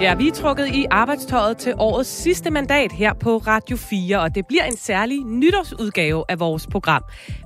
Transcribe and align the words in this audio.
Ja, 0.00 0.14
vi 0.14 0.28
er 0.28 0.32
trukket 0.32 0.66
i 0.66 0.86
arbejdstøjet 0.90 1.56
til 1.56 1.74
årets 1.78 2.10
sidste 2.10 2.50
mandat 2.50 2.92
her 2.92 3.14
på 3.14 3.38
Radio 3.38 3.76
4, 3.76 4.20
og 4.20 4.34
det 4.34 4.46
bliver 4.46 4.64
en 4.64 4.76
særlig 4.76 5.24
nytårsudgave 5.24 6.24
af 6.28 6.40
vores 6.40 6.66
program. 6.66 7.02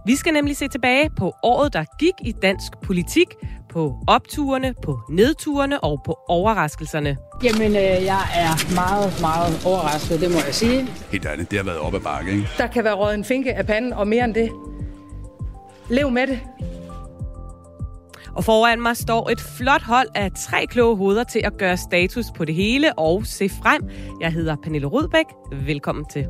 Vi 0.07 0.17
skal 0.17 0.33
nemlig 0.33 0.57
se 0.57 0.69
tilbage 0.69 1.11
på 1.19 1.33
året, 1.43 1.73
der 1.73 1.85
gik 1.99 2.13
i 2.25 2.33
dansk 2.33 2.73
politik, 2.83 3.27
på 3.73 3.95
opturene, 4.07 4.75
på 4.83 5.01
nedturene 5.11 5.85
og 5.85 6.01
på 6.07 6.19
overraskelserne. 6.29 7.17
Jamen, 7.45 7.71
øh, 7.71 8.05
jeg 8.05 8.23
er 8.37 8.75
meget, 8.75 9.21
meget 9.21 9.67
overrasket, 9.67 10.21
det 10.21 10.31
må 10.31 10.37
jeg 10.47 10.55
sige. 10.55 10.89
Helt 11.13 11.27
ærligt, 11.27 11.51
det 11.51 11.59
har 11.59 11.65
været 11.65 11.79
op 11.79 11.95
ad 11.95 12.01
bakke, 12.01 12.33
ikke? 12.33 12.49
Der 12.59 12.67
kan 12.67 12.85
være 12.85 12.95
råd 12.95 13.15
en 13.15 13.25
finke 13.25 13.55
af 13.55 13.67
panden, 13.67 13.93
og 13.93 14.09
mere 14.09 14.25
end 14.25 14.35
det. 14.35 14.51
Lev 15.89 16.11
med 16.11 16.27
det. 16.27 16.41
Og 18.37 18.45
foran 18.45 18.83
mig 18.83 18.97
står 18.97 19.31
et 19.31 19.41
flot 19.41 19.83
hold 19.83 20.09
af 20.15 20.31
tre 20.33 20.67
kloge 20.67 20.97
hoveder 20.97 21.25
til 21.25 21.41
at 21.45 21.59
gøre 21.59 21.77
status 21.77 22.27
på 22.37 22.45
det 22.45 22.55
hele 22.55 22.99
og 22.99 23.27
se 23.27 23.49
frem. 23.49 23.83
Jeg 24.21 24.33
hedder 24.33 24.57
Pernille 24.63 24.87
Rudbæk. 24.87 25.25
Velkommen 25.67 26.05
til. 26.13 26.29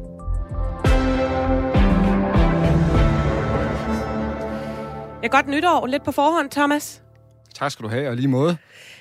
Ja, 5.23 5.27
godt 5.27 5.49
nytår. 5.49 5.87
Lidt 5.87 6.05
på 6.05 6.13
forhånd, 6.13 6.51
Thomas. 6.51 7.03
Tak 7.55 7.71
skal 7.71 7.83
du 7.83 7.89
have, 7.89 8.09
og 8.09 8.17
lige 8.17 8.29
måde. 8.29 8.57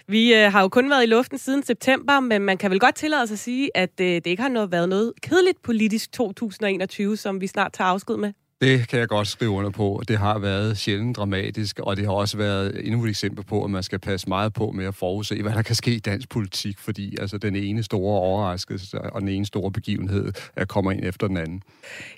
Vi 0.08 0.34
øh, 0.34 0.52
har 0.52 0.62
jo 0.62 0.68
kun 0.68 0.90
været 0.90 1.04
i 1.04 1.06
luften 1.06 1.38
siden 1.38 1.64
september, 1.64 2.20
men 2.20 2.42
man 2.42 2.58
kan 2.58 2.72
vel 2.72 2.80
godt 2.80 2.96
tillade 2.96 3.28
sig 3.28 3.36
at 3.36 3.40
sige, 3.40 3.78
at 3.78 4.00
øh, 4.02 4.08
det 4.08 4.28
ikke 4.28 4.42
har 4.42 4.50
noget, 4.50 4.72
været 4.72 4.90
noget 4.90 5.14
kedeligt 5.22 5.62
politisk 5.62 6.12
2021, 6.12 7.18
som 7.18 7.42
vi 7.42 7.48
snart 7.48 7.74
tager 7.74 7.88
afsked 7.88 8.18
med. 8.18 8.34
Det 8.62 8.88
kan 8.88 9.00
jeg 9.00 9.08
godt 9.08 9.28
skrive 9.28 9.52
under 9.52 9.70
på. 9.70 10.02
Det 10.08 10.18
har 10.18 10.40
været 10.40 10.78
sjældent 10.78 11.18
dramatisk, 11.18 11.80
og 11.80 11.98
det 11.98 12.06
har 12.06 12.14
også 12.14 12.38
været 12.38 12.88
endnu 12.88 13.04
et 13.04 13.10
eksempel 13.10 13.46
på, 13.46 13.64
at 13.64 13.70
man 13.70 13.84
skal 13.84 14.00
passe 14.00 14.30
meget 14.30 14.54
på 14.54 14.72
med 14.72 14.86
at 14.86 14.96
forudse, 14.96 15.42
hvad 15.42 15.54
der 15.54 15.62
kan 15.62 15.76
ske 15.76 15.92
i 15.92 16.00
dansk 16.00 16.30
politik, 16.30 16.80
fordi 16.80 17.18
altså, 17.20 17.38
den 17.38 17.56
ene 17.56 17.84
store 17.84 18.20
overraskelse 18.20 19.02
og 19.02 19.22
den 19.22 19.30
ene 19.30 19.46
store 19.46 19.72
begivenhed 19.72 20.34
er 20.56 20.66
kommer 20.66 20.92
ind 20.92 21.04
efter 21.04 21.28
den 21.28 21.38
anden. 21.38 21.64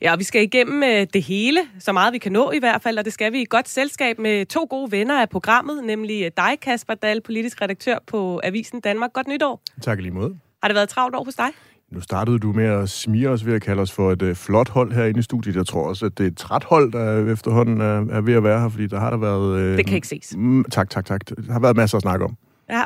Ja, 0.02 0.12
og 0.12 0.20
vi 0.20 0.24
skal 0.24 0.42
igennem 0.44 0.84
øh, 0.84 1.08
det 1.14 1.24
hele, 1.24 1.60
så 1.80 1.92
meget 1.92 2.14
vi 2.14 2.18
kan 2.18 2.32
nå 2.32 2.52
i 2.52 2.60
hvert 2.60 2.82
fald, 2.82 2.98
og 2.98 3.06
det 3.06 3.14
skal 3.14 3.34
vi 3.34 3.42
i 3.42 3.46
godt 3.50 3.70
selskab 3.70 4.20
med 4.20 4.46
to 4.46 4.68
gode 4.70 4.92
venner 4.92 5.22
af 5.22 5.30
programmet, 5.30 5.84
nemlig 5.84 6.32
dig, 6.38 6.60
Kasper 6.62 6.94
Dahl, 6.94 7.22
politisk 7.22 7.62
redaktør 7.62 7.98
på 8.08 8.42
Avisen 8.44 8.80
Danmark. 8.80 9.14
Godt 9.14 9.28
nytår. 9.28 9.62
Tak 9.82 10.02
lige 10.02 10.12
måde. 10.12 10.38
Har 10.64 10.68
det 10.68 10.76
været 10.76 10.90
travlt 10.90 11.16
år 11.16 11.24
hos 11.24 11.36
dig? 11.36 11.50
Nu 11.94 12.02
startede 12.02 12.40
du 12.40 12.52
med 12.52 12.66
at 12.66 12.90
smire 12.90 13.30
os 13.30 13.46
ved 13.46 13.54
at 13.54 13.62
kalde 13.62 13.82
os 13.82 13.92
for 13.92 14.12
et 14.12 14.22
uh, 14.22 14.34
flot 14.36 14.70
hold 14.70 14.92
herinde 14.92 15.20
i 15.20 15.24
studiet. 15.24 15.56
Jeg 15.56 15.66
tror 15.68 15.88
også, 15.90 16.06
at 16.06 16.18
det 16.18 16.24
er 16.24 16.28
et 16.28 16.38
træt 16.38 16.64
hold, 16.64 16.92
der 16.92 17.34
efterhånden 17.34 17.82
er, 17.82 18.16
er 18.18 18.22
ved 18.22 18.34
at 18.34 18.44
være 18.44 18.62
her, 18.62 18.70
fordi 18.70 18.88
der 18.88 19.00
har 19.00 19.10
der 19.10 19.18
været... 19.18 19.72
Uh, 19.72 19.78
det 19.78 19.86
kan 19.86 19.96
ikke 19.96 20.08
ses. 20.08 20.34
Mm, 20.38 20.64
tak, 20.64 20.90
tak, 20.90 21.06
tak. 21.06 21.30
Der 21.30 21.54
har 21.54 21.60
været 21.60 21.76
masser 21.76 21.98
at 21.98 22.02
snakke 22.02 22.26
om. 22.26 22.38
Ja, 22.70 22.84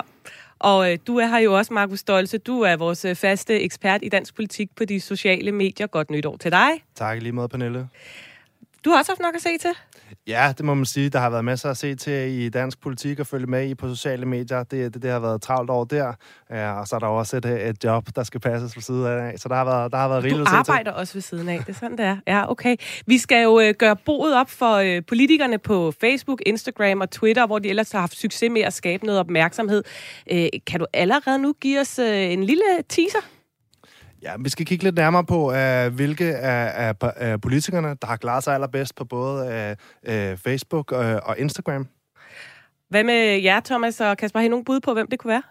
og 0.60 0.92
øh, 0.92 0.98
du 1.08 1.18
er 1.18 1.28
her 1.28 1.38
jo 1.38 1.58
også, 1.58 1.74
Markus 1.74 2.00
Stolse. 2.00 2.38
Du 2.38 2.62
er 2.62 2.76
vores 2.76 3.06
øh, 3.06 3.16
faste 3.16 3.60
ekspert 3.62 4.00
i 4.04 4.10
dansk 4.10 4.36
politik 4.36 4.70
på 4.76 4.86
de 4.86 5.00
sociale 5.00 5.52
medier. 5.52 5.88
Godt 5.88 6.12
nytår 6.12 6.38
til 6.38 6.52
dig. 6.52 6.70
Tak 6.96 7.22
lige 7.22 7.32
måde, 7.32 7.50
Pernille. 7.50 7.88
Du 8.88 8.92
har 8.92 9.00
også 9.00 9.12
haft 9.12 9.22
nok 9.22 9.36
at 9.36 9.42
se 9.42 9.58
til. 9.58 9.70
Ja, 10.28 10.54
det 10.58 10.66
må 10.66 10.74
man 10.74 10.86
sige. 10.86 11.10
Der 11.10 11.20
har 11.20 11.30
været 11.30 11.46
masser 11.46 11.70
at 11.70 11.78
se 11.78 11.96
til 11.96 12.14
i 12.14 12.50
dansk 12.50 12.82
politik 12.82 13.20
og 13.20 13.28
følge 13.28 13.46
med 13.46 13.70
i 13.70 13.76
på 13.76 13.90
sociale 13.90 14.26
medier. 14.26 14.64
Det, 14.64 14.94
det, 14.94 15.02
det 15.04 15.12
har 15.12 15.20
været 15.20 15.42
travlt 15.42 15.70
over 15.70 15.86
der. 15.86 16.14
Ja, 16.50 16.80
og 16.80 16.88
så 16.88 16.96
er 16.96 17.00
der 17.00 17.08
også 17.08 17.38
et, 17.38 17.46
et 17.46 17.84
job, 17.84 18.08
der 18.16 18.24
skal 18.24 18.40
passes 18.40 18.74
på 18.74 18.82
siden 18.82 19.06
af. 19.06 19.40
Så 19.40 19.50
der 19.50 19.56
har 19.56 19.66
været, 19.66 19.92
der 19.92 19.98
har 19.98 20.08
været 20.08 20.24
rigeligt 20.24 20.42
at 20.42 20.48
se 20.48 20.52
til. 20.52 20.68
Du 20.68 20.72
arbejder 20.72 20.92
også 20.92 21.14
ved 21.14 21.22
siden 21.22 21.50
af. 21.50 21.60
Det 21.60 21.70
er 21.70 21.74
sådan, 21.74 21.98
det 21.98 22.06
er. 22.06 22.18
Ja, 22.28 22.52
okay. 22.52 22.76
Vi 23.06 23.18
skal 23.18 23.44
jo 23.44 23.60
øh, 23.60 23.74
gøre 23.80 23.96
boet 23.96 24.36
op 24.36 24.50
for 24.50 24.76
øh, 24.76 25.02
politikerne 25.08 25.58
på 25.58 25.94
Facebook, 26.02 26.42
Instagram 26.46 27.02
og 27.02 27.10
Twitter, 27.10 27.48
hvor 27.48 27.60
de 27.60 27.70
ellers 27.70 27.92
har 27.92 28.00
haft 28.00 28.18
succes 28.18 28.52
med 28.52 28.62
at 28.62 28.74
skabe 28.74 29.06
noget 29.06 29.20
opmærksomhed. 29.20 29.84
Øh, 30.32 30.48
kan 30.68 30.80
du 30.80 30.86
allerede 30.94 31.40
nu 31.40 31.54
give 31.62 31.80
os 31.80 32.00
øh, 32.00 32.32
en 32.32 32.44
lille 32.44 32.64
teaser? 32.90 33.37
Ja, 34.22 34.34
vi 34.40 34.50
skal 34.50 34.66
kigge 34.66 34.84
lidt 34.84 34.96
nærmere 34.96 35.26
på, 35.26 35.52
uh, 35.52 35.96
hvilke 35.96 36.36
af, 36.36 36.88
af, 36.88 37.12
af 37.16 37.42
politikerne, 37.42 37.88
der 37.88 38.08
har 38.08 38.16
klaret 38.16 38.44
sig 38.44 38.54
allerbedst 38.54 38.96
på 38.96 39.06
både 39.06 39.76
uh, 40.08 40.14
uh, 40.14 40.38
Facebook 40.38 40.92
og, 40.92 41.22
og 41.24 41.40
Instagram. 41.40 41.88
Hvad 42.90 43.04
med 43.04 43.42
jer, 43.44 43.60
Thomas 43.60 44.02
og 44.02 44.18
Kasper? 44.18 44.40
Har 44.40 44.46
I 44.46 44.48
nogen 44.48 44.66
bud 44.66 44.80
på, 44.80 44.94
hvem 44.94 45.08
det 45.08 45.20
kunne 45.20 45.30
være? 45.30 45.44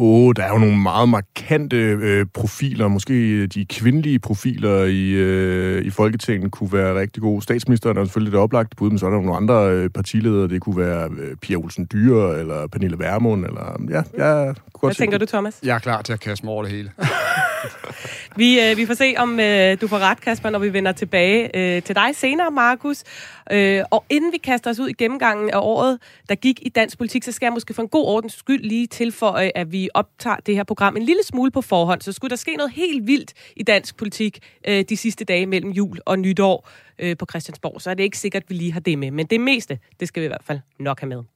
Åh, 0.00 0.26
oh, 0.26 0.32
der 0.36 0.42
er 0.42 0.52
jo 0.52 0.58
nogle 0.58 0.76
meget 0.78 1.08
markante 1.08 1.76
øh, 1.76 2.26
profiler. 2.34 2.88
Måske 2.88 3.46
de 3.46 3.66
kvindelige 3.66 4.18
profiler 4.18 4.84
i, 4.84 5.10
øh, 5.10 5.84
i 5.84 5.90
Folketinget 5.90 6.52
kunne 6.52 6.72
være 6.72 7.00
rigtig 7.00 7.22
gode. 7.22 7.42
Statsministeren 7.42 7.96
er 7.96 8.04
selvfølgelig 8.04 8.32
det 8.32 8.40
oplagte 8.40 8.76
bud, 8.76 8.90
men 8.90 8.98
så 8.98 9.06
er 9.06 9.10
der 9.10 9.16
nogle 9.16 9.36
andre 9.36 9.70
øh, 9.72 9.90
partiledere. 9.90 10.48
Det 10.48 10.60
kunne 10.60 10.76
være 10.76 11.10
øh, 11.18 11.36
Pia 11.36 11.56
Olsen 11.56 11.88
Dyre, 11.92 12.40
eller 12.40 12.66
Pernille 12.66 12.98
Vermund, 12.98 13.46
eller... 13.46 13.80
Ja, 13.90 14.02
ja, 14.18 14.52
Hvad 14.82 14.94
tænker 14.94 15.18
du, 15.18 15.26
Thomas? 15.26 15.60
Jeg 15.62 15.74
er 15.74 15.78
klar 15.78 16.02
til 16.02 16.12
at 16.12 16.20
kaste 16.20 16.46
mig 16.46 16.52
over 16.52 16.62
det 16.62 16.72
hele. 16.72 16.90
vi, 18.36 18.60
øh, 18.60 18.76
vi 18.76 18.86
får 18.86 18.94
se, 18.94 19.14
om 19.16 19.40
øh, 19.40 19.80
du 19.80 19.88
får 19.88 19.98
ret, 19.98 20.20
Kasper, 20.20 20.50
når 20.50 20.58
vi 20.58 20.72
vender 20.72 20.92
tilbage 20.92 21.56
øh, 21.56 21.82
til 21.82 21.94
dig 21.94 22.16
senere, 22.16 22.50
Markus. 22.50 23.04
Øh, 23.50 23.82
og 23.90 24.04
inden 24.10 24.32
vi 24.32 24.38
kaster 24.38 24.70
os 24.70 24.78
ud 24.78 24.88
i 24.88 24.92
gennemgangen 24.92 25.50
af 25.50 25.58
året, 25.58 25.98
der 26.28 26.34
gik 26.34 26.58
i 26.62 26.68
dansk 26.68 26.98
politik, 26.98 27.24
så 27.24 27.32
skal 27.32 27.46
jeg 27.46 27.52
måske 27.52 27.74
for 27.74 27.82
en 27.82 27.88
god 27.88 28.04
ordens 28.04 28.32
skyld 28.32 28.62
lige 28.62 28.86
tilføje, 28.86 29.52
at 29.54 29.72
vi 29.72 29.88
optager 29.94 30.36
det 30.36 30.54
her 30.54 30.64
program 30.64 30.96
en 30.96 31.02
lille 31.02 31.22
smule 31.24 31.50
på 31.50 31.60
forhånd. 31.60 32.00
Så 32.00 32.12
skulle 32.12 32.30
der 32.30 32.36
ske 32.36 32.56
noget 32.56 32.72
helt 32.72 33.06
vildt 33.06 33.32
i 33.56 33.62
dansk 33.62 33.96
politik 33.96 34.38
øh, 34.68 34.84
de 34.88 34.96
sidste 34.96 35.24
dage 35.24 35.46
mellem 35.46 35.70
jul 35.70 35.98
og 36.06 36.18
nytår 36.18 36.68
øh, 36.98 37.16
på 37.16 37.26
Christiansborg, 37.30 37.82
så 37.82 37.90
er 37.90 37.94
det 37.94 38.02
ikke 38.02 38.18
sikkert, 38.18 38.42
at 38.42 38.50
vi 38.50 38.54
lige 38.54 38.72
har 38.72 38.80
det 38.80 38.98
med. 38.98 39.10
Men 39.10 39.26
det 39.26 39.40
meste, 39.40 39.78
det 40.00 40.08
skal 40.08 40.20
vi 40.20 40.24
i 40.24 40.28
hvert 40.28 40.44
fald 40.44 40.60
nok 40.78 41.00
have 41.00 41.08
med. 41.08 41.35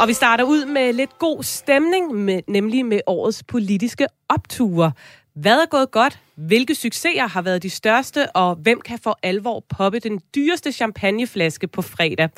Og 0.00 0.08
vi 0.08 0.12
starter 0.12 0.44
ud 0.44 0.64
med 0.64 0.92
lidt 0.92 1.18
god 1.18 1.42
stemning, 1.42 2.14
med, 2.14 2.40
nemlig 2.48 2.86
med 2.86 3.00
årets 3.06 3.42
politiske 3.42 4.06
opture. 4.28 4.92
Hvad 5.34 5.60
er 5.60 5.66
gået 5.66 5.90
godt? 5.90 6.20
Hvilke 6.34 6.74
succeser 6.74 7.26
har 7.26 7.42
været 7.42 7.62
de 7.62 7.70
største? 7.70 8.30
Og 8.30 8.54
hvem 8.54 8.80
kan 8.80 8.98
for 8.98 9.18
alvor 9.22 9.64
poppe 9.76 9.98
den 9.98 10.20
dyreste 10.34 10.72
champagneflaske 10.72 11.66
på 11.66 11.82
fredag? 11.82 12.28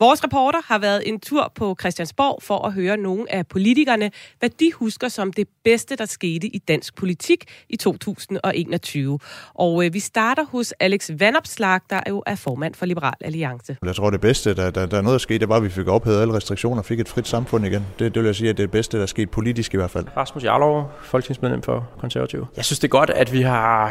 Vores 0.00 0.24
reporter 0.24 0.58
har 0.64 0.78
været 0.78 1.08
en 1.08 1.20
tur 1.20 1.52
på 1.54 1.76
Christiansborg 1.80 2.42
for 2.42 2.66
at 2.66 2.72
høre 2.72 2.96
nogle 2.96 3.32
af 3.32 3.46
politikerne, 3.46 4.10
hvad 4.38 4.50
de 4.50 4.72
husker 4.72 5.08
som 5.08 5.32
det 5.32 5.48
bedste, 5.64 5.96
der 5.96 6.04
skete 6.04 6.46
i 6.46 6.58
dansk 6.58 6.94
politik 6.94 7.44
i 7.68 7.76
2021. 7.76 9.18
Og 9.54 9.84
øh, 9.84 9.94
vi 9.94 10.00
starter 10.00 10.44
hos 10.44 10.72
Alex 10.80 11.10
Vandopslag, 11.18 11.80
der 11.90 12.00
jo 12.08 12.22
er 12.26 12.34
formand 12.34 12.74
for 12.74 12.86
Liberal 12.86 13.14
Alliance. 13.20 13.76
Jeg 13.84 13.94
tror, 13.94 14.10
det 14.10 14.20
bedste, 14.20 14.54
der, 14.54 14.70
der, 14.70 14.86
der 14.86 14.96
er 14.96 15.02
noget, 15.02 15.12
der 15.12 15.18
skete, 15.18 15.38
det 15.38 15.48
var, 15.48 15.56
at 15.56 15.62
vi 15.62 15.68
fik 15.68 15.86
ophævet 15.88 16.20
alle 16.20 16.34
restriktioner 16.34 16.78
og 16.78 16.84
fik 16.84 17.00
et 17.00 17.08
frit 17.08 17.28
samfund 17.28 17.66
igen. 17.66 17.86
Det, 17.98 18.14
det 18.14 18.22
vil 18.22 18.26
jeg 18.28 18.34
sige, 18.34 18.50
at 18.50 18.56
det 18.56 18.62
er 18.62 18.66
det 18.66 18.72
bedste, 18.72 18.98
der 18.98 19.06
skete 19.06 19.26
politisk 19.26 19.74
i 19.74 19.76
hvert 19.76 19.90
fald. 19.90 20.06
Rasmus 20.16 20.44
Jarlov, 20.44 20.90
folketingsmedlem 21.02 21.62
for 21.62 21.88
Konservativ. 22.00 22.46
Jeg 22.56 22.64
synes, 22.64 22.78
det 22.78 22.88
er 22.88 22.90
godt, 22.90 23.10
at 23.10 23.32
vi 23.32 23.42
har 23.42 23.86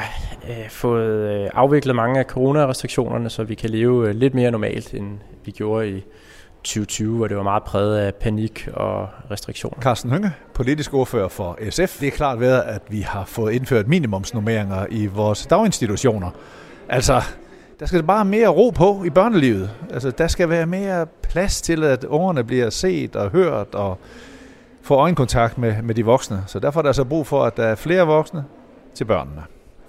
øh, 0.50 0.70
fået 0.70 1.44
øh, 1.44 1.50
afviklet 1.54 1.96
mange 1.96 2.20
af 2.20 2.26
coronarestriktionerne, 2.26 3.30
så 3.30 3.44
vi 3.44 3.56
kan 3.56 3.70
leve 3.70 4.10
øh, 4.10 4.16
lidt 4.16 4.34
mere 4.34 4.52
normalt, 4.52 4.94
end 4.94 5.18
vi 5.46 5.52
gjorde 5.52 5.90
i 5.90 5.95
2020, 6.66 7.18
hvor 7.18 7.28
det 7.28 7.38
var 7.38 7.44
meget 7.44 7.64
præget 7.64 7.98
af 7.98 8.16
panik 8.16 8.68
og 8.74 9.10
restriktioner. 9.32 9.82
Carsten 9.82 10.12
Hønge, 10.12 10.32
politisk 10.54 10.94
ordfører 10.94 11.28
for 11.28 11.58
SF. 11.70 12.00
Det 12.00 12.08
er 12.08 12.12
klart 12.12 12.40
været, 12.40 12.62
at 12.62 12.82
vi 12.90 13.02
har 13.02 13.26
fået 13.26 13.54
indført 13.54 13.88
minimumsnummeringer 13.88 14.86
i 14.90 15.06
vores 15.06 15.46
daginstitutioner. 15.46 16.30
Altså, 16.90 17.22
der 17.80 17.86
skal 17.86 18.04
bare 18.04 18.26
mere 18.26 18.48
ro 18.48 18.70
på 18.70 19.04
i 19.06 19.10
børnelivet. 19.10 19.72
Altså, 19.94 20.12
der 20.12 20.28
skal 20.28 20.50
være 20.50 20.66
mere 20.66 21.06
plads 21.06 21.62
til, 21.62 21.84
at 21.84 22.04
ungerne 22.04 22.44
bliver 22.44 22.70
set 22.70 23.16
og 23.16 23.30
hørt 23.30 23.76
og 23.76 23.98
får 24.82 24.96
øjenkontakt 24.96 25.58
med, 25.58 25.82
med 25.82 25.96
de 25.96 26.06
voksne. 26.06 26.44
Så 26.48 26.60
derfor 26.60 26.80
er 26.80 26.84
der 26.84 26.92
så 26.92 27.04
brug 27.04 27.28
for, 27.28 27.44
at 27.44 27.58
der 27.58 27.64
er 27.64 27.76
flere 27.76 28.08
voksne 28.08 28.44
til 28.94 29.06
børnene. 29.06 29.44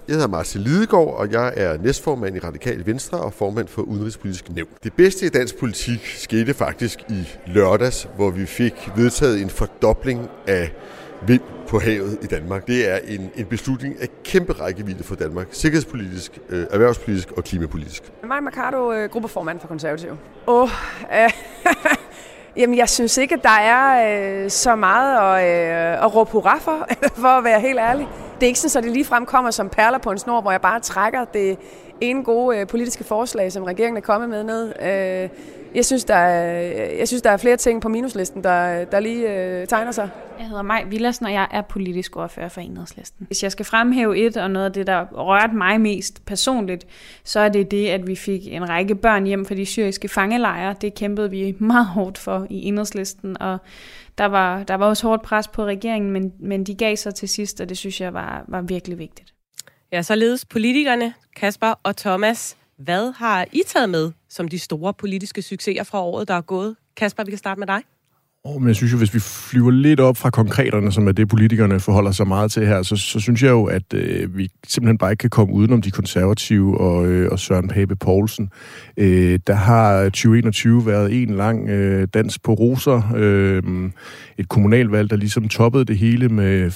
Jeg 0.07 0.15
hedder 0.15 0.27
Martin 0.27 0.61
Lidegaard, 0.61 1.13
og 1.13 1.31
jeg 1.31 1.53
er 1.55 1.77
næstformand 1.77 2.35
i 2.35 2.39
Radikal 2.39 2.85
Venstre 2.85 3.17
og 3.17 3.33
formand 3.33 3.67
for 3.67 3.81
Udenrigspolitisk 3.81 4.49
Nævn. 4.49 4.67
Det 4.83 4.93
bedste 4.93 5.25
i 5.25 5.29
dansk 5.29 5.57
politik 5.57 6.05
skete 6.05 6.53
faktisk 6.53 6.99
i 7.09 7.27
lørdags, 7.45 8.09
hvor 8.15 8.29
vi 8.29 8.45
fik 8.45 8.89
vedtaget 8.95 9.41
en 9.41 9.49
fordobling 9.49 10.29
af 10.47 10.71
vind 11.27 11.41
på 11.67 11.79
havet 11.79 12.17
i 12.21 12.25
Danmark. 12.25 12.67
Det 12.67 12.91
er 12.91 12.99
en, 13.07 13.31
en 13.35 13.45
beslutning 13.45 14.01
af 14.01 14.07
kæmpe 14.23 14.53
rækkevidde 14.53 15.03
for 15.03 15.15
Danmark. 15.15 15.47
Sikkerhedspolitisk, 15.51 16.39
øh, 16.49 16.65
erhvervspolitisk 16.71 17.31
og 17.31 17.43
klimapolitisk. 17.43 18.03
Mig 18.27 18.43
Mercado, 18.43 18.91
øh, 18.93 19.09
gruppeformand 19.09 19.59
for 19.59 19.67
Konservativ. 19.67 20.09
Åh, 20.47 20.61
oh, 20.63 20.69
Jamen, 22.57 22.77
jeg 22.77 22.89
synes 22.89 23.17
ikke, 23.17 23.35
at 23.35 23.43
der 23.43 23.59
er 23.59 24.43
øh, 24.43 24.49
så 24.49 24.75
meget 24.75 25.37
at, 25.39 25.97
øh, 25.97 26.03
at 26.03 26.15
råbe 26.15 26.31
hurra 26.31 26.57
for, 26.57 26.87
for 27.21 27.27
at 27.27 27.43
være 27.43 27.59
helt 27.59 27.79
ærlig. 27.79 28.07
det 28.35 28.43
er 28.43 28.47
ikke 28.47 28.59
sådan, 28.59 28.77
at 28.77 28.83
det 28.83 28.93
ligefrem 28.93 29.25
kommer 29.25 29.51
som 29.51 29.69
perler 29.69 29.97
på 29.97 30.11
en 30.11 30.17
snor, 30.17 30.41
hvor 30.41 30.51
jeg 30.51 30.61
bare 30.61 30.79
trækker 30.79 31.25
det 31.25 31.57
ene 32.01 32.23
gode 32.23 32.57
øh, 32.57 32.67
politiske 32.67 33.03
forslag, 33.03 33.51
som 33.51 33.63
regeringen 33.63 33.97
er 33.97 34.01
kommet 34.01 34.29
med 34.29 34.43
ned. 34.43 34.73
Øh, 34.81 35.29
jeg, 35.75 35.85
synes, 35.85 36.03
der 36.03 36.15
er, 36.15 36.95
jeg 36.97 37.07
synes, 37.07 37.21
der 37.21 37.29
er 37.29 37.37
flere 37.37 37.57
ting 37.57 37.81
på 37.81 37.89
minuslisten, 37.89 38.43
der, 38.43 38.85
der 38.85 38.99
lige 38.99 39.33
øh, 39.33 39.67
tegner 39.67 39.91
sig. 39.91 40.09
Jeg 40.39 40.47
hedder 40.47 40.61
Maj 40.61 40.83
Villersen, 40.83 41.25
og 41.25 41.33
jeg 41.33 41.47
er 41.51 41.61
politisk 41.61 42.17
ordfører 42.17 42.49
for 42.49 42.61
Enhedslisten. 42.61 43.25
Hvis 43.27 43.43
jeg 43.43 43.51
skal 43.51 43.65
fremhæve 43.65 44.17
et, 44.17 44.37
og 44.37 44.51
noget 44.51 44.65
af 44.65 44.73
det, 44.73 44.87
der 44.87 45.05
rørte 45.05 45.55
mig 45.55 45.81
mest 45.81 46.25
personligt, 46.25 46.87
så 47.23 47.39
er 47.39 47.49
det 47.49 47.71
det, 47.71 47.87
at 47.87 48.07
vi 48.07 48.15
fik 48.15 48.41
en 48.47 48.69
række 48.69 48.95
børn 48.95 49.25
hjem 49.25 49.45
fra 49.45 49.55
de 49.55 49.65
syriske 49.65 50.07
fangelejre. 50.07 50.75
Det 50.81 50.95
kæmpede 50.95 51.29
vi 51.29 51.55
meget 51.59 51.85
hårdt 51.85 52.17
for 52.17 52.47
i 52.49 52.63
Enhedslisten, 52.63 53.41
og 53.41 53.57
der 54.17 54.25
var, 54.25 54.63
der 54.63 54.75
var 54.75 54.85
også 54.85 55.07
hårdt 55.07 55.21
pres 55.21 55.47
på 55.47 55.65
regeringen, 55.65 56.11
men, 56.11 56.33
men 56.39 56.63
de 56.63 56.75
gav 56.75 56.95
sig 56.95 57.15
til 57.15 57.29
sidst, 57.29 57.61
og 57.61 57.69
det 57.69 57.77
synes 57.77 58.01
jeg 58.01 58.13
var, 58.13 58.45
var 58.47 58.61
virkelig 58.61 58.99
vigtigt. 58.99 59.33
Ja, 59.91 60.01
således 60.01 60.45
politikerne, 60.45 61.13
Kasper 61.35 61.79
og 61.83 61.97
Thomas. 61.97 62.56
Hvad 62.77 63.11
har 63.11 63.47
I 63.51 63.61
taget 63.67 63.89
med 63.89 64.11
som 64.29 64.47
de 64.47 64.59
store 64.59 64.93
politiske 64.93 65.41
succeser 65.41 65.83
fra 65.83 66.01
året, 66.01 66.27
der 66.27 66.33
er 66.33 66.41
gået? 66.41 66.75
Kasper, 66.95 67.23
vi 67.23 67.31
kan 67.31 67.37
starte 67.37 67.59
med 67.59 67.67
dig. 67.67 67.83
Oh, 68.49 68.61
men 68.61 68.67
jeg 68.67 68.75
synes 68.75 68.93
jo, 68.93 68.97
hvis 68.97 69.13
vi 69.13 69.19
flyver 69.19 69.71
lidt 69.71 69.99
op 69.99 70.17
fra 70.17 70.29
konkreterne, 70.29 70.91
som 70.91 71.07
er 71.07 71.11
det, 71.11 71.29
politikerne 71.29 71.79
forholder 71.79 72.11
sig 72.11 72.27
meget 72.27 72.51
til 72.51 72.67
her, 72.67 72.81
så, 72.81 72.95
så 72.95 73.19
synes 73.19 73.43
jeg 73.43 73.49
jo, 73.49 73.65
at 73.65 73.93
øh, 73.93 74.37
vi 74.37 74.49
simpelthen 74.67 74.97
bare 74.97 75.11
ikke 75.11 75.21
kan 75.21 75.29
komme 75.29 75.53
udenom 75.53 75.81
de 75.81 75.91
konservative 75.91 76.77
og, 76.77 77.07
øh, 77.07 77.31
og 77.31 77.39
Søren 77.39 77.67
Pape 77.67 77.95
Poulsen. 77.95 78.49
Øh, 78.97 79.39
der 79.47 79.53
har 79.53 80.03
2021 80.03 80.85
været 80.85 81.23
en 81.23 81.29
lang 81.29 81.69
øh, 81.69 82.07
dans 82.13 82.39
på 82.39 82.53
roser. 82.53 83.13
Øh, 83.15 83.63
et 84.37 84.49
kommunalvalg, 84.49 85.09
der 85.09 85.15
ligesom 85.15 85.49
toppede 85.49 85.85
det 85.85 85.97
hele 85.97 86.29
med 86.29 86.71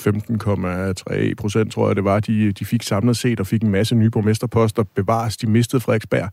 15,3 1.32 1.34
procent, 1.38 1.72
tror 1.72 1.88
jeg 1.88 1.96
det 1.96 2.04
var, 2.04 2.20
de, 2.20 2.52
de 2.52 2.66
fik 2.66 2.84
samlet 2.84 3.18
set 3.18 3.40
og 3.40 3.48
fik 3.48 3.62
en 3.62 3.70
masse 3.70 3.96
nye 3.96 4.10
borgmesterposter 4.10 4.84
bevares. 4.96 5.38
De 5.38 5.48
mistede 5.48 5.82
Frederiksberg. 5.82 6.30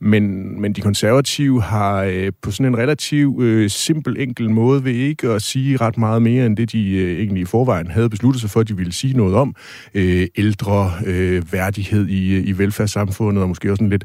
Men, 0.00 0.54
men 0.60 0.72
de 0.72 0.80
konservative 0.80 1.62
har 1.62 2.02
øh, 2.02 2.32
på 2.42 2.50
sådan 2.50 2.72
en 2.72 2.78
relativ 2.78 3.38
øh, 3.42 3.70
simpel, 3.70 4.16
enkel 4.20 4.50
måde 4.50 4.65
ved 4.66 4.92
ikke 4.92 5.28
at 5.28 5.42
sige 5.42 5.76
ret 5.76 5.98
meget 5.98 6.22
mere 6.22 6.46
end 6.46 6.56
det, 6.56 6.72
de 6.72 6.90
øh, 6.90 7.18
egentlig 7.18 7.42
i 7.42 7.44
forvejen 7.44 7.86
havde 7.86 8.10
besluttet 8.10 8.40
sig 8.40 8.50
for, 8.50 8.60
at 8.60 8.68
de 8.68 8.76
ville 8.76 8.92
sige 8.92 9.16
noget 9.16 9.34
om. 9.34 9.54
Øh, 9.94 10.26
ældre, 10.36 10.92
øh, 11.06 11.52
værdighed 11.52 12.06
i, 12.08 12.34
øh, 12.34 12.48
i 12.48 12.52
velfærdssamfundet, 12.52 13.42
og 13.42 13.48
måske 13.48 13.70
også 13.70 13.84
en 13.84 13.90
lidt, 13.90 14.04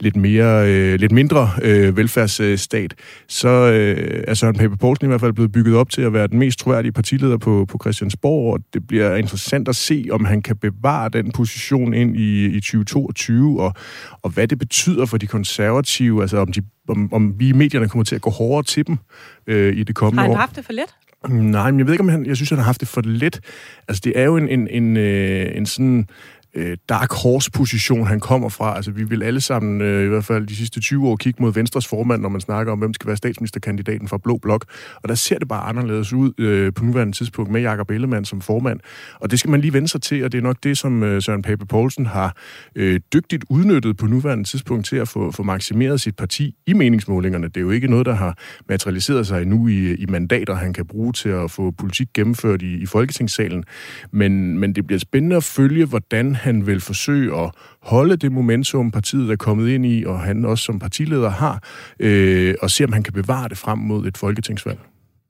lidt, 0.00 0.16
mere, 0.16 0.68
øh, 0.68 0.94
lidt 1.00 1.12
mindre 1.12 1.50
øh, 1.62 1.96
velfærdsstat. 1.96 2.94
Så 3.28 3.48
øh, 3.48 4.24
er 4.28 4.34
Søren 4.34 4.56
Pape 4.56 4.76
Poulsen 4.76 5.06
i 5.06 5.08
hvert 5.08 5.20
fald 5.20 5.32
blevet 5.32 5.52
bygget 5.52 5.76
op 5.76 5.90
til 5.90 6.02
at 6.02 6.12
være 6.12 6.26
den 6.26 6.38
mest 6.38 6.58
troværdige 6.58 6.92
partileder 6.92 7.36
på, 7.36 7.66
på 7.68 7.78
Christiansborg, 7.82 8.52
og 8.52 8.60
det 8.74 8.86
bliver 8.86 9.16
interessant 9.16 9.68
at 9.68 9.76
se, 9.76 10.08
om 10.10 10.24
han 10.24 10.42
kan 10.42 10.56
bevare 10.56 11.08
den 11.08 11.32
position 11.32 11.94
ind 11.94 12.16
i, 12.16 12.46
i 12.46 12.60
2022, 12.60 13.60
og, 13.60 13.74
og 14.22 14.30
hvad 14.30 14.48
det 14.48 14.58
betyder 14.58 15.06
for 15.06 15.16
de 15.16 15.26
konservative, 15.26 16.22
altså 16.22 16.38
om, 16.38 16.52
de, 16.52 16.62
om, 16.88 17.12
om 17.12 17.34
vi 17.38 17.48
i 17.48 17.52
medierne 17.52 17.88
kommer 17.88 18.04
til 18.04 18.14
at 18.14 18.20
gå 18.20 18.30
hårdere 18.30 18.62
til 18.62 18.86
dem 18.86 18.98
øh, 19.46 19.76
i 19.76 19.82
det 19.82 19.94
kommende 19.94 20.22
år. 20.22 20.26
Har 20.26 20.32
han 20.32 20.40
haft 20.40 20.56
det 20.56 20.64
for 20.64 20.72
let? 20.72 20.94
Nej, 21.28 21.70
men 21.70 21.78
jeg 21.78 21.86
ved 21.86 21.94
ikke, 21.94 22.02
om 22.02 22.08
han... 22.08 22.26
Jeg 22.26 22.36
synes, 22.36 22.48
han 22.48 22.58
har 22.58 22.64
haft 22.64 22.80
det 22.80 22.88
for 22.88 23.00
let. 23.04 23.40
Altså, 23.88 24.00
det 24.04 24.18
er 24.18 24.24
jo 24.24 24.36
en, 24.36 24.48
en, 24.48 24.68
en, 24.68 24.96
øh, 24.96 25.56
en 25.56 25.66
sådan 25.66 26.08
øh, 26.54 26.76
dark 26.88 27.12
horse-position, 27.12 28.06
han 28.06 28.20
kommer 28.20 28.48
fra. 28.48 28.76
Altså, 28.76 28.90
vi 28.90 29.04
vil 29.04 29.22
alle 29.22 29.40
sammen, 29.40 29.80
øh, 29.80 30.04
i 30.04 30.08
hvert 30.08 30.24
fald 30.24 30.46
de 30.46 30.56
sidste 30.56 30.80
20 30.80 31.08
år, 31.08 31.16
kigge 31.16 31.42
mod 31.42 31.52
Venstres 31.52 31.86
formand, 31.86 32.22
når 32.22 32.28
man 32.28 32.40
snakker 32.40 32.72
om, 32.72 32.78
hvem 32.78 32.94
skal 32.94 33.06
være 33.06 33.16
statsministerkandidaten 33.16 34.08
fra 34.08 34.18
Blå 34.18 34.36
Blok. 34.36 34.64
Og 35.02 35.08
der 35.08 35.14
ser 35.14 35.38
det 35.38 35.48
bare 35.48 35.62
anderledes 35.62 36.12
ud 36.12 36.32
øh, 36.38 36.72
på 36.72 36.84
nuværende 36.84 37.16
tidspunkt 37.16 37.50
med 37.50 37.60
Jakob 37.60 37.90
Ellemann 37.90 38.24
som 38.24 38.40
formand. 38.40 38.80
Og 39.20 39.30
det 39.30 39.38
skal 39.38 39.50
man 39.50 39.60
lige 39.60 39.72
vende 39.72 39.88
sig 39.88 40.02
til, 40.02 40.24
og 40.24 40.32
det 40.32 40.38
er 40.38 40.42
nok 40.42 40.56
det, 40.62 40.78
som 40.78 41.02
øh, 41.02 41.22
Søren 41.22 41.42
Pape 41.42 41.66
Poulsen 41.66 42.06
har 42.06 42.36
øh, 42.76 43.00
dygtigt 43.12 43.44
udnyttet 43.50 43.96
på 43.96 44.06
nuværende 44.06 44.44
tidspunkt 44.44 44.86
til 44.86 44.96
at 44.96 45.08
få, 45.08 45.30
få 45.30 45.42
maksimeret 45.42 46.00
sit 46.00 46.16
parti 46.16 46.54
i 46.66 46.72
meningsmålingerne. 46.72 47.46
Det 47.46 47.56
er 47.56 47.60
jo 47.60 47.70
ikke 47.70 47.88
noget, 47.88 48.06
der 48.06 48.14
har 48.14 48.38
materialiseret 48.68 49.26
sig 49.26 49.42
endnu 49.42 49.68
i, 49.68 49.94
i 49.94 50.06
mandater, 50.06 50.54
han 50.54 50.72
kan 50.72 50.86
bruge 50.86 51.12
til 51.12 51.28
at 51.28 51.50
få 51.50 51.70
politik 51.70 52.08
gennemført 52.14 52.62
i, 52.62 52.82
i 52.82 52.86
Folketingssalen. 52.86 53.64
Men, 54.10 54.58
men 54.58 54.74
det 54.74 54.86
bliver 54.86 54.98
spændende 54.98 55.36
at 55.36 55.44
følge, 55.44 55.84
hvordan 55.84 56.34
han 56.42 56.66
vil 56.66 56.80
forsøge 56.80 57.40
at 57.40 57.50
holde 57.82 58.16
det 58.16 58.32
momentum, 58.32 58.90
partiet 58.90 59.30
er 59.30 59.36
kommet 59.36 59.68
ind 59.68 59.86
i, 59.86 60.04
og 60.04 60.20
han 60.20 60.44
også 60.44 60.64
som 60.64 60.78
partileder 60.78 61.30
har, 61.30 61.62
øh, 62.00 62.54
og 62.62 62.70
se, 62.70 62.84
om 62.84 62.92
han 62.92 63.02
kan 63.02 63.12
bevare 63.12 63.48
det 63.48 63.58
frem 63.58 63.78
mod 63.78 64.06
et 64.06 64.18
folketingsvalg. 64.18 64.78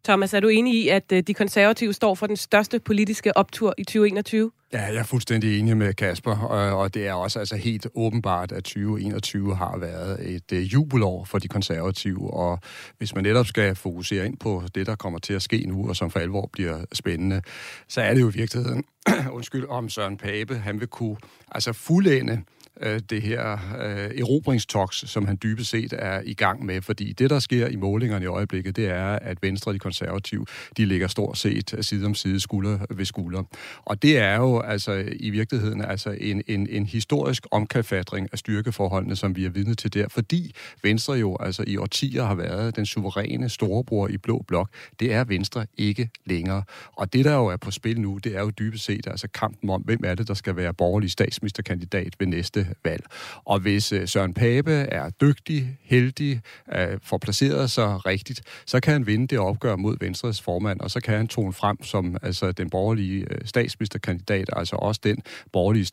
Thomas, 0.05 0.35
er 0.35 0.41
du 0.41 0.49
enig 0.49 0.75
i, 0.75 0.89
at 0.89 1.13
øh, 1.13 1.23
de 1.27 1.35
konservative 1.35 1.93
står 1.93 2.15
for 2.15 2.27
den 2.27 2.37
største 2.37 2.81
politiske 2.81 3.37
optur 3.37 3.75
i 3.79 3.85
2021? 3.85 4.51
Ja, 4.73 4.83
jeg 4.83 4.97
er 4.97 5.03
fuldstændig 5.03 5.59
enig 5.59 5.77
med 5.77 5.95
Kasper, 5.95 6.37
og, 6.39 6.95
det 6.95 7.07
er 7.07 7.13
også 7.13 7.39
altså 7.39 7.57
helt 7.57 7.87
åbenbart, 7.95 8.53
at 8.53 8.65
2021 8.65 9.57
har 9.57 9.79
været 9.79 10.35
et 10.35 10.53
øh, 10.53 10.73
jubelår 10.73 11.25
for 11.25 11.39
de 11.39 11.49
konservative, 11.49 12.35
og 12.35 12.59
hvis 12.99 13.15
man 13.15 13.25
netop 13.25 13.47
skal 13.47 13.75
fokusere 13.75 14.27
ind 14.27 14.37
på 14.37 14.63
det, 14.75 14.87
der 14.87 14.95
kommer 14.95 15.19
til 15.19 15.35
at 15.35 15.43
ske 15.43 15.65
nu, 15.67 15.89
og 15.89 15.97
som 15.97 16.11
for 16.11 16.21
alvor 16.21 16.49
bliver 16.53 16.85
spændende, 16.93 17.43
så 17.89 18.01
er 18.01 18.15
det 18.15 18.21
jo 18.21 18.29
i 18.31 18.33
virkeligheden, 18.33 18.85
undskyld, 19.37 19.67
om 19.69 19.89
Søren 19.89 20.17
Pape, 20.17 20.55
han 20.55 20.81
vil 20.81 20.89
kunne 20.89 21.17
altså 21.53 21.73
fuldende 21.73 22.43
øh, 22.81 23.01
det 23.11 23.23
her 23.23 23.53
øh, 23.53 24.21
erobringstoks, 24.21 25.11
som 25.11 25.27
han 25.27 25.39
dybest 25.43 25.71
set 25.71 25.95
er 25.99 26.21
i 26.25 26.35
gang 26.35 26.67
med. 26.67 26.83
Fordi 26.83 27.13
det, 27.13 27.31
der 27.31 27.39
sker 27.39 27.67
i 27.67 27.77
målingerne 27.77 28.25
i 28.25 28.27
øjeblikket, 28.27 28.77
det 28.77 28.89
er, 28.89 29.07
at 29.07 29.43
Venstre 29.43 29.71
og 29.71 29.75
de 29.75 29.79
konservative, 29.79 30.47
de 30.77 30.87
ligger 30.87 31.07
stort 31.09 31.39
set 31.39 31.75
side 31.81 32.07
om 32.07 32.15
side, 32.15 32.41
skulder 32.41 32.79
ved 32.91 33.05
skulder. 33.05 33.43
Og 33.85 34.03
det 34.03 34.19
er 34.19 34.37
jo 34.37 34.61
altså 34.61 35.05
i 35.13 35.31
virkeligheden 35.31 35.85
altså 35.85 36.11
en, 36.21 36.43
en, 36.47 36.69
en 36.71 36.87
historisk 36.87 37.47
omkalfatring 37.51 38.29
af 38.33 38.39
styrkeforholdene, 38.39 39.17
som 39.17 39.37
vi 39.37 39.45
er 39.45 39.51
vidne 39.51 39.75
til 39.75 39.95
der, 39.95 40.09
fordi 40.09 40.55
Venstre 40.83 41.15
jo 41.15 41.37
altså 41.41 41.65
i 41.67 41.77
årtier 41.77 42.25
har 42.25 42.35
været 42.35 42.77
den 42.77 42.87
suveræne 42.87 43.49
storebror 43.49 44.09
i 44.09 44.17
Blå 44.17 44.45
Blok. 44.49 44.71
Det 45.01 45.13
er 45.13 45.25
Venstre 45.25 45.67
ikke 45.77 46.11
længere. 46.27 46.63
Og 46.93 47.13
det, 47.13 47.25
der 47.25 47.35
jo 47.35 47.47
er 47.47 47.57
på 47.57 47.71
spil 47.71 48.01
nu, 48.01 48.19
det 48.19 48.37
er 48.37 48.41
jo 48.41 48.51
dybest 48.51 48.85
set 48.85 49.07
altså 49.07 49.29
kampen 49.29 49.71
om, 49.71 49.83
hvem 49.83 50.01
er 50.05 50.15
det, 50.15 50.29
der 50.29 50.35
skal 50.35 50.57
være 50.57 50.75
borgerlig 50.75 51.11
statsministerkandidat 51.11 52.15
ved 52.19 52.27
næste 52.27 52.62
valg. 52.85 53.05
Og 53.45 53.61
hvis 53.61 53.93
øh, 53.93 54.09
Søren 54.09 54.35
Pape 54.35 54.73
er 54.73 55.11
dygtig, 55.11 55.79
heldig, 55.85 56.41
øh, 56.75 56.99
får 57.03 57.19
placeret 57.19 57.71
sig 57.71 58.07
rigtigt, 58.07 58.43
så 58.67 58.81
kan 58.81 58.93
han 58.93 59.07
vinde 59.07 59.27
det 59.27 59.39
opgør 59.39 59.77
mod 59.77 59.97
Venstres 60.01 60.41
formand, 60.41 60.81
og 60.81 60.91
så 60.91 61.01
kan 61.01 61.17
han 61.17 61.29
tone 61.29 61.53
frem 61.53 61.85
som 61.85 62.17
altså, 62.23 62.53
den 62.53 62.71
borgerlige 62.71 63.27
øh, 63.31 63.39
statsministerkandidat, 63.45 64.51
altså 64.53 64.77
også 64.77 65.01
den 65.05 65.23
borgerlige 65.53 65.85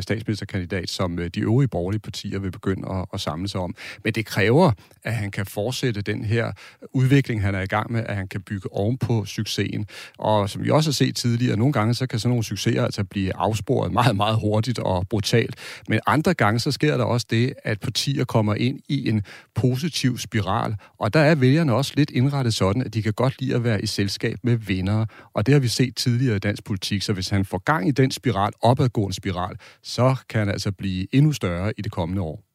statsministerkandidat, 0.00 0.90
som 0.90 1.16
de 1.34 1.40
øvrige 1.40 1.68
borgerlige 1.68 2.00
partier 2.00 2.38
vil 2.38 2.50
begynde 2.50 2.88
at, 2.90 3.06
at 3.14 3.20
samle 3.20 3.48
sig 3.48 3.60
om. 3.60 3.74
Men 4.04 4.12
det 4.12 4.26
kræver, 4.26 4.72
at 5.02 5.14
han 5.14 5.30
kan 5.30 5.46
fortsætte 5.46 6.00
den 6.00 6.24
her 6.24 6.52
udvikling, 6.92 7.42
han 7.42 7.54
er 7.54 7.60
i 7.60 7.66
gang 7.66 7.92
med, 7.92 8.04
at 8.06 8.16
han 8.16 8.28
kan 8.28 8.40
bygge 8.40 8.72
ovenpå 8.72 9.24
succesen. 9.24 9.86
Og 10.18 10.50
som 10.50 10.64
vi 10.64 10.70
også 10.70 10.90
har 10.90 10.92
set 10.92 11.16
tidligere, 11.16 11.56
nogle 11.56 11.72
gange 11.72 11.94
så 11.94 12.06
kan 12.06 12.18
sådan 12.18 12.30
nogle 12.30 12.44
succeser 12.44 12.84
altså 12.84 13.04
blive 13.04 13.36
afsporet 13.36 13.92
meget, 13.92 14.16
meget 14.16 14.36
hurtigt 14.36 14.78
og 14.78 15.08
brutalt. 15.08 15.56
Men 15.88 16.00
andre 16.06 16.34
gange, 16.34 16.60
så 16.60 16.70
sker 16.70 16.96
der 16.96 17.04
også 17.04 17.26
det, 17.30 17.54
at 17.64 17.80
partier 17.80 18.24
kommer 18.24 18.54
ind 18.54 18.80
i 18.88 19.08
en 19.08 19.22
positiv 19.54 20.18
spiral, 20.18 20.76
og 20.98 21.14
der 21.14 21.20
er 21.20 21.34
vælgerne 21.34 21.74
også 21.74 21.92
lidt 21.96 22.10
indrettet 22.10 22.54
sådan, 22.54 22.82
at 22.82 22.94
de 22.94 23.02
kan 23.02 23.12
godt 23.12 23.40
lide 23.40 23.54
at 23.54 23.64
være 23.64 23.82
i 23.82 23.86
selskab 23.86 24.38
med 24.42 24.56
vindere, 24.56 25.06
og 25.34 25.46
det 25.46 25.52
har 25.52 25.60
vi 25.60 25.68
set 25.68 25.96
tidligere 25.96 26.36
i 26.36 26.38
dansk 26.38 26.64
politik, 26.64 27.02
så 27.02 27.12
hvis 27.12 27.28
han 27.28 27.44
får 27.44 27.58
gang 27.58 27.88
i 27.88 27.90
den 27.90 28.10
spiral, 28.10 28.52
opadgående 28.62 29.16
spiral, 29.16 29.56
så 29.82 30.16
kan 30.28 30.38
han 30.38 30.48
altså 30.48 30.72
blive 30.72 31.06
endnu 31.14 31.32
større 31.32 31.72
i 31.78 31.82
det 31.82 31.92
kommende 31.92 32.22
år. 32.22 32.51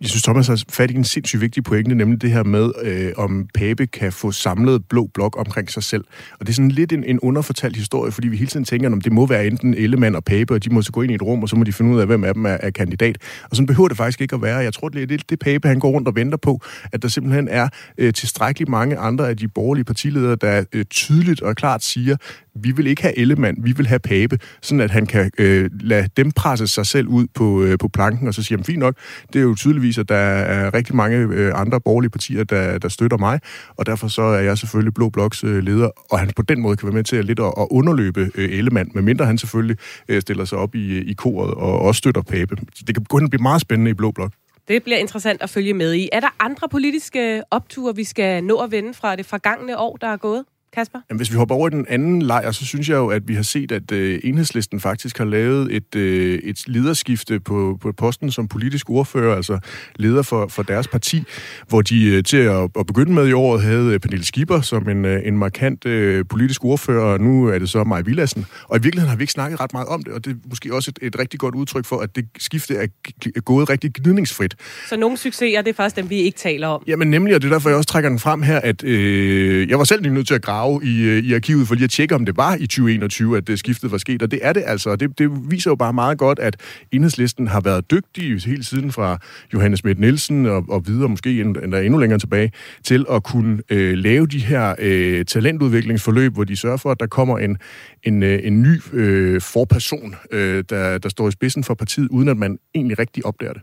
Jeg 0.00 0.08
synes, 0.08 0.22
Thomas 0.22 0.46
har 0.46 0.62
fat 0.68 0.90
i 0.90 0.94
en 0.94 1.04
sindssygt 1.04 1.40
vigtig 1.40 1.64
pointe, 1.64 1.94
nemlig 1.94 2.22
det 2.22 2.30
her 2.30 2.42
med, 2.42 2.70
øh, 2.82 3.12
om 3.16 3.48
Pape 3.54 3.86
kan 3.86 4.12
få 4.12 4.32
samlet 4.32 4.84
blå 4.88 5.10
blok 5.14 5.38
omkring 5.38 5.70
sig 5.70 5.82
selv. 5.82 6.04
Og 6.32 6.46
det 6.46 6.48
er 6.48 6.54
sådan 6.54 6.70
lidt 6.70 6.92
en, 6.92 7.04
en 7.04 7.20
underfortalt 7.20 7.76
historie, 7.76 8.12
fordi 8.12 8.28
vi 8.28 8.36
hele 8.36 8.48
tiden 8.48 8.64
tænker, 8.64 8.92
om 8.92 9.00
det 9.00 9.12
må 9.12 9.26
være 9.26 9.46
enten 9.46 9.74
Ellemann 9.74 10.16
og 10.16 10.24
Pape, 10.24 10.54
og 10.54 10.64
de 10.64 10.70
må 10.70 10.82
så 10.82 10.92
gå 10.92 11.02
ind 11.02 11.12
i 11.12 11.14
et 11.14 11.22
rum, 11.22 11.42
og 11.42 11.48
så 11.48 11.56
må 11.56 11.64
de 11.64 11.72
finde 11.72 11.94
ud 11.94 12.00
af, 12.00 12.06
hvem 12.06 12.24
af 12.24 12.34
dem 12.34 12.44
er, 12.46 12.56
er 12.60 12.70
kandidat. 12.70 13.18
Og 13.50 13.56
sådan 13.56 13.66
behøver 13.66 13.88
det 13.88 13.96
faktisk 13.96 14.20
ikke 14.20 14.34
at 14.34 14.42
være. 14.42 14.58
Jeg 14.58 14.74
tror, 14.74 14.88
det 14.88 15.02
er 15.02 15.06
det, 15.06 15.30
det 15.30 15.38
Pape, 15.38 15.68
han 15.68 15.78
går 15.78 15.90
rundt 15.90 16.08
og 16.08 16.16
venter 16.16 16.38
på, 16.38 16.60
at 16.92 17.02
der 17.02 17.08
simpelthen 17.08 17.48
er 17.48 17.68
øh, 17.98 18.12
tilstrækkeligt 18.12 18.70
mange 18.70 18.98
andre 18.98 19.28
af 19.28 19.36
de 19.36 19.48
borgerlige 19.48 19.84
partiledere, 19.84 20.36
der 20.36 20.64
øh, 20.72 20.84
tydeligt 20.84 21.42
og 21.42 21.56
klart 21.56 21.82
siger, 21.82 22.16
vi 22.62 22.70
vil 22.70 22.86
ikke 22.86 23.02
have 23.02 23.18
Ellemann, 23.18 23.56
vi 23.64 23.72
vil 23.72 23.86
have 23.86 23.98
Pape, 23.98 24.38
sådan 24.62 24.80
at 24.80 24.90
han 24.90 25.06
kan 25.06 25.30
øh, 25.38 25.70
lade 25.80 26.08
dem 26.16 26.32
presse 26.32 26.66
sig 26.66 26.86
selv 26.86 27.08
ud 27.08 27.26
på, 27.34 27.62
øh, 27.62 27.78
på 27.78 27.88
planken, 27.88 28.28
og 28.28 28.34
så 28.34 28.42
siger, 28.42 28.56
jamen 28.56 28.64
fint 28.64 28.78
nok, 28.78 28.94
det 29.32 29.38
er 29.38 29.42
jo 29.42 29.54
tydeligvis, 29.54 29.98
at 29.98 30.08
der 30.08 30.14
er 30.14 30.74
rigtig 30.74 30.96
mange 30.96 31.16
øh, 31.16 31.52
andre 31.60 31.80
borgerlige 31.80 32.10
partier, 32.10 32.44
der, 32.44 32.78
der 32.78 32.88
støtter 32.88 33.16
mig, 33.16 33.40
og 33.76 33.86
derfor 33.86 34.08
så 34.08 34.22
er 34.22 34.40
jeg 34.40 34.58
selvfølgelig 34.58 34.94
Blå 34.94 35.08
Bloks 35.08 35.44
øh, 35.44 35.62
leder, 35.64 35.90
og 36.10 36.18
han 36.18 36.30
på 36.36 36.42
den 36.42 36.60
måde 36.60 36.76
kan 36.76 36.86
være 36.86 36.94
med 36.94 37.04
til 37.04 37.16
at 37.16 37.24
lidt 37.24 37.40
at, 37.40 37.52
at 37.58 37.66
underløbe 37.70 38.30
øh, 38.34 38.58
Ellemann, 38.58 38.90
medmindre 38.94 39.26
han 39.26 39.38
selvfølgelig 39.38 39.76
øh, 40.08 40.20
stiller 40.20 40.44
sig 40.44 40.58
op 40.58 40.74
i, 40.74 40.98
øh, 40.98 41.04
i 41.06 41.12
koret 41.12 41.54
og 41.54 41.80
også 41.80 41.98
støtter 41.98 42.22
Pape. 42.22 42.56
Det 42.86 42.94
kan 42.94 43.04
gå 43.08 43.20
blive 43.30 43.42
meget 43.42 43.60
spændende 43.60 43.90
i 43.90 43.94
Blå 43.94 44.10
Blok. 44.10 44.32
Det 44.68 44.82
bliver 44.82 44.98
interessant 44.98 45.42
at 45.42 45.50
følge 45.50 45.74
med 45.74 45.94
i. 45.94 46.08
Er 46.12 46.20
der 46.20 46.34
andre 46.38 46.68
politiske 46.68 47.42
opture, 47.50 47.96
vi 47.96 48.04
skal 48.04 48.44
nå 48.44 48.56
at 48.58 48.70
vende 48.70 48.94
fra 48.94 49.16
det 49.16 49.26
forgangne 49.26 49.78
år, 49.78 49.96
der 49.96 50.06
er 50.06 50.16
gået? 50.16 50.44
Kasper? 50.74 50.98
Jamen, 51.10 51.18
hvis 51.18 51.30
vi 51.30 51.36
hopper 51.36 51.54
over 51.54 51.68
i 51.68 51.70
den 51.70 51.86
anden 51.88 52.22
lejr, 52.22 52.50
så 52.50 52.66
synes 52.66 52.88
jeg 52.88 52.96
jo, 52.96 53.06
at 53.08 53.28
vi 53.28 53.34
har 53.34 53.42
set, 53.42 53.72
at 53.72 53.92
øh, 53.92 54.20
enhedslisten 54.24 54.80
faktisk 54.80 55.18
har 55.18 55.24
lavet 55.24 55.76
et, 55.76 55.94
øh, 55.96 56.38
et 56.38 56.62
lederskifte 56.66 57.40
på, 57.40 57.78
på 57.80 57.92
posten 57.92 58.30
som 58.30 58.48
politisk 58.48 58.90
ordfører, 58.90 59.36
altså 59.36 59.58
leder 59.96 60.22
for, 60.22 60.46
for 60.48 60.62
deres 60.62 60.88
parti, 60.88 61.22
hvor 61.68 61.82
de 61.82 62.06
øh, 62.06 62.24
til 62.24 62.36
at, 62.36 62.68
at 62.78 62.86
begynde 62.86 63.12
med 63.12 63.28
i 63.28 63.32
året 63.32 63.62
havde 63.62 63.94
øh, 63.94 64.00
Pernille 64.00 64.24
Skipper 64.24 64.60
som 64.60 64.88
en, 64.88 65.04
øh, 65.04 65.20
en 65.24 65.38
markant 65.38 65.86
øh, 65.86 66.24
politisk 66.28 66.64
ordfører, 66.64 67.04
og 67.04 67.20
nu 67.20 67.46
er 67.46 67.58
det 67.58 67.68
så 67.68 67.84
Maja 67.84 68.02
Villassen. 68.02 68.46
Og 68.64 68.78
i 68.78 68.82
virkeligheden 68.82 69.10
har 69.10 69.16
vi 69.16 69.22
ikke 69.22 69.32
snakket 69.32 69.60
ret 69.60 69.72
meget 69.72 69.88
om 69.88 70.02
det, 70.02 70.12
og 70.12 70.24
det 70.24 70.30
er 70.30 70.36
måske 70.48 70.74
også 70.74 70.92
et, 71.02 71.06
et 71.06 71.18
rigtig 71.18 71.40
godt 71.40 71.54
udtryk 71.54 71.84
for, 71.84 71.98
at 71.98 72.16
det 72.16 72.28
skifte 72.38 72.74
er 72.74 72.86
g- 73.26 73.40
gået 73.40 73.70
rigtig 73.70 73.92
gnidningsfrit. 73.94 74.56
Så 74.88 74.96
nogle 74.96 75.16
succeser, 75.16 75.62
det 75.62 75.70
er 75.70 75.74
faktisk 75.74 75.96
dem, 75.96 76.10
vi 76.10 76.16
ikke 76.16 76.38
taler 76.38 76.66
om. 76.66 76.82
Jamen 76.86 77.10
nemlig, 77.10 77.34
og 77.34 77.42
det 77.42 77.48
er 77.48 77.52
derfor, 77.52 77.68
jeg 77.68 77.76
også 77.76 77.88
trækker 77.88 78.10
den 78.10 78.18
frem 78.18 78.42
her, 78.42 78.60
at 78.60 78.84
øh, 78.84 79.68
jeg 79.70 79.78
var 79.78 79.84
selv 79.84 80.02
lige 80.02 80.14
nødt 80.14 80.26
til 80.26 80.34
at 80.34 80.42
grave 80.42 80.59
i, 80.82 81.02
øh, 81.02 81.24
i 81.24 81.34
arkivet, 81.34 81.68
for 81.68 81.74
lige 81.74 81.84
at 81.84 81.90
tjekke, 81.90 82.14
om 82.14 82.24
det 82.24 82.36
var 82.36 82.54
i 82.54 82.66
2021, 82.66 83.36
at 83.36 83.46
det 83.46 83.58
skiftet 83.58 83.92
var 83.92 83.98
sket, 83.98 84.22
og 84.22 84.30
det 84.30 84.38
er 84.42 84.52
det 84.52 84.62
altså. 84.66 84.96
Det, 84.96 85.18
det 85.18 85.50
viser 85.50 85.70
jo 85.70 85.74
bare 85.74 85.92
meget 85.92 86.18
godt, 86.18 86.38
at 86.38 86.56
enhedslisten 86.92 87.48
har 87.48 87.60
været 87.60 87.90
dygtig 87.90 88.40
hele 88.42 88.62
tiden 88.62 88.92
fra 88.92 89.18
Johannes 89.54 89.84
Mette 89.84 90.00
Nielsen 90.00 90.46
og, 90.46 90.64
og 90.68 90.86
videre, 90.86 91.08
måske 91.08 91.40
endda 91.40 91.82
endnu 91.82 91.98
længere 91.98 92.18
tilbage, 92.18 92.52
til 92.84 93.06
at 93.10 93.22
kunne 93.22 93.62
øh, 93.70 93.94
lave 93.94 94.26
de 94.26 94.38
her 94.38 94.74
øh, 94.78 95.24
talentudviklingsforløb, 95.24 96.32
hvor 96.32 96.44
de 96.44 96.56
sørger 96.56 96.76
for, 96.76 96.90
at 96.90 97.00
der 97.00 97.06
kommer 97.06 97.38
en, 97.38 97.56
en, 98.02 98.22
øh, 98.22 98.40
en 98.42 98.62
ny 98.62 98.80
øh, 98.92 99.40
forperson, 99.40 100.14
øh, 100.30 100.64
der, 100.70 100.98
der 100.98 101.08
står 101.08 101.28
i 101.28 101.30
spidsen 101.30 101.64
for 101.64 101.74
partiet, 101.74 102.08
uden 102.08 102.28
at 102.28 102.36
man 102.36 102.58
egentlig 102.74 102.98
rigtig 102.98 103.26
opdager 103.26 103.52
det. 103.52 103.62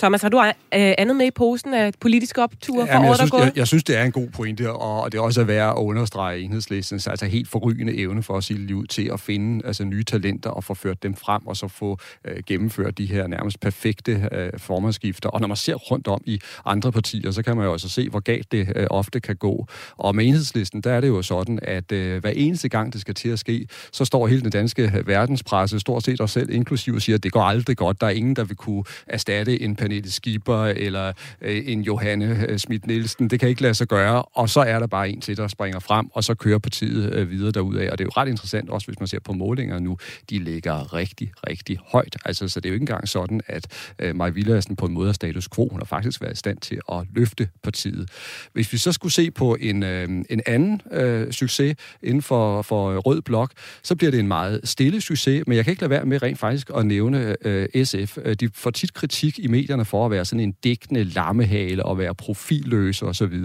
Thomas, 0.00 0.22
har 0.22 0.28
du 0.28 0.40
øh, 0.40 0.52
andet 0.72 1.16
med 1.16 1.26
i 1.26 1.30
posen 1.30 1.74
af 1.74 1.92
politiske 2.00 2.42
opture 2.42 2.86
for 2.86 2.92
Jamen, 2.92 3.02
jeg, 3.02 3.10
året, 3.10 3.20
der 3.20 3.26
synes, 3.26 3.44
jeg, 3.44 3.52
jeg 3.56 3.66
synes, 3.66 3.84
det 3.84 3.96
er 3.96 4.04
en 4.04 4.12
god 4.12 4.28
pointe, 4.28 4.72
og 4.72 5.12
det 5.12 5.18
er 5.18 5.22
også 5.22 5.40
at 5.40 5.46
være 5.46 5.70
at 5.70 5.76
understrege 5.76 6.40
enhedslistens 6.40 7.06
altså 7.06 7.26
helt 7.26 7.48
forrygende 7.48 7.98
evne 7.98 8.22
for 8.22 8.36
at 8.36 8.44
sige 8.44 8.58
liv 8.58 8.86
til 8.86 9.10
at 9.12 9.20
finde 9.20 9.66
altså, 9.66 9.84
nye 9.84 10.04
talenter 10.04 10.50
og 10.50 10.64
få 10.64 10.74
ført 10.74 11.02
dem 11.02 11.14
frem, 11.14 11.46
og 11.46 11.56
så 11.56 11.68
få 11.68 11.98
øh, 12.24 12.42
gennemført 12.46 12.98
de 12.98 13.06
her 13.06 13.26
nærmest 13.26 13.60
perfekte 13.60 14.28
øh, 14.32 14.50
formandsskifter. 14.56 15.28
Og 15.28 15.40
når 15.40 15.48
man 15.48 15.56
ser 15.56 15.74
rundt 15.74 16.08
om 16.08 16.20
i 16.24 16.40
andre 16.64 16.92
partier, 16.92 17.30
så 17.30 17.42
kan 17.42 17.56
man 17.56 17.66
jo 17.66 17.72
også 17.72 17.88
se, 17.88 18.08
hvor 18.08 18.20
galt 18.20 18.52
det 18.52 18.72
øh, 18.76 18.86
ofte 18.90 19.20
kan 19.20 19.36
gå. 19.36 19.66
Og 19.96 20.16
med 20.16 20.24
enhedslisten, 20.26 20.80
der 20.80 20.92
er 20.92 21.00
det 21.00 21.08
jo 21.08 21.22
sådan, 21.22 21.58
at 21.62 21.92
øh, 21.92 22.20
hver 22.20 22.30
eneste 22.30 22.68
gang, 22.68 22.92
det 22.92 23.00
skal 23.00 23.14
til 23.14 23.28
at 23.28 23.38
ske, 23.38 23.66
så 23.92 24.04
står 24.04 24.26
hele 24.26 24.40
den 24.42 24.50
danske 24.50 25.02
verdenspresse, 25.06 25.80
stort 25.80 26.04
set 26.04 26.20
os 26.20 26.30
selv 26.30 26.50
inklusiv, 26.50 26.94
og 26.94 27.02
siger, 27.02 27.16
at 27.16 27.22
det 27.22 27.32
går 27.32 27.42
aldrig 27.42 27.76
godt. 27.76 28.00
Der 28.00 28.06
er 28.06 28.10
ingen, 28.10 28.36
der 28.36 28.44
vil 28.44 28.56
kunne 28.56 28.84
erstatte 29.06 29.62
en 29.62 29.76
Pernille 29.90 30.10
Skipper 30.10 30.64
eller 30.64 31.12
øh, 31.42 31.62
en 31.66 31.82
Johanne 31.82 32.46
øh, 32.48 32.58
Schmidt 32.58 32.86
Nielsen. 32.86 33.30
Det 33.30 33.40
kan 33.40 33.48
ikke 33.48 33.62
lade 33.62 33.74
sig 33.74 33.88
gøre, 33.88 34.22
og 34.22 34.48
så 34.48 34.60
er 34.60 34.78
der 34.78 34.86
bare 34.86 35.10
en 35.10 35.20
til, 35.20 35.36
der 35.36 35.48
springer 35.48 35.78
frem, 35.78 36.06
og 36.12 36.24
så 36.24 36.34
kører 36.34 36.58
partiet 36.58 37.14
øh, 37.14 37.30
videre 37.30 37.50
derudad. 37.50 37.90
Og 37.90 37.98
det 37.98 38.04
er 38.04 38.06
jo 38.06 38.20
ret 38.20 38.28
interessant, 38.28 38.70
også 38.70 38.86
hvis 38.86 39.00
man 39.00 39.06
ser 39.06 39.18
på 39.20 39.32
målingerne 39.32 39.84
nu, 39.84 39.96
de 40.30 40.38
ligger 40.38 40.94
rigtig, 40.94 41.32
rigtig 41.48 41.78
højt. 41.92 42.16
Altså, 42.24 42.48
så 42.48 42.60
det 42.60 42.68
er 42.68 42.70
jo 42.70 42.74
ikke 42.74 42.82
engang 42.82 43.08
sådan, 43.08 43.40
at 43.46 43.92
øh, 43.98 44.16
Maja 44.16 44.30
Villersen 44.30 44.76
på 44.76 44.86
en 44.86 44.92
måde 44.92 45.08
er 45.08 45.12
status 45.12 45.48
quo. 45.54 45.68
Hun 45.70 45.80
har 45.80 45.86
faktisk 45.86 46.20
været 46.20 46.32
i 46.32 46.36
stand 46.36 46.58
til 46.58 46.80
at 46.92 47.06
løfte 47.14 47.48
partiet. 47.62 48.10
Hvis 48.52 48.72
vi 48.72 48.78
så 48.78 48.92
skulle 48.92 49.12
se 49.12 49.30
på 49.30 49.56
en, 49.60 49.82
øh, 49.82 50.08
en 50.08 50.40
anden 50.46 50.82
øh, 50.92 51.32
succes 51.32 51.76
inden 52.02 52.22
for, 52.22 52.62
for 52.62 52.98
Rød 52.98 53.22
Blok, 53.22 53.52
så 53.82 53.96
bliver 53.96 54.10
det 54.10 54.20
en 54.20 54.28
meget 54.28 54.60
stille 54.64 55.00
succes, 55.00 55.42
men 55.46 55.56
jeg 55.56 55.64
kan 55.64 55.72
ikke 55.72 55.82
lade 55.82 55.90
være 55.90 56.04
med 56.04 56.22
rent 56.22 56.38
faktisk 56.38 56.70
at 56.76 56.86
nævne 56.86 57.36
øh, 57.44 57.84
SF. 57.84 58.18
Øh, 58.24 58.34
de 58.34 58.50
får 58.54 58.70
tit 58.70 58.94
kritik 58.94 59.38
i 59.38 59.46
medierne 59.46 59.79
for 59.84 60.04
at 60.04 60.10
være 60.10 60.24
sådan 60.24 60.40
en 60.40 60.52
dækkende 60.52 61.04
lammehale 61.04 61.84
og 61.84 61.98
være 61.98 62.14
profilløse 62.14 63.06
osv. 63.06 63.44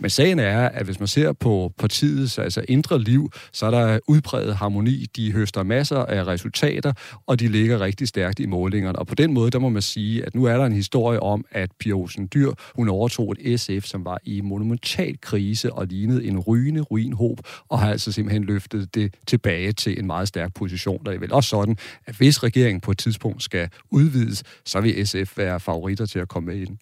Men 0.00 0.10
sagen 0.10 0.38
er, 0.38 0.68
at 0.68 0.84
hvis 0.84 1.00
man 1.00 1.06
ser 1.06 1.32
på 1.32 1.72
partiets 1.78 2.38
altså 2.38 2.64
indre 2.68 3.02
liv, 3.02 3.30
så 3.52 3.66
er 3.66 3.70
der 3.70 3.98
udpræget 4.08 4.56
harmoni. 4.56 5.06
De 5.16 5.32
høster 5.32 5.62
masser 5.62 5.98
af 5.98 6.26
resultater, 6.26 6.92
og 7.26 7.40
de 7.40 7.48
ligger 7.48 7.80
rigtig 7.80 8.08
stærkt 8.08 8.40
i 8.40 8.46
målingerne. 8.46 8.98
Og 8.98 9.06
på 9.06 9.14
den 9.14 9.32
måde, 9.32 9.50
der 9.50 9.58
må 9.58 9.68
man 9.68 9.82
sige, 9.82 10.26
at 10.26 10.34
nu 10.34 10.44
er 10.44 10.56
der 10.56 10.64
en 10.66 10.72
historie 10.72 11.20
om, 11.20 11.44
at 11.50 11.70
Pia 11.80 11.92
Olsen 11.92 12.28
Dyr, 12.34 12.50
hun 12.74 12.88
overtog 12.88 13.34
et 13.40 13.60
SF, 13.60 13.84
som 13.84 14.04
var 14.04 14.18
i 14.24 14.40
monumental 14.40 15.20
krise 15.20 15.72
og 15.72 15.86
lignede 15.86 16.24
en 16.24 16.38
rygende 16.38 16.80
ruinhob, 16.80 17.40
og 17.68 17.80
har 17.80 17.90
altså 17.90 18.12
simpelthen 18.12 18.44
løftet 18.44 18.94
det 18.94 19.14
tilbage 19.26 19.72
til 19.72 19.98
en 19.98 20.06
meget 20.06 20.28
stærk 20.28 20.54
position. 20.54 21.04
Der 21.06 21.12
er 21.12 21.18
vel 21.18 21.32
også 21.32 21.48
sådan, 21.48 21.76
at 22.06 22.16
hvis 22.16 22.42
regeringen 22.42 22.80
på 22.80 22.90
et 22.90 22.98
tidspunkt 22.98 23.42
skal 23.42 23.68
udvides, 23.90 24.42
så 24.64 24.80
vil 24.80 25.06
SF 25.06 25.38
være 25.38 25.60
favoritter 25.76 26.06
til 26.06 26.18
at 26.18 26.28
komme 26.28 26.46
med 26.46 26.56
i 26.56 26.64
den. 26.64 26.78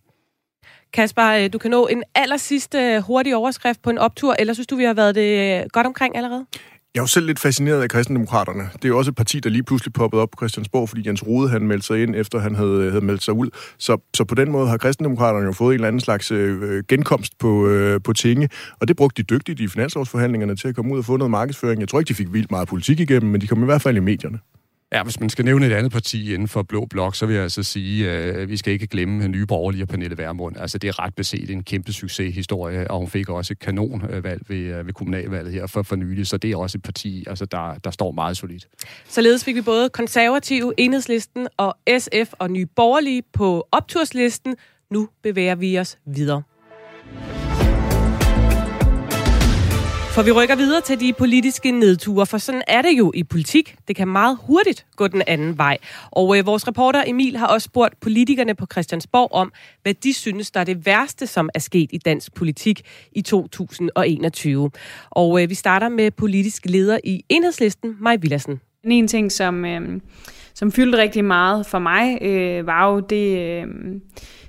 Kasper, 0.93 1.29
øh, 1.31 1.53
du 1.53 1.59
kan 1.59 1.71
nå 1.71 1.87
en 1.87 2.03
aller 2.15 2.37
sidste 2.37 3.01
hurtig 3.07 3.37
overskrift 3.37 3.83
på 3.83 3.91
en 3.91 3.99
optur, 3.99 4.37
eller 4.39 4.55
synes 4.55 4.67
du, 4.67 4.77
vi 4.77 4.85
har 4.85 4.95
været 4.95 5.15
det 5.15 5.61
øh, 5.61 5.67
godt 5.73 5.87
omkring 5.87 6.17
allerede? 6.17 6.47
Jeg 6.95 7.01
er 7.01 7.03
jo 7.03 7.07
selv 7.07 7.27
lidt 7.27 7.39
fascineret 7.39 7.83
af 7.83 7.89
kristendemokraterne. 7.89 8.63
Det 8.73 8.85
er 8.85 8.89
jo 8.89 8.99
også 8.99 9.11
et 9.11 9.15
parti, 9.15 9.41
der 9.41 9.51
lige 9.51 9.63
pludselig 9.63 9.93
poppede 9.93 10.23
op 10.23 10.31
på 10.31 10.37
Christiansborg, 10.37 10.89
fordi 10.89 11.03
Jens 11.07 11.27
Rode 11.27 11.49
han 11.49 11.67
meldte 11.67 11.87
sig 11.87 12.03
ind, 12.03 12.15
efter 12.15 12.39
han 12.39 12.55
havde, 12.55 12.91
havde 12.91 13.05
meldt 13.05 13.23
sig 13.23 13.35
ud. 13.35 13.49
Så, 13.79 13.99
så 14.17 14.25
på 14.25 14.35
den 14.35 14.51
måde 14.51 14.69
har 14.69 14.77
kristendemokraterne 14.77 15.47
jo 15.47 15.53
fået 15.53 15.69
en 15.69 15.75
eller 15.75 15.89
anden 15.89 16.01
slags 16.01 16.31
øh, 16.31 16.85
genkomst 16.89 17.39
på, 17.39 17.67
øh, 17.69 18.01
på 18.05 18.13
tinge, 18.13 18.49
og 18.81 18.89
det 18.89 18.97
brugte 18.97 19.23
de 19.23 19.27
dygtigt 19.27 19.61
i 19.61 19.69
finanslovsforhandlingerne 19.69 20.57
til 20.57 20.69
at 20.69 20.75
komme 20.75 20.93
ud 20.95 20.99
og 20.99 21.05
få 21.05 21.17
noget 21.17 21.31
markedsføring. 21.31 21.81
Jeg 21.81 21.89
tror 21.89 21.99
ikke, 21.99 22.09
de 22.09 22.15
fik 22.15 22.33
vildt 22.33 22.51
meget 22.51 22.69
politik 22.69 23.01
igennem, 23.01 23.31
men 23.31 23.41
de 23.41 23.47
kom 23.47 23.63
i 23.63 23.65
hvert 23.65 23.83
fald 23.83 23.97
i 23.97 24.01
medierne. 24.01 24.39
Ja, 24.95 25.03
hvis 25.03 25.21
man 25.21 25.31
skal 25.31 25.45
nævne 25.45 25.67
et 25.67 25.73
andet 25.73 25.93
parti 25.93 26.35
inden 26.35 26.49
for 26.49 26.63
Blå 26.63 26.87
Blok, 26.87 27.15
så 27.15 27.27
vil 27.27 27.35
jeg 27.35 27.43
altså 27.43 27.63
sige, 27.63 28.11
at 28.11 28.37
øh, 28.37 28.49
vi 28.49 28.57
skal 28.57 28.73
ikke 28.73 28.87
glemme 28.87 29.29
Nye 29.29 29.47
Borgerlige 29.47 29.85
og 29.85 29.89
Pernille 29.89 30.19
Vermund. 30.19 30.57
Altså, 30.57 30.79
det 30.79 30.89
er 30.89 31.05
ret 31.05 31.15
beset 31.15 31.51
en 31.51 31.63
kæmpe 31.63 31.93
succeshistorie, 31.93 32.91
og 32.91 32.99
hun 32.99 33.09
fik 33.09 33.29
også 33.29 33.53
et 33.53 33.59
kanonvalg 33.59 34.43
ved, 34.49 34.57
øh, 34.57 34.87
ved 34.87 34.93
kommunalvalget 34.93 35.53
her 35.53 35.67
for, 35.67 35.83
for 35.83 35.97
nylig, 35.97 36.27
så 36.27 36.37
det 36.37 36.53
er 36.53 36.57
også 36.57 36.79
et 36.79 36.83
parti, 36.83 37.25
altså, 37.27 37.45
der, 37.45 37.75
der 37.85 37.91
står 37.91 38.13
meget 38.13 38.37
solidt. 38.37 38.69
Således 39.09 39.45
fik 39.45 39.55
vi 39.55 39.61
både 39.61 39.89
konservative, 39.89 40.73
enhedslisten 40.79 41.49
og 41.57 41.77
SF 41.99 42.33
og 42.33 42.51
Nye 42.51 42.67
Borgerlige 42.67 43.23
på 43.33 43.69
opturslisten. 43.73 44.57
Nu 44.91 45.09
bevæger 45.23 45.55
vi 45.55 45.79
os 45.79 45.99
videre. 46.07 46.43
For 50.15 50.23
vi 50.23 50.31
rykker 50.31 50.57
videre 50.57 50.81
til 50.81 51.01
de 51.01 51.13
politiske 51.13 51.71
nedture, 51.71 52.27
for 52.27 52.39
sådan 52.39 52.63
er 52.69 52.83
det 52.83 52.99
jo 52.99 53.13
i 53.15 53.23
politik. 53.23 53.77
Det 53.89 53.97
kan 53.97 54.09
meget 54.09 54.39
hurtigt 54.43 54.87
gå 54.97 55.09
den 55.09 55.23
anden 55.27 55.59
vej. 55.59 55.79
Og 56.11 56.39
øh, 56.39 56.47
vores 56.47 56.69
reporter 56.69 57.05
Emil 57.07 57.37
har 57.37 57.47
også 57.47 57.65
spurgt 57.65 58.01
politikerne 58.01 58.55
på 58.55 58.67
Christiansborg 58.73 59.33
om, 59.33 59.53
hvad 59.83 59.95
de 59.95 60.15
synes, 60.15 60.51
der 60.51 60.61
er 60.61 60.65
det 60.65 60.87
værste, 60.87 61.27
som 61.27 61.51
er 61.55 61.59
sket 61.59 61.91
i 61.93 61.99
dansk 61.99 62.35
politik 62.35 62.83
i 63.13 63.23
2021. 63.23 64.71
Og 65.11 65.43
øh, 65.43 65.51
vi 65.51 65.55
starter 65.55 65.89
med 65.89 66.11
politisk 66.11 66.63
leder 66.65 66.99
i 67.05 67.25
Enhedslisten, 67.29 67.97
Maj 68.01 68.17
Villassen. 68.17 68.61
En 68.85 69.09
ting, 69.09 69.33
som, 69.33 69.65
øh, 69.65 70.01
som 70.55 70.73
fyldte 70.73 70.99
rigtig 70.99 71.25
meget 71.25 71.67
for 71.67 71.79
mig, 71.79 72.23
øh, 72.23 72.67
var 72.67 72.93
jo 72.93 73.01
det... 73.01 73.39
Øh, 73.39 73.67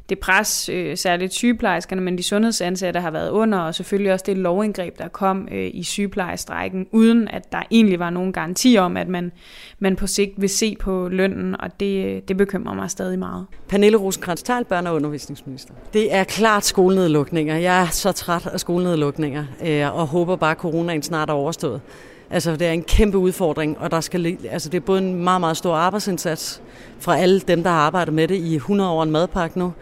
det 0.09 0.19
pres, 0.19 0.69
øh, 0.69 0.97
særligt 0.97 1.33
sygeplejerskerne, 1.33 2.01
men 2.01 2.17
de 2.17 2.23
sundhedsansatte 2.23 2.99
har 2.99 3.11
været 3.11 3.29
under, 3.29 3.59
og 3.59 3.75
selvfølgelig 3.75 4.13
også 4.13 4.25
det 4.27 4.37
lovindgreb, 4.37 4.97
der 4.97 5.07
kom 5.07 5.47
øh, 5.51 5.69
i 5.73 5.83
sygeplejestrækken, 5.83 6.87
uden 6.91 7.27
at 7.27 7.51
der 7.51 7.61
egentlig 7.71 7.99
var 7.99 8.09
nogen 8.09 8.33
garanti 8.33 8.77
om, 8.77 8.97
at 8.97 9.07
man, 9.07 9.31
man 9.79 9.95
på 9.95 10.07
sigt 10.07 10.31
vil 10.37 10.49
se 10.49 10.75
på 10.79 11.07
lønnen, 11.07 11.61
og 11.61 11.79
det, 11.79 12.27
det 12.27 12.37
bekymrer 12.37 12.73
mig 12.73 12.91
stadig 12.91 13.19
meget. 13.19 13.45
Pernille 13.67 13.97
rosenkrantz 13.97 14.43
teil 14.43 14.65
børne- 14.73 14.87
og 14.87 14.95
undervisningsminister. 14.95 15.73
Det 15.93 16.13
er 16.13 16.23
klart 16.23 16.65
skolenedlukninger. 16.65 17.55
Jeg 17.55 17.81
er 17.81 17.87
så 17.87 18.11
træt 18.11 18.47
af 18.47 18.59
skolenedlukninger, 18.59 19.45
øh, 19.65 19.95
og 19.95 20.07
håber 20.07 20.35
bare, 20.35 20.51
at 20.51 20.57
coronaen 20.57 21.03
snart 21.03 21.29
er 21.29 21.33
overstået. 21.33 21.81
Altså, 22.29 22.55
det 22.55 22.67
er 22.67 22.71
en 22.71 22.83
kæmpe 22.83 23.17
udfordring, 23.17 23.77
og 23.79 23.91
der 23.91 24.01
skal, 24.01 24.37
altså, 24.51 24.69
det 24.69 24.77
er 24.77 24.85
både 24.85 24.99
en 24.99 25.23
meget, 25.23 25.41
meget 25.41 25.57
stor 25.57 25.75
arbejdsindsats 25.75 26.61
fra 26.99 27.17
alle 27.17 27.39
dem, 27.39 27.63
der 27.63 27.69
har 27.69 27.77
arbejdet 27.77 28.13
med 28.13 28.27
det 28.27 28.35
i 28.35 28.55
100 28.55 28.89
år 28.89 29.03
en 29.03 29.11
madpakke 29.11 29.59
nu. 29.59 29.73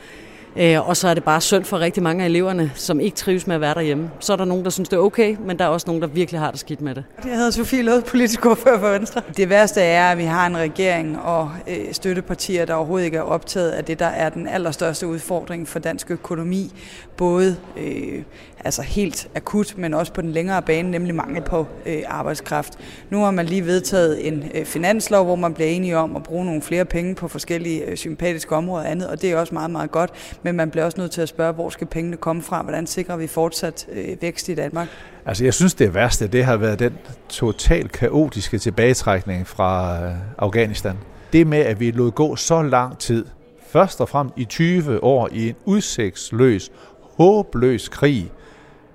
Øh, 0.55 0.89
og 0.89 0.97
så 0.97 1.07
er 1.07 1.13
det 1.13 1.23
bare 1.23 1.41
synd 1.41 1.63
for 1.63 1.79
rigtig 1.79 2.03
mange 2.03 2.23
af 2.23 2.27
eleverne, 2.27 2.71
som 2.75 2.99
ikke 2.99 3.15
trives 3.15 3.47
med 3.47 3.55
at 3.55 3.61
være 3.61 3.73
derhjemme. 3.73 4.11
Så 4.19 4.33
er 4.33 4.37
der 4.37 4.45
nogen, 4.45 4.63
der 4.63 4.69
synes, 4.69 4.89
det 4.89 4.97
er 4.97 5.01
okay, 5.01 5.37
men 5.45 5.59
der 5.59 5.65
er 5.65 5.69
også 5.69 5.87
nogen, 5.87 6.01
der 6.01 6.07
virkelig 6.07 6.41
har 6.41 6.51
det 6.51 6.59
skidt 6.59 6.81
med 6.81 6.95
det. 6.95 7.03
Jeg 7.25 7.35
hedder 7.35 7.51
Sofie 7.51 7.83
Lød, 7.83 8.01
politisk 8.01 8.45
ordfører 8.45 8.79
for 8.79 8.89
Venstre. 8.89 9.21
Det 9.37 9.49
værste 9.49 9.81
er, 9.81 10.11
at 10.11 10.17
vi 10.17 10.23
har 10.23 10.47
en 10.47 10.57
regering 10.57 11.19
og 11.19 11.51
øh, 11.67 11.77
støttepartier, 11.91 12.65
der 12.65 12.73
overhovedet 12.73 13.05
ikke 13.05 13.17
er 13.17 13.21
optaget 13.21 13.71
af 13.71 13.85
det, 13.85 13.99
der 13.99 14.05
er 14.05 14.29
den 14.29 14.47
allerstørste 14.47 15.07
udfordring 15.07 15.67
for 15.67 15.79
dansk 15.79 16.11
økonomi. 16.11 16.71
Både 17.17 17.55
øh, 17.77 18.23
altså 18.65 18.81
helt 18.81 19.27
akut, 19.35 19.77
men 19.77 19.93
også 19.93 20.13
på 20.13 20.21
den 20.21 20.31
længere 20.31 20.61
bane, 20.61 20.91
nemlig 20.91 21.15
mangel 21.15 21.41
på 21.41 21.67
øh, 21.85 22.01
arbejdskraft. 22.07 22.77
Nu 23.09 23.23
har 23.23 23.31
man 23.31 23.45
lige 23.45 23.65
vedtaget 23.65 24.27
en 24.27 24.43
øh, 24.53 24.65
finanslov, 24.65 25.25
hvor 25.25 25.35
man 25.35 25.53
bliver 25.53 25.69
enige 25.69 25.97
om 25.97 26.15
at 26.15 26.23
bruge 26.23 26.45
nogle 26.45 26.61
flere 26.61 26.85
penge 26.85 27.15
på 27.15 27.27
forskellige 27.27 27.85
øh, 27.85 27.97
sympatiske 27.97 28.55
områder 28.55 28.83
og 28.83 28.91
andet, 28.91 29.07
og 29.07 29.21
det 29.21 29.31
er 29.31 29.37
også 29.37 29.53
meget, 29.53 29.71
meget 29.71 29.91
godt, 29.91 30.11
men 30.43 30.55
man 30.55 30.71
bliver 30.71 30.85
også 30.85 31.01
nødt 31.01 31.11
til 31.11 31.21
at 31.21 31.29
spørge, 31.29 31.53
hvor 31.53 31.69
skal 31.69 31.87
pengene 31.87 32.17
komme 32.17 32.41
fra? 32.41 32.61
Hvordan 32.61 32.87
sikrer 32.87 33.17
vi 33.17 33.27
fortsat 33.27 33.87
øh, 33.91 34.21
vækst 34.21 34.49
i 34.49 34.55
Danmark? 34.55 34.87
Altså 35.25 35.43
jeg 35.43 35.53
synes 35.53 35.73
det 35.73 35.93
værste, 35.93 36.27
det 36.27 36.45
har 36.45 36.57
været 36.57 36.79
den 36.79 36.93
totalt 37.29 37.91
kaotiske 37.91 38.57
tilbagetrækning 38.57 39.47
fra 39.47 40.03
øh, 40.05 40.11
Afghanistan. 40.37 40.95
Det 41.33 41.47
med, 41.47 41.59
at 41.59 41.79
vi 41.79 41.91
lod 41.91 42.11
gå 42.11 42.35
så 42.35 42.61
lang 42.61 42.97
tid, 42.97 43.25
først 43.67 44.01
og 44.01 44.09
fremmest 44.09 44.37
i 44.37 44.45
20 44.45 45.03
år 45.03 45.29
i 45.31 45.49
en 45.49 45.55
udsigtsløs, 45.65 46.71
håbløs 47.17 47.89
krig, 47.89 48.31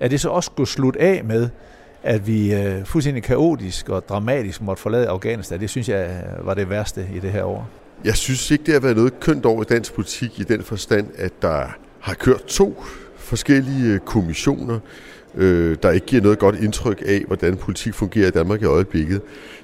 at 0.00 0.10
det 0.10 0.20
så 0.20 0.28
også 0.28 0.50
skulle 0.52 0.68
slutte 0.68 1.00
af 1.00 1.24
med, 1.24 1.48
at 2.02 2.26
vi 2.26 2.54
øh, 2.54 2.84
fuldstændig 2.84 3.22
kaotisk 3.22 3.88
og 3.88 4.08
dramatisk 4.08 4.62
måtte 4.62 4.82
forlade 4.82 5.08
Afghanistan, 5.08 5.60
det 5.60 5.70
synes 5.70 5.88
jeg 5.88 6.24
øh, 6.38 6.46
var 6.46 6.54
det 6.54 6.70
værste 6.70 7.08
i 7.14 7.18
det 7.18 7.30
her 7.30 7.44
år. 7.44 7.68
Jeg 8.04 8.16
synes 8.16 8.50
ikke, 8.50 8.64
det 8.64 8.74
har 8.74 8.80
været 8.80 8.96
noget 8.96 9.20
kønt 9.20 9.46
over 9.46 9.62
i 9.62 9.64
dansk 9.64 9.94
politik 9.94 10.40
i 10.40 10.42
den 10.42 10.62
forstand, 10.62 11.06
at 11.16 11.32
der 11.42 11.66
har 12.00 12.14
kørt 12.14 12.44
to 12.44 12.84
forskellige 13.16 13.92
øh, 13.92 14.00
kommissioner, 14.00 14.78
øh, 15.34 15.76
der 15.82 15.90
ikke 15.90 16.06
giver 16.06 16.22
noget 16.22 16.38
godt 16.38 16.56
indtryk 16.60 17.02
af, 17.06 17.22
hvordan 17.26 17.56
politik 17.56 17.94
fungerer 17.94 18.28
i 18.28 18.30
Danmark 18.30 18.62
i 18.62 18.64
øjeblikket. 18.64 19.20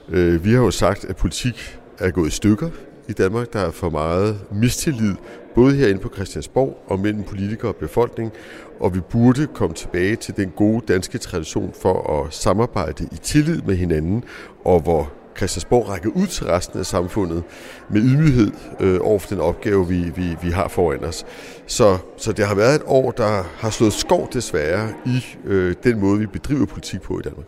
Øh, 0.09 0.45
vi 0.45 0.51
har 0.53 0.59
jo 0.59 0.71
sagt, 0.71 1.05
at 1.05 1.17
politik 1.17 1.79
er 1.99 2.11
gået 2.11 2.29
i 2.29 2.31
stykker 2.31 2.69
i 3.09 3.13
Danmark. 3.13 3.53
Der 3.53 3.61
er 3.61 3.71
for 3.71 3.91
meget 3.91 4.39
mistillid, 4.53 5.15
både 5.55 5.75
herinde 5.77 6.01
på 6.01 6.11
Christiansborg 6.15 6.85
og 6.87 7.01
mellem 7.01 7.23
politikere 7.23 7.71
og 7.71 7.77
befolkning, 7.77 8.33
og 8.81 8.95
vi 8.95 9.01
burde 9.01 9.47
komme 9.47 9.75
tilbage 9.75 10.17
til 10.17 10.37
den 10.37 10.51
gode 10.51 10.83
danske 10.89 11.19
tradition 11.19 11.75
for 11.83 12.23
at 12.23 12.35
samarbejde 12.35 13.09
i 13.13 13.17
tillid 13.17 13.63
med 13.63 13.77
hinanden, 13.77 14.25
og 14.65 14.81
hvor 14.81 15.13
Christiansborg 15.37 15.89
rækker 15.89 16.11
ud 16.11 16.27
til 16.27 16.47
resten 16.47 16.79
af 16.79 16.87
samfundet 16.87 17.43
med 17.91 18.01
ydmyghed 18.01 18.53
øh, 18.81 18.99
over 19.03 19.19
for 19.19 19.29
den 19.29 19.41
opgave, 19.41 19.89
vi, 19.89 20.03
vi, 20.17 20.37
vi 20.43 20.51
har 20.51 20.69
foran 20.69 21.05
os. 21.05 21.25
Så, 21.67 21.99
så 22.17 22.33
det 22.33 22.47
har 22.47 22.55
været 22.55 22.75
et 22.75 22.83
år, 22.87 23.11
der 23.11 23.43
har 23.57 23.71
slået 23.71 23.93
skov 23.93 24.29
desværre 24.33 24.89
i 25.07 25.25
øh, 25.45 25.75
den 25.85 26.01
måde, 26.01 26.19
vi 26.19 26.27
bedriver 26.27 26.67
politik 26.67 27.03
på 27.03 27.19
i 27.19 27.23
Danmark. 27.23 27.47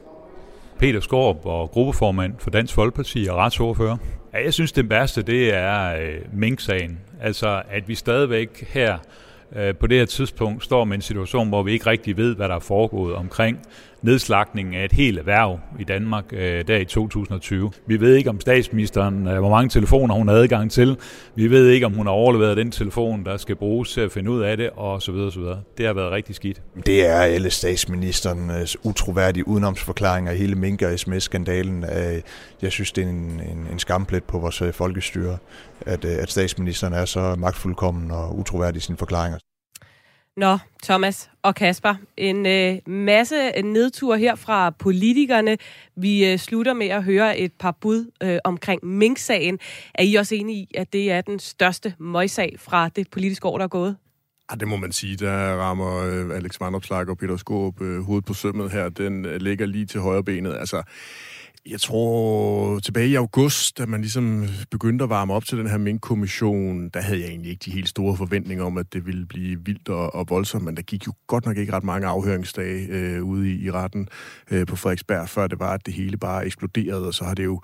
Peter 0.78 1.00
Skorp 1.00 1.36
og 1.44 1.70
gruppeformand 1.70 2.32
for 2.38 2.50
Dansk 2.50 2.74
Folkeparti 2.74 3.26
og 3.30 3.36
retsordfører. 3.36 3.96
Ja, 4.36 4.44
jeg 4.44 4.54
synes, 4.54 4.72
det 4.72 4.90
værste 4.90 5.22
det 5.22 5.54
er 5.54 5.96
øh, 5.96 6.18
Mink-sagen. 6.32 6.98
Altså, 7.20 7.62
at 7.70 7.88
vi 7.88 7.94
stadigvæk 7.94 8.66
her 8.68 8.98
øh, 9.56 9.74
på 9.74 9.86
det 9.86 9.98
her 9.98 10.04
tidspunkt 10.04 10.64
står 10.64 10.84
med 10.84 10.96
en 10.96 11.02
situation, 11.02 11.48
hvor 11.48 11.62
vi 11.62 11.72
ikke 11.72 11.86
rigtig 11.86 12.16
ved, 12.16 12.36
hvad 12.36 12.48
der 12.48 12.54
er 12.54 12.60
foregået 12.60 13.14
omkring 13.14 13.58
nedslagningen 14.02 14.74
af 14.74 14.84
et 14.84 14.92
helt 14.92 15.18
erhverv 15.18 15.60
i 15.78 15.84
Danmark 15.84 16.24
øh, 16.32 16.66
der 16.66 16.76
i 16.76 16.84
2020. 16.84 17.72
Vi 17.86 18.00
ved 18.00 18.14
ikke 18.14 18.30
om 18.30 18.40
statsministeren, 18.40 19.28
øh, 19.28 19.38
hvor 19.38 19.50
mange 19.50 19.68
telefoner 19.68 20.14
hun 20.14 20.28
har 20.28 20.34
adgang 20.34 20.70
til. 20.70 20.96
Vi 21.34 21.50
ved 21.50 21.68
ikke, 21.68 21.86
om 21.86 21.92
hun 21.92 22.06
har 22.06 22.12
overleveret 22.12 22.56
den 22.56 22.70
telefon, 22.70 23.24
der 23.24 23.36
skal 23.36 23.56
bruges 23.56 23.92
til 23.92 24.00
at 24.00 24.12
finde 24.12 24.30
ud 24.30 24.42
af 24.42 24.56
det, 24.56 24.70
og 24.76 25.02
så 25.02 25.12
videre, 25.12 25.32
så 25.32 25.40
videre. 25.40 25.60
Det 25.78 25.86
har 25.86 25.92
været 25.92 26.12
rigtig 26.12 26.34
skidt. 26.34 26.62
Det 26.86 27.06
er 27.06 27.20
alle 27.20 27.50
statsministerens 27.50 28.76
utroværdige 28.82 29.48
udenomsforklaringer 29.48 30.32
af 30.32 30.38
hele 30.38 30.54
Mink 30.54 30.82
og 30.82 30.98
sms-skandalen. 30.98 31.84
Øh, 31.84 32.22
jeg 32.62 32.72
synes, 32.72 32.92
det 32.92 33.04
er 33.04 33.08
en, 33.08 33.40
en, 33.50 33.66
en 33.72 33.78
skamplet 33.78 34.24
på 34.24 34.38
vores 34.38 34.62
øh, 34.62 34.72
folkestyre, 34.72 35.38
at, 35.80 36.04
øh, 36.04 36.10
at 36.22 36.30
statsministeren 36.30 36.92
er 36.92 37.04
så 37.04 37.34
magtfuldkommen 37.38 38.10
og 38.10 38.38
utroværdig 38.38 38.76
i 38.76 38.80
sine 38.80 38.98
forklaringer. 38.98 39.38
Nå, 40.36 40.58
Thomas 40.82 41.30
og 41.42 41.54
Kasper, 41.54 41.94
en 42.16 42.46
øh, 42.46 42.78
masse 42.86 43.62
nedtur 43.62 44.16
her 44.16 44.34
fra 44.34 44.70
politikerne. 44.70 45.58
Vi 45.96 46.32
øh, 46.32 46.38
slutter 46.38 46.74
med 46.74 46.86
at 46.86 47.04
høre 47.04 47.38
et 47.38 47.52
par 47.52 47.70
bud 47.80 48.10
øh, 48.22 48.38
omkring 48.44 48.86
Mink-sagen. 48.86 49.58
Er 49.94 50.02
I 50.02 50.14
også 50.14 50.34
enige 50.34 50.58
i, 50.58 50.70
at 50.74 50.92
det 50.92 51.12
er 51.12 51.20
den 51.20 51.38
største 51.38 51.94
møjsag 51.98 52.56
fra 52.58 52.88
det 52.88 53.10
politiske 53.10 53.48
år, 53.48 53.58
der 53.58 53.64
er 53.64 53.68
gået? 53.68 53.96
Ja, 54.50 54.56
det 54.56 54.68
må 54.68 54.76
man 54.76 54.92
sige. 54.92 55.16
Der 55.16 55.56
rammer 55.56 55.96
øh, 55.96 56.36
Alex 56.36 56.60
Vandopslag 56.60 57.08
og 57.08 57.18
Peter 57.18 57.36
Skåb 57.36 57.80
øh, 57.80 58.02
hovedet 58.02 58.24
på 58.24 58.34
sømmet 58.34 58.70
her. 58.70 58.88
Den 58.88 59.24
øh, 59.24 59.40
ligger 59.40 59.66
lige 59.66 59.86
til 59.86 60.00
højre 60.00 60.24
benet. 60.24 60.54
Altså, 60.54 60.82
jeg 61.70 61.80
tror, 61.80 62.78
tilbage 62.78 63.08
i 63.08 63.14
august, 63.14 63.78
da 63.78 63.86
man 63.86 64.00
ligesom 64.00 64.44
begyndte 64.70 65.02
at 65.02 65.10
varme 65.10 65.34
op 65.34 65.44
til 65.44 65.58
den 65.58 65.66
her 65.66 65.78
minkkommission, 65.78 66.88
der 66.88 67.00
havde 67.00 67.20
jeg 67.20 67.28
egentlig 67.28 67.50
ikke 67.50 67.62
de 67.64 67.70
helt 67.70 67.88
store 67.88 68.16
forventninger 68.16 68.64
om, 68.64 68.78
at 68.78 68.92
det 68.92 69.06
ville 69.06 69.26
blive 69.26 69.64
vildt 69.64 69.88
og, 69.88 70.14
og 70.14 70.26
voldsomt, 70.28 70.64
men 70.64 70.76
der 70.76 70.82
gik 70.82 71.06
jo 71.06 71.12
godt 71.26 71.46
nok 71.46 71.56
ikke 71.56 71.72
ret 71.72 71.84
mange 71.84 72.06
afhøringsdage 72.06 72.86
øh, 72.88 73.22
ude 73.22 73.52
i, 73.52 73.64
i 73.64 73.70
retten 73.70 74.08
øh, 74.50 74.66
på 74.66 74.76
Frederiksberg, 74.76 75.28
før 75.28 75.46
det 75.46 75.58
var, 75.58 75.72
at 75.72 75.86
det 75.86 75.94
hele 75.94 76.16
bare 76.16 76.46
eksploderede, 76.46 77.06
og 77.06 77.14
så 77.14 77.24
har 77.24 77.34
det 77.34 77.44
jo 77.44 77.60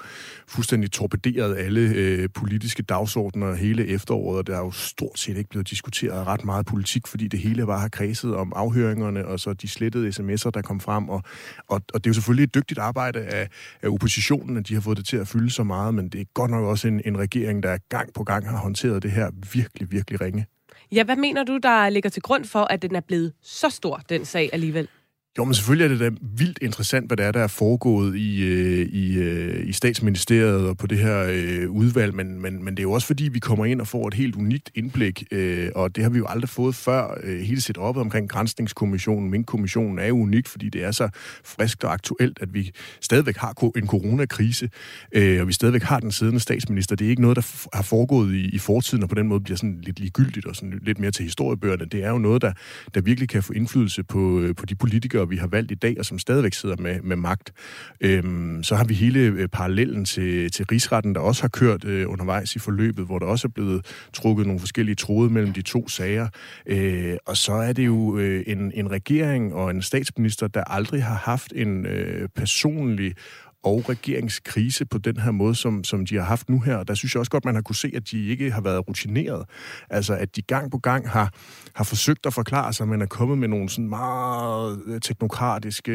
fuldstændig 0.48 0.92
torpederet 0.92 1.58
alle 1.58 1.80
øh, 1.80 2.28
politiske 2.34 2.82
dagsordner 2.82 3.54
hele 3.54 3.86
efteråret, 3.86 4.38
og 4.38 4.46
der 4.46 4.54
er 4.54 4.64
jo 4.64 4.70
stort 4.70 5.18
set 5.18 5.36
ikke 5.36 5.50
blevet 5.50 5.70
diskuteret 5.70 6.26
ret 6.26 6.44
meget 6.44 6.66
politik, 6.66 7.06
fordi 7.06 7.28
det 7.28 7.40
hele 7.40 7.66
bare 7.66 7.80
har 7.80 7.88
kredset 7.88 8.34
om 8.34 8.52
afhøringerne, 8.56 9.26
og 9.26 9.40
så 9.40 9.52
de 9.52 9.68
slettede 9.68 10.08
sms'er, 10.08 10.50
der 10.50 10.62
kom 10.62 10.80
frem, 10.80 11.08
og, 11.08 11.22
og, 11.68 11.82
og 11.94 12.04
det 12.04 12.06
er 12.06 12.10
jo 12.10 12.14
selvfølgelig 12.14 12.44
et 12.44 12.54
dygtigt 12.54 12.78
arbejde 12.78 13.20
af, 13.20 13.48
af 13.82 13.91
oppositionen, 13.92 14.56
at 14.56 14.68
de 14.68 14.74
har 14.74 14.80
fået 14.80 14.96
det 14.96 15.06
til 15.06 15.16
at 15.16 15.28
fylde 15.28 15.50
så 15.50 15.64
meget, 15.64 15.94
men 15.94 16.08
det 16.08 16.20
er 16.20 16.24
godt 16.34 16.50
nok 16.50 16.64
også 16.64 16.88
en, 16.88 17.02
en 17.04 17.18
regering, 17.18 17.62
der 17.62 17.78
gang 17.88 18.14
på 18.14 18.24
gang 18.24 18.48
har 18.48 18.58
håndteret 18.58 19.02
det 19.02 19.10
her 19.10 19.30
virkelig, 19.52 19.90
virkelig 19.90 20.20
ringe. 20.20 20.46
Ja, 20.92 21.04
hvad 21.04 21.16
mener 21.16 21.44
du, 21.44 21.58
der 21.62 21.88
ligger 21.88 22.10
til 22.10 22.22
grund 22.22 22.44
for, 22.44 22.64
at 22.64 22.82
den 22.82 22.94
er 22.94 23.00
blevet 23.00 23.32
så 23.42 23.68
stor, 23.70 24.02
den 24.08 24.24
sag 24.24 24.50
alligevel? 24.52 24.88
Jo, 25.38 25.44
men 25.44 25.54
selvfølgelig 25.54 25.84
er 25.84 25.88
det 25.88 26.00
da 26.00 26.10
vildt 26.36 26.58
interessant, 26.62 27.06
hvad 27.06 27.16
det 27.16 27.26
er, 27.26 27.32
der 27.32 27.40
er 27.40 27.46
foregået 27.46 28.16
i, 28.16 28.42
øh, 28.42 28.86
i, 28.86 29.18
øh, 29.18 29.68
i 29.68 29.72
statsministeriet 29.72 30.68
og 30.68 30.76
på 30.76 30.86
det 30.86 30.98
her 30.98 31.26
øh, 31.30 31.70
udvalg, 31.70 32.14
men, 32.14 32.42
men, 32.42 32.64
men 32.64 32.74
det 32.74 32.78
er 32.78 32.82
jo 32.82 32.92
også 32.92 33.06
fordi, 33.06 33.28
vi 33.28 33.38
kommer 33.38 33.64
ind 33.64 33.80
og 33.80 33.86
får 33.86 34.08
et 34.08 34.14
helt 34.14 34.36
unikt 34.36 34.70
indblik, 34.74 35.24
øh, 35.30 35.70
og 35.74 35.96
det 35.96 36.04
har 36.04 36.10
vi 36.10 36.18
jo 36.18 36.26
aldrig 36.28 36.48
fået 36.48 36.74
før. 36.74 37.18
Øh, 37.22 37.40
hele 37.40 37.60
set 37.60 37.78
op 37.78 37.96
omkring 37.96 38.28
Grænsningskommissionen, 38.28 39.30
Mink-kommissionen 39.30 39.98
er 39.98 40.06
jo 40.06 40.18
unik, 40.18 40.48
fordi 40.48 40.68
det 40.68 40.84
er 40.84 40.90
så 40.90 41.08
friskt 41.44 41.84
og 41.84 41.92
aktuelt, 41.92 42.38
at 42.42 42.54
vi 42.54 42.70
stadigvæk 43.00 43.36
har 43.36 43.72
en 43.76 43.86
coronakrise, 43.86 44.70
øh, 45.12 45.40
og 45.40 45.48
vi 45.48 45.52
stadigvæk 45.52 45.82
har 45.82 46.00
den 46.00 46.12
siddende 46.12 46.40
statsminister. 46.40 46.96
Det 46.96 47.04
er 47.04 47.10
ikke 47.10 47.22
noget, 47.22 47.36
der 47.36 47.66
har 47.76 47.82
foregået 47.82 48.34
i, 48.34 48.48
i 48.54 48.58
fortiden, 48.58 49.02
og 49.02 49.08
på 49.08 49.14
den 49.14 49.28
måde 49.28 49.40
bliver 49.40 49.56
sådan 49.56 49.80
lidt 49.82 50.00
ligegyldigt 50.00 50.46
og 50.46 50.56
sådan 50.56 50.80
lidt 50.82 50.98
mere 50.98 51.10
til 51.10 51.24
historiebøgerne. 51.24 51.84
Det 51.84 52.04
er 52.04 52.10
jo 52.10 52.18
noget, 52.18 52.42
der, 52.42 52.52
der 52.94 53.00
virkelig 53.00 53.28
kan 53.28 53.42
få 53.42 53.52
indflydelse 53.52 54.02
på, 54.04 54.40
øh, 54.40 54.54
på 54.54 54.66
de 54.66 54.74
politikere, 54.74 55.21
politikere, 55.22 55.28
vi 55.28 55.36
har 55.36 55.46
valgt 55.46 55.70
i 55.70 55.74
dag, 55.74 55.98
og 55.98 56.04
som 56.04 56.18
stadigvæk 56.18 56.54
sidder 56.54 56.76
med, 56.78 57.00
med 57.02 57.16
magt. 57.16 57.52
Øhm, 58.00 58.62
så 58.62 58.76
har 58.76 58.84
vi 58.84 58.94
hele 58.94 59.20
øh, 59.20 59.48
parallellen 59.48 60.04
til, 60.04 60.50
til 60.50 60.64
rigsretten, 60.64 61.14
der 61.14 61.20
også 61.20 61.42
har 61.42 61.48
kørt 61.48 61.84
øh, 61.84 62.10
undervejs 62.10 62.56
i 62.56 62.58
forløbet, 62.58 63.06
hvor 63.06 63.18
der 63.18 63.26
også 63.26 63.48
er 63.48 63.52
blevet 63.52 63.86
trukket 64.12 64.46
nogle 64.46 64.60
forskellige 64.60 64.94
tråde 64.94 65.30
mellem 65.30 65.52
de 65.52 65.62
to 65.62 65.88
sager. 65.88 66.28
Øh, 66.66 67.16
og 67.26 67.36
så 67.36 67.52
er 67.52 67.72
det 67.72 67.86
jo 67.86 68.18
øh, 68.18 68.44
en, 68.46 68.72
en 68.74 68.90
regering 68.90 69.54
og 69.54 69.70
en 69.70 69.82
statsminister, 69.82 70.48
der 70.48 70.64
aldrig 70.64 71.04
har 71.04 71.16
haft 71.16 71.52
en 71.56 71.86
øh, 71.86 72.28
personlig 72.28 73.14
og 73.62 73.88
regeringskrise 73.88 74.84
på 74.84 74.98
den 74.98 75.16
her 75.16 75.30
måde, 75.30 75.54
som, 75.54 75.84
som 75.84 76.06
de 76.06 76.16
har 76.16 76.22
haft 76.22 76.48
nu 76.48 76.60
her. 76.60 76.82
Der 76.82 76.94
synes 76.94 77.14
jeg 77.14 77.20
også 77.20 77.30
godt, 77.30 77.44
man 77.44 77.54
har 77.54 77.62
kunne 77.62 77.76
se, 77.76 77.90
at 77.94 78.10
de 78.10 78.26
ikke 78.26 78.50
har 78.50 78.60
været 78.60 78.88
rutineret. 78.88 79.44
Altså, 79.90 80.14
at 80.14 80.36
de 80.36 80.42
gang 80.42 80.70
på 80.70 80.78
gang 80.78 81.08
har, 81.08 81.32
har 81.74 81.84
forsøgt 81.84 82.26
at 82.26 82.34
forklare 82.34 82.72
sig, 82.72 82.88
men 82.88 83.02
er 83.02 83.06
kommet 83.06 83.38
med 83.38 83.48
nogle 83.48 83.68
sådan 83.68 83.88
meget 83.88 84.82
øh, 84.86 85.00
teknokratiske, 85.00 85.92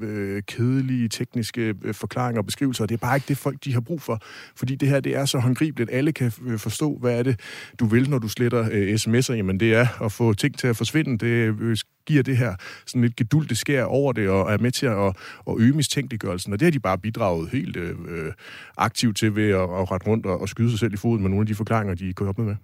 øh, 0.00 0.42
kedelige, 0.46 1.08
tekniske 1.08 1.74
øh, 1.82 1.94
forklaringer 1.94 2.40
og 2.40 2.46
beskrivelser. 2.46 2.86
Det 2.86 2.94
er 2.94 2.98
bare 2.98 3.16
ikke 3.16 3.28
det, 3.28 3.38
folk 3.38 3.64
de 3.64 3.72
har 3.72 3.80
brug 3.80 4.02
for. 4.02 4.18
Fordi 4.56 4.74
det 4.74 4.88
her, 4.88 5.00
det 5.00 5.16
er 5.16 5.24
så 5.24 5.38
håndgribeligt. 5.38 5.90
Alle 5.92 6.12
kan 6.12 6.32
øh, 6.46 6.58
forstå, 6.58 6.98
hvad 7.00 7.18
er 7.18 7.22
det, 7.22 7.40
du 7.80 7.86
vil, 7.86 8.10
når 8.10 8.18
du 8.18 8.28
sletter 8.28 8.68
øh, 8.72 8.94
sms'er. 8.94 9.32
Jamen, 9.34 9.60
det 9.60 9.74
er 9.74 10.02
at 10.04 10.12
få 10.12 10.34
ting 10.34 10.58
til 10.58 10.66
at 10.66 10.76
forsvinde. 10.76 11.18
Det 11.18 11.60
øh, 11.60 11.76
giver 12.06 12.22
det 12.22 12.36
her 12.36 12.54
sådan 12.86 13.02
lidt 13.02 13.16
geduld, 13.16 13.54
skær 13.54 13.84
over 13.84 14.12
det, 14.12 14.28
og 14.28 14.52
er 14.52 14.58
med 14.58 14.70
til 14.70 14.86
at, 14.86 15.16
at 15.48 15.54
øge 15.58 15.72
mistænkeliggørelsen. 15.72 16.52
Og 16.52 16.60
det 16.60 16.66
har 16.66 16.70
de 16.70 16.80
bare 16.80 16.98
bidraget 16.98 17.50
helt 17.50 17.76
øh, 17.76 18.32
aktivt 18.76 19.16
til 19.16 19.36
ved 19.36 19.48
at, 19.50 19.62
at 19.62 19.90
rette 19.90 20.06
rundt 20.06 20.26
og, 20.26 20.40
og 20.40 20.48
skyde 20.48 20.70
sig 20.70 20.78
selv 20.78 20.94
i 20.94 20.96
foden 20.96 21.22
med 21.22 21.30
nogle 21.30 21.42
af 21.42 21.46
de 21.46 21.54
forklaringer, 21.54 21.94
de 21.94 22.12
kunne 22.12 22.34
kommet 22.34 22.48
med. 22.48 22.56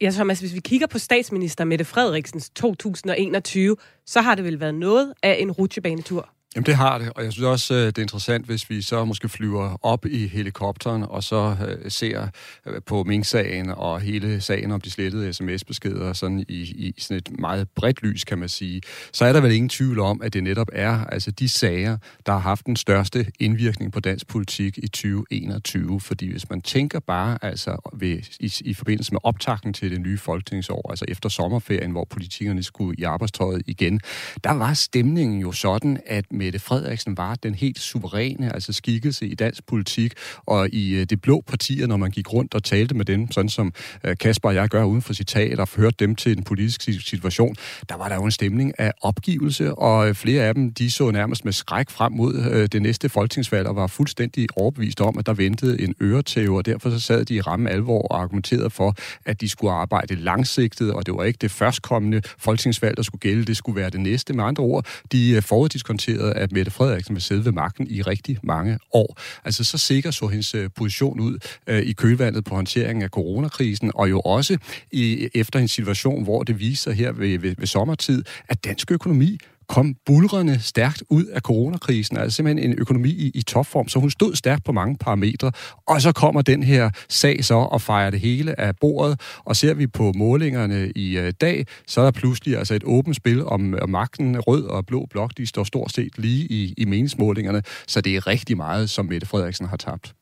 Ja, 0.00 0.10
Thomas, 0.10 0.40
hvis 0.40 0.54
vi 0.54 0.60
kigger 0.60 0.86
på 0.86 0.98
statsminister 0.98 1.64
Mette 1.64 1.84
Frederiksens 1.84 2.50
2021, 2.50 3.76
så 4.06 4.20
har 4.20 4.34
det 4.34 4.44
vel 4.44 4.60
været 4.60 4.74
noget 4.74 5.12
af 5.22 5.36
en 5.40 5.50
rutsjebanetur. 5.50 6.35
Jamen 6.56 6.66
det 6.66 6.74
har 6.74 6.98
det, 6.98 7.12
og 7.16 7.24
jeg 7.24 7.32
synes 7.32 7.46
også, 7.46 7.74
øh, 7.74 7.86
det 7.86 7.98
er 7.98 8.02
interessant, 8.02 8.46
hvis 8.46 8.70
vi 8.70 8.82
så 8.82 9.04
måske 9.04 9.28
flyver 9.28 9.78
op 9.82 10.06
i 10.06 10.26
helikopteren, 10.26 11.02
og 11.02 11.22
så 11.22 11.56
øh, 11.68 11.90
ser 11.90 12.28
øh, 12.66 12.80
på 12.86 13.04
Mink-sagen 13.04 13.70
og 13.70 14.00
hele 14.00 14.40
sagen 14.40 14.72
om 14.72 14.80
de 14.80 14.90
slettede 14.90 15.32
sms-beskeder 15.32 16.12
sådan 16.12 16.44
i, 16.48 16.60
i 16.62 16.94
sådan 16.98 17.16
et 17.16 17.38
meget 17.38 17.68
bredt 17.68 18.02
lys, 18.02 18.24
kan 18.24 18.38
man 18.38 18.48
sige, 18.48 18.80
så 19.12 19.24
er 19.24 19.32
der 19.32 19.40
vel 19.40 19.52
ingen 19.52 19.68
tvivl 19.68 20.00
om, 20.00 20.22
at 20.22 20.32
det 20.32 20.42
netop 20.42 20.68
er 20.72 21.04
altså 21.04 21.30
de 21.30 21.48
sager, 21.48 21.98
der 22.26 22.32
har 22.32 22.38
haft 22.38 22.66
den 22.66 22.76
største 22.76 23.26
indvirkning 23.40 23.92
på 23.92 24.00
dansk 24.00 24.26
politik 24.26 24.78
i 24.78 24.88
2021. 24.88 26.00
Fordi 26.00 26.30
hvis 26.30 26.50
man 26.50 26.60
tænker 26.60 27.00
bare 27.00 27.38
altså 27.42 27.90
ved, 27.92 28.18
i, 28.40 28.52
i 28.64 28.74
forbindelse 28.74 29.12
med 29.12 29.20
optakten 29.22 29.72
til 29.72 29.90
det 29.90 30.00
nye 30.00 30.18
folketingsår, 30.18 30.90
altså 30.90 31.04
efter 31.08 31.28
sommerferien, 31.28 31.90
hvor 31.90 32.06
politikerne 32.10 32.62
skulle 32.62 33.00
i 33.00 33.02
arbejdstøjet 33.02 33.62
igen, 33.66 34.00
der 34.44 34.52
var 34.52 34.74
stemningen 34.74 35.40
jo 35.40 35.52
sådan, 35.52 36.00
at 36.06 36.24
med 36.30 36.45
Mette 36.46 36.58
Frederiksen 36.58 37.16
var 37.16 37.34
den 37.34 37.54
helt 37.54 37.78
suveræne, 37.78 38.54
altså 38.54 38.72
skikkelse 38.72 39.26
i 39.26 39.34
dansk 39.34 39.66
politik, 39.66 40.12
og 40.46 40.68
i 40.68 40.94
øh, 40.94 41.06
det 41.10 41.20
blå 41.20 41.42
partier, 41.46 41.86
når 41.86 41.96
man 41.96 42.10
gik 42.10 42.32
rundt 42.32 42.54
og 42.54 42.64
talte 42.64 42.94
med 42.94 43.04
dem, 43.04 43.32
sådan 43.32 43.48
som 43.48 43.72
øh, 44.04 44.16
Kasper 44.16 44.48
og 44.48 44.54
jeg 44.54 44.68
gør 44.68 44.84
uden 44.84 45.02
for 45.02 45.12
citat, 45.12 45.60
og 45.60 45.68
hørte 45.76 45.96
dem 45.98 46.14
til 46.14 46.38
en 46.38 46.44
politisk 46.44 46.82
situation, 47.08 47.56
der 47.88 47.96
var 47.96 48.08
der 48.08 48.14
jo 48.14 48.24
en 48.24 48.30
stemning 48.30 48.80
af 48.80 48.92
opgivelse, 49.02 49.74
og 49.74 50.08
øh, 50.08 50.14
flere 50.14 50.44
af 50.44 50.54
dem, 50.54 50.72
de 50.72 50.90
så 50.90 51.10
nærmest 51.10 51.44
med 51.44 51.52
skræk 51.52 51.90
frem 51.90 52.12
mod 52.12 52.68
det 52.68 52.82
næste 52.82 53.08
folketingsvalg, 53.08 53.66
og 53.68 53.76
var 53.76 53.86
fuldstændig 53.86 54.46
overbevist 54.56 55.00
om, 55.00 55.18
at 55.18 55.26
der 55.26 55.34
ventede 55.34 55.80
en 55.80 55.94
øretæve, 56.02 56.56
og 56.56 56.66
derfor 56.66 56.90
så 56.90 57.00
sad 57.00 57.24
de 57.24 57.34
i 57.34 57.40
ramme 57.40 57.70
alvor 57.70 58.02
og 58.02 58.20
argumenterede 58.20 58.70
for, 58.70 58.94
at 59.24 59.40
de 59.40 59.48
skulle 59.48 59.72
arbejde 59.72 60.14
langsigtet, 60.14 60.92
og 60.92 61.06
det 61.06 61.14
var 61.14 61.24
ikke 61.24 61.38
det 61.40 61.50
førstkommende 61.50 62.22
folketingsvalg, 62.38 62.96
der 62.96 63.02
skulle 63.02 63.20
gælde, 63.20 63.44
det 63.44 63.56
skulle 63.56 63.80
være 63.80 63.90
det 63.90 64.00
næste. 64.00 64.32
Med 64.32 64.44
andre 64.44 64.64
ord, 64.64 64.86
de 65.12 65.42
foruddiskonterede, 65.42 66.35
at 66.36 66.52
Mette 66.52 66.70
Frederiksen 66.70 67.14
vil 67.14 67.22
sidde 67.22 67.44
ved 67.44 67.52
magten 67.52 67.86
i 67.90 68.02
rigtig 68.02 68.38
mange 68.42 68.78
år. 68.92 69.20
Altså 69.44 69.64
så 69.64 69.78
sikker 69.78 70.10
så 70.10 70.26
hendes 70.26 70.54
øh, 70.54 70.70
position 70.76 71.20
ud 71.20 71.38
øh, 71.66 71.82
i 71.82 71.92
kølvandet 71.92 72.44
på 72.44 72.54
håndteringen 72.54 73.02
af 73.02 73.08
coronakrisen, 73.08 73.92
og 73.94 74.10
jo 74.10 74.20
også 74.20 74.58
i, 74.92 75.28
efter 75.34 75.58
en 75.58 75.68
situation, 75.68 76.22
hvor 76.24 76.42
det 76.42 76.60
viser 76.60 76.92
her 76.92 77.12
ved, 77.12 77.38
ved, 77.38 77.54
ved 77.58 77.66
sommertid, 77.66 78.24
at 78.48 78.64
dansk 78.64 78.92
økonomi 78.92 79.38
kom 79.68 79.94
bulrende 80.06 80.60
stærkt 80.60 81.02
ud 81.10 81.24
af 81.24 81.40
coronakrisen, 81.40 82.16
altså 82.16 82.36
simpelthen 82.36 82.70
en 82.70 82.78
økonomi 82.78 83.08
i, 83.08 83.30
i 83.34 83.42
topform, 83.42 83.88
så 83.88 83.98
hun 83.98 84.10
stod 84.10 84.34
stærkt 84.34 84.64
på 84.64 84.72
mange 84.72 84.96
parametre. 85.00 85.52
Og 85.86 86.02
så 86.02 86.12
kommer 86.12 86.42
den 86.42 86.62
her 86.62 86.90
sag 87.08 87.44
så 87.44 87.54
og 87.54 87.82
fejrer 87.82 88.10
det 88.10 88.20
hele 88.20 88.60
af 88.60 88.76
bordet, 88.80 89.20
og 89.44 89.56
ser 89.56 89.74
vi 89.74 89.86
på 89.86 90.12
målingerne 90.16 90.92
i 90.96 91.18
øh, 91.18 91.32
dag, 91.40 91.66
så 91.86 92.00
er 92.00 92.04
der 92.04 92.10
pludselig 92.10 92.58
altså 92.58 92.74
et 92.74 92.84
åbent 92.84 93.16
spil 93.16 93.44
om, 93.44 93.74
om 93.82 93.90
magten. 93.90 94.40
Rød 94.40 94.64
og 94.64 94.86
blå 94.86 95.06
blok, 95.10 95.30
de 95.36 95.46
står 95.46 95.64
stort 95.64 95.92
set 95.92 96.18
lige 96.18 96.46
i, 96.46 96.74
i 96.78 96.84
meningsmålingerne, 96.84 97.62
så 97.86 98.00
det 98.00 98.16
er 98.16 98.26
rigtig 98.26 98.56
meget, 98.56 98.90
som 98.90 99.06
Mette 99.06 99.26
Frederiksen 99.26 99.66
har 99.66 99.76
tabt. 99.76 100.14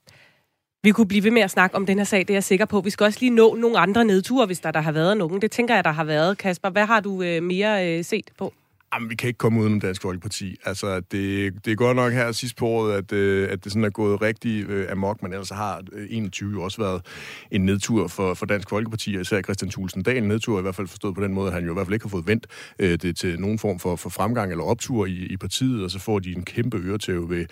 Vi 0.82 0.90
kunne 0.90 1.08
blive 1.08 1.24
ved 1.24 1.30
med 1.30 1.42
at 1.42 1.50
snakke 1.50 1.76
om 1.76 1.86
den 1.86 1.98
her 1.98 2.04
sag, 2.04 2.18
det 2.18 2.30
er 2.30 2.34
jeg 2.34 2.44
sikker 2.44 2.64
på. 2.64 2.80
Vi 2.80 2.90
skal 2.90 3.04
også 3.04 3.18
lige 3.20 3.34
nå 3.34 3.54
nogle 3.54 3.78
andre 3.78 4.04
nedture, 4.04 4.46
hvis 4.46 4.60
der, 4.60 4.70
der 4.70 4.80
har 4.80 4.92
været 4.92 5.16
nogen. 5.16 5.42
Det 5.42 5.50
tænker 5.50 5.74
jeg, 5.74 5.84
der 5.84 5.92
har 5.92 6.04
været. 6.04 6.38
Kasper, 6.38 6.70
hvad 6.70 6.86
har 6.86 7.00
du 7.00 7.22
øh, 7.22 7.42
mere 7.42 7.98
øh, 7.98 8.04
set 8.04 8.30
på? 8.38 8.52
Jamen, 8.94 9.10
vi 9.10 9.14
kan 9.14 9.28
ikke 9.28 9.38
komme 9.38 9.60
uden 9.60 9.78
Dansk 9.78 10.02
Folkeparti. 10.02 10.56
Altså, 10.64 11.00
det, 11.00 11.52
det 11.64 11.72
er 11.72 11.74
godt 11.74 11.96
nok 11.96 12.12
her 12.12 12.32
sidst 12.32 12.56
på 12.56 12.66
året, 12.66 12.92
at, 12.92 13.12
øh, 13.12 13.48
at 13.52 13.64
det 13.64 13.72
sådan 13.72 13.84
er 13.84 13.90
gået 13.90 14.22
rigtig 14.22 14.64
øh, 14.64 14.92
amok, 14.92 15.22
men 15.22 15.32
ellers 15.32 15.50
har 15.50 15.82
øh, 15.92 16.06
21 16.10 16.64
også 16.64 16.82
været 16.82 17.02
en 17.50 17.60
nedtur 17.60 18.08
for, 18.08 18.34
for 18.34 18.46
Dansk 18.46 18.68
Folkeparti, 18.68 19.14
og 19.14 19.20
især 19.20 19.42
Christian 19.42 19.70
Thulsen 19.70 20.02
Dahl 20.02 20.16
en 20.16 20.28
nedtur, 20.28 20.58
i 20.58 20.62
hvert 20.62 20.74
fald 20.74 20.86
forstået 20.86 21.14
på 21.14 21.24
den 21.24 21.34
måde, 21.34 21.48
at 21.48 21.54
han 21.54 21.64
jo 21.64 21.70
i 21.70 21.74
hvert 21.74 21.86
fald 21.86 21.94
ikke 21.94 22.04
har 22.04 22.10
fået 22.10 22.26
vendt 22.26 22.46
øh, 22.78 22.98
det 23.02 23.16
til 23.16 23.40
nogen 23.40 23.58
form 23.58 23.78
for, 23.78 23.96
for 23.96 24.10
fremgang 24.10 24.50
eller 24.50 24.64
optur 24.64 25.06
i, 25.06 25.26
i 25.26 25.36
partiet, 25.36 25.84
og 25.84 25.90
så 25.90 25.98
får 25.98 26.18
de 26.18 26.36
en 26.36 26.44
kæmpe 26.44 26.76
øretæve 26.76 27.30
ved, 27.30 27.46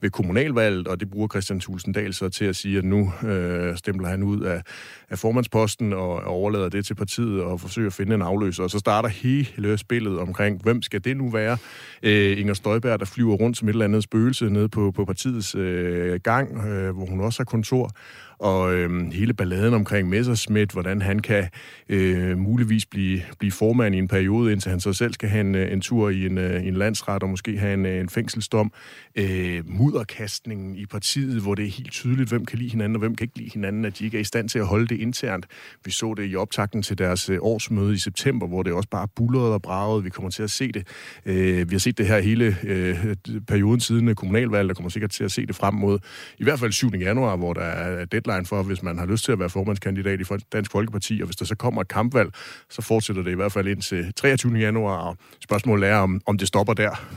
ved 0.00 0.10
kommunalvalget, 0.10 0.88
og 0.88 1.00
det 1.00 1.10
bruger 1.10 1.28
Christian 1.28 1.60
Thulsen 1.60 1.92
Dahl 1.92 2.14
så 2.14 2.28
til 2.28 2.44
at 2.44 2.56
sige, 2.56 2.78
at 2.78 2.84
nu 2.84 3.12
øh, 3.22 3.76
stempler 3.76 4.08
han 4.08 4.22
ud 4.22 4.40
af, 4.40 4.62
af 5.10 5.18
formandsposten 5.18 5.92
og, 5.92 6.08
og 6.08 6.26
overlader 6.26 6.68
det 6.68 6.86
til 6.86 6.94
partiet 6.94 7.42
og 7.42 7.60
forsøger 7.60 7.86
at 7.86 7.92
finde 7.92 8.14
en 8.14 8.22
afløser, 8.22 8.62
og 8.62 8.70
så 8.70 8.78
starter 8.78 9.08
hele 9.08 9.78
spillet 9.78 10.18
omkring, 10.18 10.62
hvem 10.62 10.82
skal 10.88 11.04
det 11.04 11.16
nu 11.16 11.28
være? 11.28 11.56
Øh, 12.02 12.38
Inger 12.38 12.54
Støjberg, 12.54 13.00
der 13.00 13.06
flyver 13.06 13.34
rundt 13.34 13.56
som 13.56 13.68
et 13.68 13.72
eller 13.72 13.84
andet 13.84 14.02
spøgelse 14.02 14.44
nede 14.44 14.68
på, 14.68 14.90
på 14.90 15.04
partiets 15.04 15.54
øh, 15.54 16.20
gang, 16.20 16.66
øh, 16.66 16.96
hvor 16.96 17.06
hun 17.06 17.20
også 17.20 17.40
har 17.40 17.44
kontor 17.44 17.90
og 18.38 18.74
øh, 18.74 19.12
hele 19.12 19.34
balladen 19.34 19.74
omkring 19.74 20.08
Messerschmidt, 20.08 20.72
hvordan 20.72 21.02
han 21.02 21.18
kan 21.18 21.48
øh, 21.88 22.38
muligvis 22.38 22.86
blive, 22.86 23.22
blive 23.38 23.52
formand 23.52 23.94
i 23.94 23.98
en 23.98 24.08
periode, 24.08 24.52
indtil 24.52 24.70
han 24.70 24.80
så 24.80 24.92
selv 24.92 25.12
skal 25.12 25.28
have 25.28 25.40
en, 25.40 25.54
øh, 25.54 25.72
en 25.72 25.80
tur 25.80 26.08
i 26.08 26.26
en, 26.26 26.38
øh, 26.38 26.66
en 26.66 26.74
landsret 26.74 27.22
og 27.22 27.28
måske 27.28 27.58
have 27.58 27.74
en, 27.74 27.86
øh, 27.86 28.00
en 28.00 28.08
fængselsdom. 28.08 28.72
Øh, 29.16 29.62
mudderkastningen 29.66 30.76
i 30.76 30.86
partiet, 30.86 31.42
hvor 31.42 31.54
det 31.54 31.64
er 31.64 31.70
helt 31.70 31.92
tydeligt, 31.92 32.28
hvem 32.28 32.46
kan 32.46 32.58
lide 32.58 32.70
hinanden 32.70 32.96
og 32.96 33.00
hvem 33.00 33.14
kan 33.14 33.24
ikke 33.24 33.38
lide 33.38 33.50
hinanden, 33.54 33.84
at 33.84 33.98
de 33.98 34.04
ikke 34.04 34.16
er 34.16 34.20
i 34.20 34.24
stand 34.24 34.48
til 34.48 34.58
at 34.58 34.66
holde 34.66 34.86
det 34.86 35.00
internt. 35.00 35.46
Vi 35.84 35.90
så 35.90 36.14
det 36.14 36.30
i 36.30 36.36
optakten 36.36 36.82
til 36.82 36.98
deres 36.98 37.30
årsmøde 37.40 37.94
i 37.94 37.98
september, 37.98 38.46
hvor 38.46 38.62
det 38.62 38.72
også 38.72 38.88
bare 38.88 39.08
bullerede 39.16 39.54
og 39.54 39.62
bragede. 39.62 40.04
Vi 40.04 40.10
kommer 40.10 40.30
til 40.30 40.42
at 40.42 40.50
se 40.50 40.72
det. 40.72 40.86
Øh, 41.26 41.70
vi 41.70 41.74
har 41.74 41.78
set 41.78 41.98
det 41.98 42.06
her 42.06 42.20
hele 42.20 42.56
øh, 42.62 43.16
perioden 43.48 43.80
siden 43.80 44.14
kommunalvalget, 44.14 44.70
og 44.70 44.76
kommer 44.76 44.90
sikkert 44.90 45.10
til 45.10 45.24
at 45.24 45.32
se 45.32 45.46
det 45.46 45.56
frem 45.56 45.74
mod 45.74 45.98
i 46.38 46.44
hvert 46.44 46.58
fald 46.58 46.72
7. 46.72 46.90
januar, 46.94 47.36
hvor 47.36 47.52
der 47.52 47.60
er 47.60 48.04
deadline 48.04 48.27
for, 48.46 48.62
hvis 48.62 48.82
man 48.82 48.98
har 48.98 49.06
lyst 49.06 49.24
til 49.24 49.32
at 49.32 49.38
være 49.38 49.50
formandskandidat 49.50 50.20
i 50.20 50.24
Dansk 50.52 50.70
Folkeparti, 50.70 51.20
og 51.20 51.26
hvis 51.26 51.36
der 51.36 51.44
så 51.44 51.54
kommer 51.54 51.80
et 51.80 51.88
kampvalg, 51.88 52.30
så 52.70 52.82
fortsætter 52.82 53.22
det 53.22 53.30
i 53.30 53.34
hvert 53.34 53.52
fald 53.52 53.68
indtil 53.68 54.12
23. 54.16 54.58
januar, 54.58 54.96
og 54.96 55.16
spørgsmålet 55.40 55.88
er, 55.88 55.96
om, 55.96 56.20
om 56.26 56.38
det 56.38 56.48
stopper 56.48 56.74
der. 56.74 57.08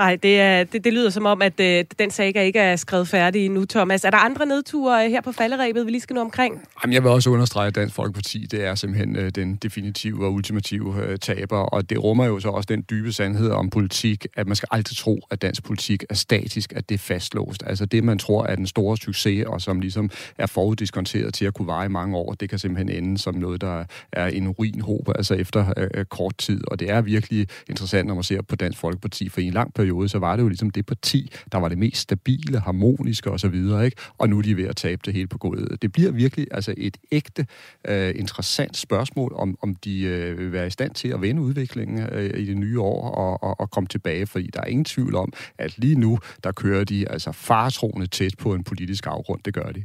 Nej, 0.00 0.16
det, 0.16 0.40
er, 0.40 0.64
det, 0.64 0.84
det 0.84 0.92
lyder 0.92 1.10
som 1.10 1.26
om, 1.26 1.42
at 1.42 1.60
øh, 1.60 1.84
den 1.98 2.10
sag 2.10 2.36
ikke 2.36 2.58
er 2.58 2.76
skrevet 2.76 3.08
færdig 3.08 3.48
nu, 3.48 3.64
Thomas. 3.64 4.04
Er 4.04 4.10
der 4.10 4.18
andre 4.18 4.46
nedture 4.46 5.04
øh, 5.04 5.10
her 5.10 5.20
på 5.20 5.32
falderæbet, 5.32 5.86
vi 5.86 5.90
lige 5.90 6.00
skal 6.00 6.14
nå 6.14 6.20
omkring? 6.20 6.60
Jamen, 6.82 6.94
jeg 6.94 7.02
vil 7.02 7.10
også 7.10 7.30
understrege, 7.30 7.66
at 7.66 7.74
Dansk 7.74 7.94
Folkeparti 7.94 8.46
det 8.50 8.64
er 8.64 8.74
simpelthen 8.74 9.16
øh, 9.16 9.30
den 9.30 9.56
definitive 9.56 10.26
og 10.26 10.32
ultimative 10.32 11.04
øh, 11.04 11.18
taber, 11.18 11.56
og 11.56 11.90
det 11.90 12.02
rummer 12.02 12.24
jo 12.24 12.40
så 12.40 12.48
også 12.48 12.66
den 12.66 12.84
dybe 12.90 13.12
sandhed 13.12 13.50
om 13.50 13.70
politik, 13.70 14.26
at 14.36 14.46
man 14.46 14.56
skal 14.56 14.68
altid 14.70 14.96
tro, 14.96 15.20
at 15.30 15.42
dansk 15.42 15.64
politik 15.64 16.04
er 16.10 16.14
statisk, 16.14 16.72
at 16.76 16.88
det 16.88 16.94
er 16.94 16.98
fastlåst. 16.98 17.62
Altså 17.66 17.86
det, 17.86 18.04
man 18.04 18.18
tror 18.18 18.46
er 18.46 18.56
den 18.56 18.66
store 18.66 18.96
succes, 18.96 19.44
og 19.46 19.60
som 19.60 19.80
ligesom 19.80 20.10
er 20.38 20.46
foruddiskonteret 20.46 21.34
til 21.34 21.44
at 21.44 21.54
kunne 21.54 21.66
vare 21.66 21.84
i 21.84 21.88
mange 21.88 22.16
år, 22.16 22.32
det 22.32 22.50
kan 22.50 22.58
simpelthen 22.58 23.04
ende 23.04 23.18
som 23.18 23.34
noget, 23.34 23.60
der 23.60 23.84
er 24.12 24.26
en 24.26 24.46
urinhåb, 24.46 25.08
altså 25.14 25.34
efter 25.34 25.72
øh, 25.76 25.88
øh 25.94 26.04
kort 26.04 26.38
tid. 26.38 26.60
Og 26.70 26.80
det 26.80 26.90
er 26.90 27.00
virkelig 27.00 27.46
interessant, 27.68 28.06
når 28.06 28.14
man 28.14 28.24
ser 28.24 28.42
på 28.42 28.56
Dansk 28.56 28.78
Folkeparti, 28.78 29.28
for 29.28 29.40
i 29.40 29.44
en 29.44 29.52
lang 29.52 29.74
periode 29.74 29.89
periode, 29.90 30.08
så 30.08 30.18
var 30.18 30.36
det 30.36 30.42
jo 30.42 30.48
ligesom 30.48 30.70
det 30.70 30.86
parti, 30.86 31.32
der 31.52 31.58
var 31.58 31.68
det 31.68 31.78
mest 31.78 32.00
stabile, 32.00 32.58
harmoniske 32.60 33.30
osv., 33.30 33.54
ikke? 33.54 33.96
Og 34.18 34.28
nu 34.28 34.38
er 34.38 34.42
de 34.42 34.56
ved 34.56 34.64
at 34.64 34.76
tabe 34.76 35.02
det 35.04 35.14
hele 35.14 35.26
på 35.26 35.38
gulvet. 35.38 35.82
Det 35.82 35.92
bliver 35.92 36.10
virkelig 36.10 36.46
altså 36.50 36.74
et 36.76 36.96
ægte 37.12 37.46
uh, 37.88 37.94
interessant 37.94 38.76
spørgsmål, 38.76 39.32
om, 39.36 39.56
om 39.62 39.74
de 39.74 40.30
uh, 40.32 40.38
vil 40.38 40.52
være 40.52 40.66
i 40.66 40.70
stand 40.70 40.94
til 40.94 41.08
at 41.08 41.20
vende 41.20 41.42
udviklingen 41.42 42.08
uh, 42.12 42.22
i 42.22 42.44
det 42.44 42.56
nye 42.56 42.80
år 42.80 43.10
og, 43.10 43.42
og, 43.42 43.60
og 43.60 43.70
komme 43.70 43.86
tilbage, 43.86 44.26
fordi 44.26 44.50
der 44.54 44.60
er 44.60 44.66
ingen 44.66 44.84
tvivl 44.84 45.14
om, 45.14 45.32
at 45.58 45.78
lige 45.78 45.94
nu, 45.94 46.18
der 46.44 46.52
kører 46.52 46.84
de 46.84 47.08
altså 47.08 47.32
fartroende 47.32 48.06
tæt 48.06 48.32
på 48.38 48.54
en 48.54 48.64
politisk 48.64 49.06
afgrund. 49.06 49.40
Det 49.44 49.54
gør 49.54 49.70
de. 49.70 49.84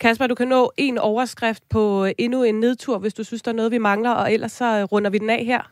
Kasper, 0.00 0.26
du 0.26 0.34
kan 0.34 0.48
nå 0.48 0.72
en 0.76 0.98
overskrift 0.98 1.62
på 1.68 2.08
endnu 2.18 2.42
en 2.42 2.60
nedtur, 2.60 2.98
hvis 2.98 3.14
du 3.14 3.24
synes, 3.24 3.42
der 3.42 3.50
er 3.50 3.54
noget, 3.54 3.72
vi 3.72 3.78
mangler, 3.78 4.10
og 4.10 4.32
ellers 4.32 4.52
så 4.52 4.84
runder 4.84 5.10
vi 5.10 5.18
den 5.18 5.30
af 5.30 5.44
her. 5.44 5.70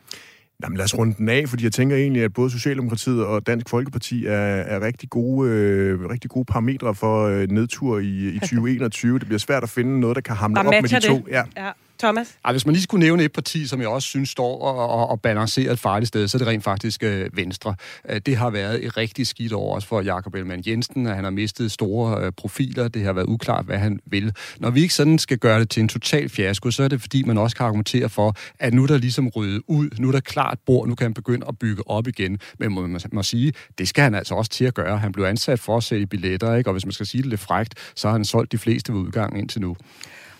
Jamen 0.63 0.77
lad 0.77 0.85
os 0.85 0.97
runde 0.97 1.15
den 1.17 1.29
af, 1.29 1.49
fordi 1.49 1.63
jeg 1.63 1.71
tænker 1.71 1.95
egentlig, 1.95 2.23
at 2.23 2.33
både 2.33 2.49
Socialdemokratiet 2.51 3.25
og 3.25 3.47
Dansk 3.47 3.69
Folkeparti 3.69 4.25
er, 4.25 4.31
er 4.33 4.81
rigtig, 4.81 5.09
gode, 5.09 5.49
øh, 5.49 6.09
rigtig 6.09 6.29
gode 6.29 6.45
parametre 6.45 6.95
for 6.95 7.25
øh, 7.27 7.47
nedtur 7.51 7.99
i, 7.99 8.29
i 8.29 8.39
2021. 8.49 9.19
Det 9.19 9.27
bliver 9.27 9.39
svært 9.39 9.63
at 9.63 9.69
finde 9.69 9.99
noget, 9.99 10.15
der 10.15 10.21
kan 10.21 10.35
hamle 10.35 10.59
op 10.59 10.65
med 10.65 10.89
de 10.89 10.99
to. 10.99 11.27
Ja. 11.29 11.43
ja. 11.57 11.71
Thomas? 11.99 12.37
Ej, 12.45 12.51
hvis 12.51 12.65
man 12.65 12.73
lige 12.73 12.83
skulle 12.83 13.05
nævne 13.05 13.23
et 13.23 13.31
parti, 13.31 13.67
som 13.67 13.81
jeg 13.81 13.87
også 13.89 14.07
synes 14.07 14.29
står 14.29 14.61
og, 14.61 14.89
og, 14.89 15.09
og 15.09 15.21
balancerer 15.21 15.73
et 15.73 15.79
farligt 15.79 16.07
sted, 16.07 16.27
så 16.27 16.37
er 16.37 16.39
det 16.39 16.47
rent 16.47 16.63
faktisk 16.63 17.03
øh, 17.03 17.37
Venstre. 17.37 17.75
Øh, 18.09 18.21
det 18.25 18.37
har 18.37 18.49
været 18.49 18.85
et 18.85 18.97
rigtig 18.97 19.27
skidt 19.27 19.53
år 19.53 19.75
også 19.75 19.87
for 19.87 20.01
Jakob 20.01 20.35
Ellemann 20.35 20.63
Jensen, 20.67 21.07
at 21.07 21.15
han 21.15 21.23
har 21.23 21.31
mistet 21.31 21.71
store 21.71 22.25
øh, 22.25 22.31
profiler. 22.31 22.87
Det 22.87 23.03
har 23.03 23.13
været 23.13 23.25
uklart, 23.25 23.65
hvad 23.65 23.77
han 23.77 23.99
vil. 24.05 24.33
Når 24.59 24.69
vi 24.69 24.81
ikke 24.81 24.93
sådan 24.93 25.19
skal 25.19 25.37
gøre 25.37 25.59
det 25.59 25.69
til 25.69 25.81
en 25.81 25.87
total 25.87 26.29
fiasko, 26.29 26.71
så 26.71 26.83
er 26.83 26.87
det 26.87 27.01
fordi, 27.01 27.23
man 27.23 27.37
også 27.37 27.55
kan 27.55 27.65
argumentere 27.65 28.09
for, 28.09 28.35
at 28.59 28.73
nu 28.73 28.83
er 28.83 28.87
der 28.87 28.97
ligesom 28.97 29.27
ryddet 29.27 29.61
ud, 29.67 29.89
nu 29.99 30.07
er 30.07 30.11
der 30.11 30.19
klart 30.19 30.57
bord, 30.65 30.87
nu 30.87 30.95
kan 30.95 31.05
han 31.05 31.13
begynde 31.13 31.45
at 31.47 31.59
bygge 31.59 31.89
op 31.89 32.07
igen. 32.07 32.39
Men 32.59 32.71
må 32.71 32.87
man 32.87 33.01
må 33.11 33.23
sige, 33.23 33.53
det 33.77 33.87
skal 33.87 34.03
han 34.03 34.15
altså 34.15 34.35
også 34.35 34.51
til 34.51 34.65
at 34.65 34.73
gøre. 34.73 34.97
Han 34.97 35.11
blev 35.11 35.25
ansat 35.25 35.59
for 35.59 35.77
at 35.77 35.83
sælge 35.83 36.07
billetter, 36.07 36.55
ikke? 36.55 36.69
og 36.69 36.71
hvis 36.73 36.85
man 36.85 36.93
skal 36.93 37.05
sige 37.05 37.21
det 37.21 37.29
lidt 37.29 37.41
frægt, 37.41 37.75
så 37.95 38.07
har 38.07 38.13
han 38.13 38.25
solgt 38.25 38.51
de 38.51 38.57
fleste 38.57 38.93
ved 38.93 38.99
udgangen 38.99 39.39
indtil 39.39 39.61
nu. 39.61 39.75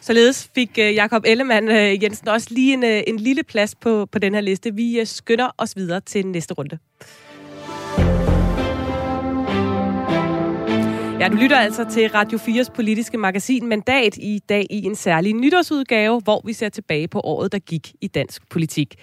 Således 0.01 0.49
fik 0.55 0.69
øh, 0.79 0.95
Jakob 0.95 1.23
Ellemann 1.25 1.69
øh, 1.69 2.03
Jensen 2.03 2.27
også 2.27 2.47
lige 2.51 2.73
en, 2.73 2.83
øh, 2.83 3.03
en 3.07 3.17
lille 3.17 3.43
plads 3.43 3.75
på, 3.75 4.05
på 4.05 4.19
den 4.19 4.33
her 4.33 4.41
liste. 4.41 4.75
Vi 4.75 5.05
skynder 5.05 5.55
os 5.57 5.75
videre 5.75 6.01
til 6.01 6.27
næste 6.27 6.53
runde. 6.53 6.79
Ja, 11.19 11.27
du 11.27 11.35
lytter 11.35 11.57
altså 11.57 11.85
til 11.91 12.09
Radio 12.09 12.37
4's 12.37 12.71
politiske 12.75 13.17
magasin 13.17 13.67
Mandat 13.67 14.17
i 14.17 14.39
dag 14.49 14.65
i 14.69 14.85
en 14.85 14.95
særlig 14.95 15.33
nytårsudgave, 15.33 16.21
hvor 16.23 16.41
vi 16.45 16.53
ser 16.53 16.69
tilbage 16.69 17.07
på 17.07 17.19
året, 17.19 17.51
der 17.51 17.59
gik 17.59 17.93
i 18.01 18.07
dansk 18.07 18.49
politik. 18.49 18.95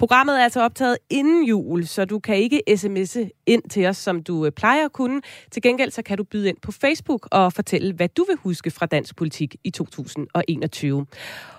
Programmet 0.00 0.40
er 0.40 0.44
altså 0.44 0.60
optaget 0.60 0.98
inden 1.10 1.44
jul, 1.44 1.86
så 1.86 2.04
du 2.04 2.18
kan 2.18 2.36
ikke 2.36 2.62
sms'e 2.70 3.42
ind 3.46 3.62
til 3.70 3.86
os, 3.86 3.96
som 3.96 4.22
du 4.22 4.46
øh, 4.46 4.52
plejer 4.52 4.84
at 4.84 4.92
kunne. 4.92 5.20
Til 5.50 5.62
gengæld 5.62 5.90
så 5.90 6.02
kan 6.02 6.18
du 6.18 6.24
byde 6.24 6.48
ind 6.48 6.56
på 6.62 6.72
Facebook 6.72 7.28
og 7.30 7.52
fortælle, 7.52 7.94
hvad 7.94 8.08
du 8.08 8.24
vil 8.28 8.36
huske 8.36 8.70
fra 8.70 8.86
dansk 8.86 9.16
politik 9.16 9.56
i 9.64 9.70
2021. 9.70 11.06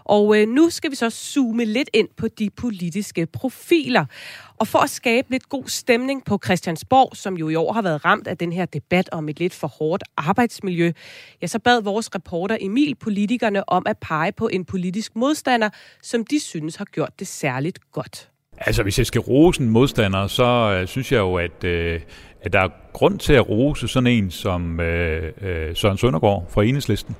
Og 0.03 0.37
øh, 0.37 0.47
nu 0.47 0.69
skal 0.69 0.91
vi 0.91 0.95
så 0.95 1.09
zoome 1.09 1.65
lidt 1.65 1.89
ind 1.93 2.07
på 2.17 2.27
de 2.27 2.49
politiske 2.49 3.25
profiler. 3.25 4.05
Og 4.57 4.67
for 4.67 4.79
at 4.79 4.89
skabe 4.89 5.31
lidt 5.31 5.49
god 5.49 5.63
stemning 5.67 6.25
på 6.25 6.39
Christiansborg, 6.43 7.17
som 7.17 7.37
jo 7.37 7.49
i 7.49 7.55
år 7.55 7.73
har 7.73 7.81
været 7.81 8.05
ramt 8.05 8.27
af 8.27 8.37
den 8.37 8.53
her 8.53 8.65
debat 8.65 9.09
om 9.11 9.29
et 9.29 9.39
lidt 9.39 9.53
for 9.53 9.67
hårdt 9.67 10.03
arbejdsmiljø, 10.17 10.91
ja, 11.41 11.47
så 11.47 11.59
bad 11.59 11.81
vores 11.81 12.15
reporter 12.15 12.57
Emil 12.61 12.95
politikerne 12.95 13.69
om 13.69 13.83
at 13.85 13.97
pege 13.97 14.31
på 14.31 14.47
en 14.47 14.65
politisk 14.65 15.15
modstander, 15.15 15.69
som 16.01 16.25
de 16.25 16.39
synes 16.39 16.75
har 16.75 16.85
gjort 16.85 17.19
det 17.19 17.27
særligt 17.27 17.91
godt. 17.91 18.30
Altså, 18.65 18.83
hvis 18.83 18.97
jeg 18.97 19.05
skal 19.05 19.21
rose 19.21 19.61
en 19.61 19.69
modstander, 19.69 20.27
så 20.27 20.77
øh, 20.79 20.87
synes 20.87 21.11
jeg 21.11 21.19
jo, 21.19 21.35
at, 21.35 21.63
øh, 21.63 21.99
at 22.41 22.53
der 22.53 22.59
er 22.59 22.69
grund 22.93 23.19
til 23.19 23.33
at 23.33 23.49
rose 23.49 23.87
sådan 23.87 24.07
en 24.07 24.31
som 24.31 24.79
øh, 24.79 25.31
øh, 25.41 25.75
Søren 25.75 25.97
Søndergaard 25.97 26.45
fra 26.49 26.63
Enhedslisten. 26.63 27.15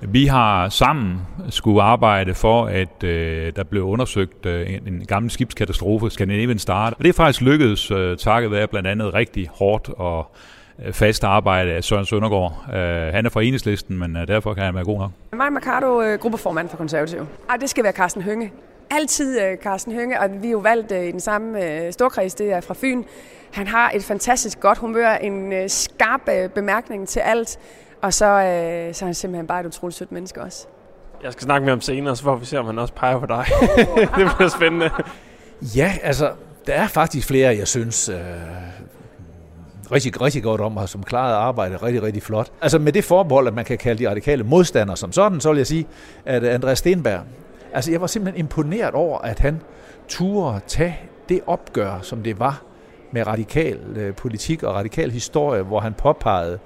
Vi 0.00 0.26
har 0.26 0.68
sammen 0.68 1.20
skulle 1.50 1.82
arbejde 1.82 2.34
for, 2.34 2.66
at 2.66 3.04
øh, 3.04 3.52
der 3.56 3.64
blev 3.64 3.82
undersøgt 3.82 4.46
øh, 4.46 4.70
en, 4.74 4.82
en 4.86 5.04
gammel 5.06 5.30
skibskatastrofe, 5.30 6.10
Scandinavian 6.10 6.58
Start. 6.58 6.92
Og 6.92 7.02
det 7.02 7.08
er 7.08 7.12
faktisk 7.12 7.40
lykkedes, 7.40 7.90
øh, 7.90 8.16
takket 8.16 8.50
være 8.50 8.66
blandt 8.66 8.88
andet 8.88 9.14
rigtig 9.14 9.50
hårdt 9.54 9.88
og 9.88 10.26
øh, 10.84 10.92
fast 10.92 11.24
arbejde 11.24 11.72
af 11.72 11.84
Søren 11.84 12.06
Søndergaard. 12.06 12.64
Uh, 12.68 13.14
han 13.14 13.26
er 13.26 13.30
fra 13.30 13.42
enhedslisten, 13.42 13.98
men 13.98 14.16
uh, 14.16 14.22
derfor 14.28 14.54
kan 14.54 14.64
han 14.64 14.74
være 14.74 14.84
god 14.84 14.98
nok. 14.98 15.10
Mig 15.32 15.52
Mercado, 15.52 16.16
gruppeformand 16.16 16.68
for 16.68 16.76
Konservativ. 16.76 17.26
Ej, 17.50 17.56
det 17.56 17.70
skal 17.70 17.84
være 17.84 17.92
Carsten 17.92 18.22
Hønge 18.22 18.52
altid 18.90 19.40
øh, 19.40 19.58
Carsten 19.58 19.92
Hønge, 19.92 20.20
og 20.20 20.30
vi 20.42 20.46
er 20.46 20.52
jo 20.52 20.58
valgt 20.58 20.92
øh, 20.92 21.04
i 21.04 21.10
den 21.10 21.20
samme 21.20 21.64
øh, 21.64 21.92
storkreds, 21.92 22.34
det 22.34 22.52
er 22.52 22.60
fra 22.60 22.74
Fyn. 22.78 23.02
Han 23.52 23.66
har 23.66 23.90
et 23.94 24.04
fantastisk 24.04 24.60
godt 24.60 24.78
humør, 24.78 25.10
en 25.14 25.52
øh, 25.52 25.68
skarp 25.68 26.20
øh, 26.28 26.50
bemærkning 26.50 27.08
til 27.08 27.20
alt, 27.20 27.58
og 28.02 28.14
så, 28.14 28.26
øh, 28.26 28.94
så 28.94 29.04
er 29.04 29.06
han 29.06 29.14
simpelthen 29.14 29.46
bare 29.46 29.60
et 29.60 29.66
utroligt 29.66 29.98
sødt 29.98 30.12
menneske 30.12 30.42
også. 30.42 30.66
Jeg 31.22 31.32
skal 31.32 31.42
snakke 31.42 31.64
med 31.64 31.72
ham 31.72 31.80
senere, 31.80 32.16
så 32.16 32.22
får 32.22 32.36
vi 32.36 32.46
se, 32.46 32.58
om 32.58 32.66
han 32.66 32.78
også 32.78 32.94
peger 32.94 33.18
på 33.18 33.26
dig. 33.26 33.44
det 34.16 34.30
bliver 34.36 34.48
spændende. 34.48 34.90
Ja, 35.76 35.94
altså, 36.02 36.32
der 36.66 36.72
er 36.72 36.86
faktisk 36.86 37.26
flere, 37.26 37.56
jeg 37.56 37.68
synes, 37.68 38.08
øh, 38.08 38.16
rigtig, 39.92 40.20
rigtig 40.20 40.42
godt 40.42 40.60
om, 40.60 40.76
og 40.76 40.88
som 40.88 41.02
klarede 41.02 41.36
arbejdet 41.36 41.82
rigtig, 41.82 42.02
rigtig 42.02 42.22
flot. 42.22 42.52
Altså 42.60 42.78
med 42.78 42.92
det 42.92 43.04
forbehold, 43.04 43.46
at 43.46 43.54
man 43.54 43.64
kan 43.64 43.78
kalde 43.78 44.04
de 44.04 44.10
radikale 44.10 44.44
modstandere 44.44 44.96
som 44.96 45.12
sådan, 45.12 45.40
så 45.40 45.50
vil 45.50 45.56
jeg 45.56 45.66
sige, 45.66 45.86
at 46.24 46.44
Andreas 46.44 46.78
Stenberg, 46.78 47.20
altså 47.74 47.90
jeg 47.90 48.00
var 48.00 48.06
simpelthen 48.06 48.40
imponeret 48.40 48.94
over, 48.94 49.18
at 49.18 49.38
han 49.38 49.60
turde 50.08 50.60
tage 50.66 50.98
det 51.28 51.40
opgør, 51.46 51.98
som 52.02 52.22
det 52.22 52.38
var 52.38 52.62
med 53.12 53.26
radikal 53.26 53.78
øh, 53.96 54.14
politik 54.14 54.62
og 54.62 54.74
radikal 54.74 55.10
historie, 55.10 55.62
hvor 55.62 55.80
han 55.80 55.94
påpegede, 55.94 56.58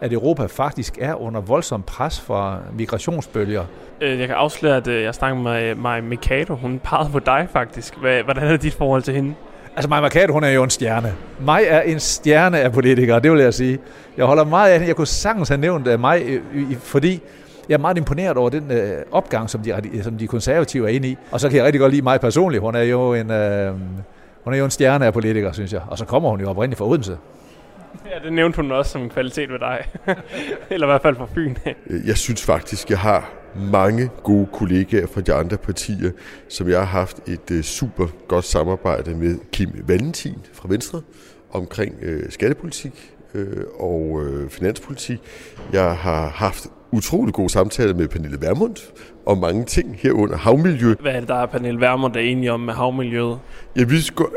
at 0.00 0.12
Europa 0.12 0.46
faktisk 0.46 0.98
er 1.00 1.14
under 1.14 1.40
voldsom 1.40 1.82
pres 1.82 2.20
fra 2.20 2.58
migrationsbølger. 2.78 3.64
Øh, 4.00 4.18
jeg 4.18 4.28
kan 4.28 4.36
afsløre, 4.36 4.76
at 4.76 4.86
øh, 4.86 5.02
jeg 5.02 5.14
snakker 5.14 5.42
med 5.42 5.74
Maja 5.74 6.00
Mikado. 6.00 6.54
Hun 6.54 6.80
pegede 6.84 7.10
på 7.12 7.18
dig 7.18 7.48
faktisk. 7.52 7.94
Hvordan 7.98 8.42
er 8.42 8.56
dit 8.56 8.74
forhold 8.74 9.02
til 9.02 9.14
hende? 9.14 9.34
Altså 9.76 9.88
Maja 9.88 10.00
Mercado, 10.00 10.32
hun 10.32 10.44
er 10.44 10.48
jo 10.50 10.62
en 10.62 10.70
stjerne. 10.70 11.14
Mig 11.40 11.62
er 11.68 11.80
en 11.80 12.00
stjerne 12.00 12.60
af 12.60 12.72
politikere, 12.72 13.20
det 13.20 13.32
vil 13.32 13.40
jeg 13.40 13.54
sige. 13.54 13.78
Jeg 14.16 14.24
holder 14.24 14.44
meget 14.44 14.68
af 14.68 14.74
hende. 14.74 14.88
Jeg 14.88 14.96
kunne 14.96 15.06
sagtens 15.06 15.48
have 15.48 15.60
nævnt 15.60 16.00
mig, 16.00 16.40
fordi 16.78 17.22
jeg 17.70 17.76
er 17.76 17.80
meget 17.80 17.96
imponeret 17.96 18.36
over 18.36 18.50
den 18.50 18.70
øh, 18.70 19.02
opgang, 19.12 19.50
som 19.50 19.62
de, 19.62 20.02
som 20.02 20.18
de 20.18 20.26
konservative 20.26 20.90
er 20.90 20.94
inde 20.94 21.08
i. 21.08 21.16
Og 21.30 21.40
så 21.40 21.48
kan 21.48 21.56
jeg 21.56 21.64
rigtig 21.64 21.80
godt 21.80 21.92
lide 21.92 22.02
mig 22.02 22.20
personligt. 22.20 22.62
Hun 22.62 22.74
er 22.74 22.82
jo 22.82 23.14
en, 23.14 23.30
øh, 23.30 23.74
hun 24.44 24.54
er 24.54 24.58
jo 24.58 24.64
en 24.64 24.70
stjerne 24.70 25.06
af 25.06 25.12
politikere, 25.12 25.54
synes 25.54 25.72
jeg. 25.72 25.82
Og 25.88 25.98
så 25.98 26.04
kommer 26.04 26.30
hun 26.30 26.40
jo 26.40 26.50
oprindeligt 26.50 26.78
fra 26.78 26.86
Odense. 26.86 27.18
Ja, 28.06 28.24
det 28.24 28.32
nævnte 28.32 28.56
hun 28.56 28.72
også 28.72 28.90
som 28.90 29.02
en 29.02 29.10
kvalitet 29.10 29.50
ved 29.52 29.58
dig. 29.58 29.84
Eller 30.70 30.86
i 30.86 30.90
hvert 30.90 31.02
fald 31.02 31.16
fra 31.16 31.26
Fyn. 31.34 31.54
jeg 32.06 32.16
synes 32.16 32.44
faktisk, 32.44 32.90
jeg 32.90 32.98
har 32.98 33.30
mange 33.72 34.10
gode 34.22 34.46
kollegaer 34.52 35.06
fra 35.06 35.20
de 35.20 35.32
andre 35.32 35.56
partier, 35.56 36.10
som 36.48 36.68
jeg 36.68 36.78
har 36.78 36.86
haft 36.86 37.20
et 37.28 37.50
uh, 37.50 37.60
super 37.60 38.06
godt 38.28 38.44
samarbejde 38.44 39.14
med 39.14 39.38
Kim 39.52 39.70
Valentin 39.86 40.38
fra 40.52 40.68
Venstre 40.68 41.02
omkring 41.52 41.94
uh, 42.02 42.30
skattepolitik 42.30 43.12
uh, 43.34 43.40
og 43.78 44.10
uh, 44.10 44.50
finanspolitik. 44.50 45.20
Jeg 45.72 45.96
har 45.96 46.28
haft 46.28 46.66
utrolig 46.92 47.34
gode 47.34 47.48
samtaler 47.50 47.94
med 47.94 48.08
Pernille 48.08 48.38
Vermund 48.40 48.76
om 49.26 49.38
mange 49.38 49.64
ting 49.64 49.96
herunder 49.98 50.36
havmiljø. 50.36 50.94
Hvad 51.00 51.12
er 51.12 51.20
det, 51.20 51.28
der 51.28 51.34
er 51.34 51.46
Pernille 51.46 51.80
Vermund 51.80 52.16
er 52.16 52.20
enige 52.20 52.52
om 52.52 52.60
med 52.60 52.74
havmiljøet? 52.74 53.38
Ja, 53.76 53.84
vi 53.84 53.96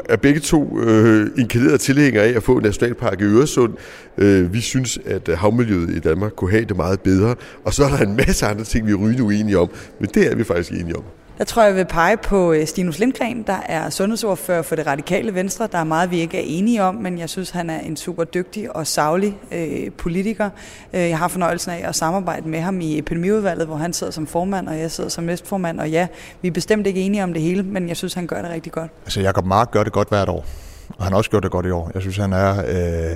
er 0.10 0.16
begge 0.16 0.40
to 0.40 0.80
øh, 0.80 1.28
inkarnerede 1.38 1.78
tilhængere 1.78 2.24
af 2.24 2.34
at 2.36 2.44
få 2.44 2.58
en 2.58 2.64
nationalpark 2.64 3.22
i 3.22 3.24
Øresund. 3.24 3.74
Øh, 4.18 4.54
vi 4.54 4.62
synes, 4.62 5.00
at 5.06 5.30
havmiljøet 5.38 5.90
i 5.90 6.00
Danmark 6.00 6.32
kunne 6.36 6.52
have 6.52 6.66
det 6.66 6.76
meget 6.76 7.00
bedre. 7.00 7.36
Og 7.66 7.74
så 7.74 7.84
er 7.84 7.90
der 7.90 7.98
en 7.98 8.16
masse 8.16 8.46
andre 8.46 8.64
ting, 8.64 8.88
vi 8.88 8.92
er 8.92 8.96
rygende 8.96 9.24
uenige 9.24 9.60
om. 9.60 9.70
Men 10.00 10.10
det 10.14 10.32
er 10.32 10.36
vi 10.36 10.44
faktisk 10.44 10.72
enige 10.72 10.96
om. 10.96 11.04
Der 11.38 11.44
tror 11.44 11.62
jeg, 11.62 11.70
jeg 11.70 11.78
vil 11.78 11.86
pege 11.86 12.18
på 12.18 12.54
øh, 12.54 12.68
Stinus 12.68 13.00
Lindgren, 13.00 13.44
der 13.44 13.58
er 13.66 13.90
sundhedsordfører 13.90 14.62
for 14.62 14.76
det 14.76 14.88
radikale 14.88 15.34
venstre. 15.34 15.68
Der 15.72 15.78
er 15.78 15.84
meget, 15.84 16.12
vi 16.12 16.20
ikke 16.20 16.38
er 16.38 16.44
enige 16.46 16.84
om, 16.84 16.96
men 16.96 17.20
jeg 17.20 17.30
synes, 17.30 17.50
han 17.50 17.70
er 17.70 17.80
en 17.80 17.98
super 17.98 18.24
dygtig 18.24 18.76
og 18.76 18.88
savlig 18.88 19.38
øh, 19.52 19.92
politiker. 19.92 20.50
Øh, 20.94 21.02
jeg 21.02 21.18
har 21.18 21.28
fornøjelsen 21.28 21.72
af 21.72 21.88
at 21.88 21.96
samarbejde 21.96 22.50
med 22.50 22.60
ham 22.60 22.82
i 22.82 22.98
epidemiudvalget, 22.98 23.68
hvor 23.68 23.76
han 23.76 23.94
sidder 23.94 24.12
som 24.12 24.28
formand, 24.28 24.68
og 24.68 24.80
jeg 24.80 24.92
sidder 24.92 25.10
som 25.10 25.24
næstformand. 25.24 25.80
Og 25.80 25.90
ja, 25.90 26.08
vi 26.42 26.48
er 26.48 26.52
bestemt 26.52 26.88
ikke 26.88 27.02
enige 27.02 27.24
om 27.24 27.34
det 27.34 27.42
hele, 27.42 27.64
men 27.64 27.88
jeg 27.88 27.98
synes, 27.98 28.14
han 28.14 28.28
gør 28.28 28.42
det 28.42 28.52
rigtig 28.52 28.72
godt. 28.72 28.92
Altså, 29.06 29.22
Jacob 29.22 29.46
Mark 29.46 29.72
gør 29.72 29.84
det 29.84 29.94
godt 29.94 30.10
hvert 30.10 30.30
år, 30.30 30.46
og 30.90 31.04
han 31.04 31.12
har 31.12 31.18
også 31.18 31.30
gjort 31.30 31.44
det 31.44 31.52
godt 31.52 31.66
i 31.66 31.70
år. 31.70 31.92
Jeg 31.94 32.02
synes, 32.02 32.18
han 32.18 32.34
er... 32.34 32.64
Øh 33.12 33.16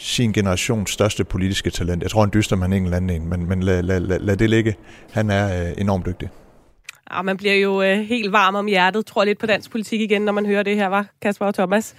sin 0.00 0.32
generations 0.32 0.90
største 0.90 1.24
politiske 1.24 1.70
talent. 1.70 2.02
Jeg 2.02 2.10
tror, 2.10 2.20
han 2.20 2.30
dyster 2.34 2.56
man 2.56 2.72
en 2.72 2.84
eller 2.84 2.96
anden 2.96 3.22
en, 3.22 3.28
men, 3.28 3.48
men 3.48 3.62
lad, 3.62 3.82
lad, 3.82 4.00
lad, 4.00 4.18
lad 4.18 4.36
det 4.36 4.50
ligge. 4.50 4.74
Han 5.12 5.30
er 5.30 5.68
øh, 5.68 5.74
enormt 5.78 6.06
dygtig. 6.06 6.28
Og 7.10 7.24
man 7.24 7.36
bliver 7.36 7.54
jo 7.54 7.82
øh, 7.82 7.98
helt 7.98 8.32
varm 8.32 8.54
om 8.54 8.66
hjertet, 8.66 9.06
tror 9.06 9.24
lidt 9.24 9.38
på 9.38 9.46
dansk 9.46 9.70
politik 9.70 10.00
igen, 10.00 10.22
når 10.22 10.32
man 10.32 10.46
hører 10.46 10.62
det 10.62 10.76
her, 10.76 10.86
var 10.86 11.06
Kasper 11.22 11.46
og 11.46 11.54
Thomas. 11.54 11.94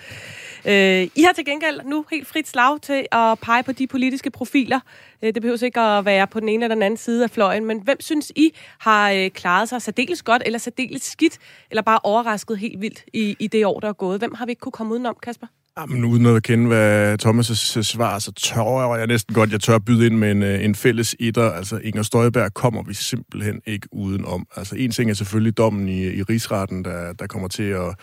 Øh, 0.65 1.08
I 1.15 1.22
har 1.22 1.34
til 1.34 1.45
gengæld 1.45 1.82
nu 1.86 2.06
helt 2.12 2.28
frit 2.28 2.48
slag 2.48 2.82
til 2.82 3.06
at 3.12 3.39
pege 3.39 3.63
på 3.63 3.72
de 3.72 3.88
politiske 3.88 4.32
profiler. 4.32 4.80
Øh, 5.22 5.34
det 5.34 5.41
behøver 5.41 5.63
ikke 5.63 5.80
at 5.80 6.06
være 6.06 6.28
på 6.28 6.39
den 6.39 6.50
ene 6.50 6.65
eller 6.65 6.76
den 6.76 6.84
anden 6.84 6.98
side 6.98 7.24
af 7.24 7.30
fløjen, 7.30 7.65
men 7.65 7.82
hvem 7.82 8.02
synes 8.02 8.32
I 8.36 8.52
har 8.80 9.12
øh, 9.12 9.30
klaret 9.30 9.69
sig 9.69 9.82
særdeles 9.82 10.24
godt, 10.24 10.43
eller 10.45 10.60
særdeles 10.60 11.02
skidt, 11.02 11.38
eller 11.72 11.82
bare 11.82 12.00
overrasket 12.04 12.58
helt 12.58 12.82
vildt 12.82 13.04
i, 13.13 13.36
i 13.39 13.48
det 13.48 13.65
år, 13.65 13.80
der 13.80 13.89
er 13.89 13.93
gået? 13.93 14.19
Hvem 14.19 14.34
har 14.34 14.45
vi 14.45 14.52
ikke 14.52 14.60
kunne 14.60 14.72
komme 14.72 14.93
udenom, 14.93 15.17
Kasper? 15.24 15.48
Jamen, 15.80 16.06
uden 16.06 16.26
at 16.26 16.44
kende, 16.44 16.68
hvad 16.68 17.26
Thomas' 17.26 17.82
svar, 17.82 18.20
så 18.20 18.32
tør 18.32 18.96
jeg 18.96 19.08
næsten 19.08 19.36
godt, 19.36 19.52
jeg 19.52 19.62
tør 19.62 19.78
byde 19.78 20.06
ind 20.06 20.18
med 20.18 20.32
en, 20.32 20.44
øh, 20.44 20.65
en 20.65 20.76
fælles 20.76 21.15
etter. 21.20 21.52
Altså, 21.52 21.78
Inger 21.84 22.04
Støjberg 22.04 22.54
kommer 22.54 22.84
vi 22.84 22.94
simpelthen 22.94 23.62
ikke 23.65 23.88
udenom. 23.92 24.48
Altså, 24.56 24.76
en 24.76 24.92
ting 24.92 25.10
er 25.10 25.13
selvfølgelig 25.13 25.58
dommen 25.58 25.89
i, 25.89 26.08
i 26.08 26.24
rigsretten, 26.24 26.86
der, 26.86 27.13
der 27.13 27.28
kommer 27.28 27.48
til 27.48 27.63
at 27.63 27.96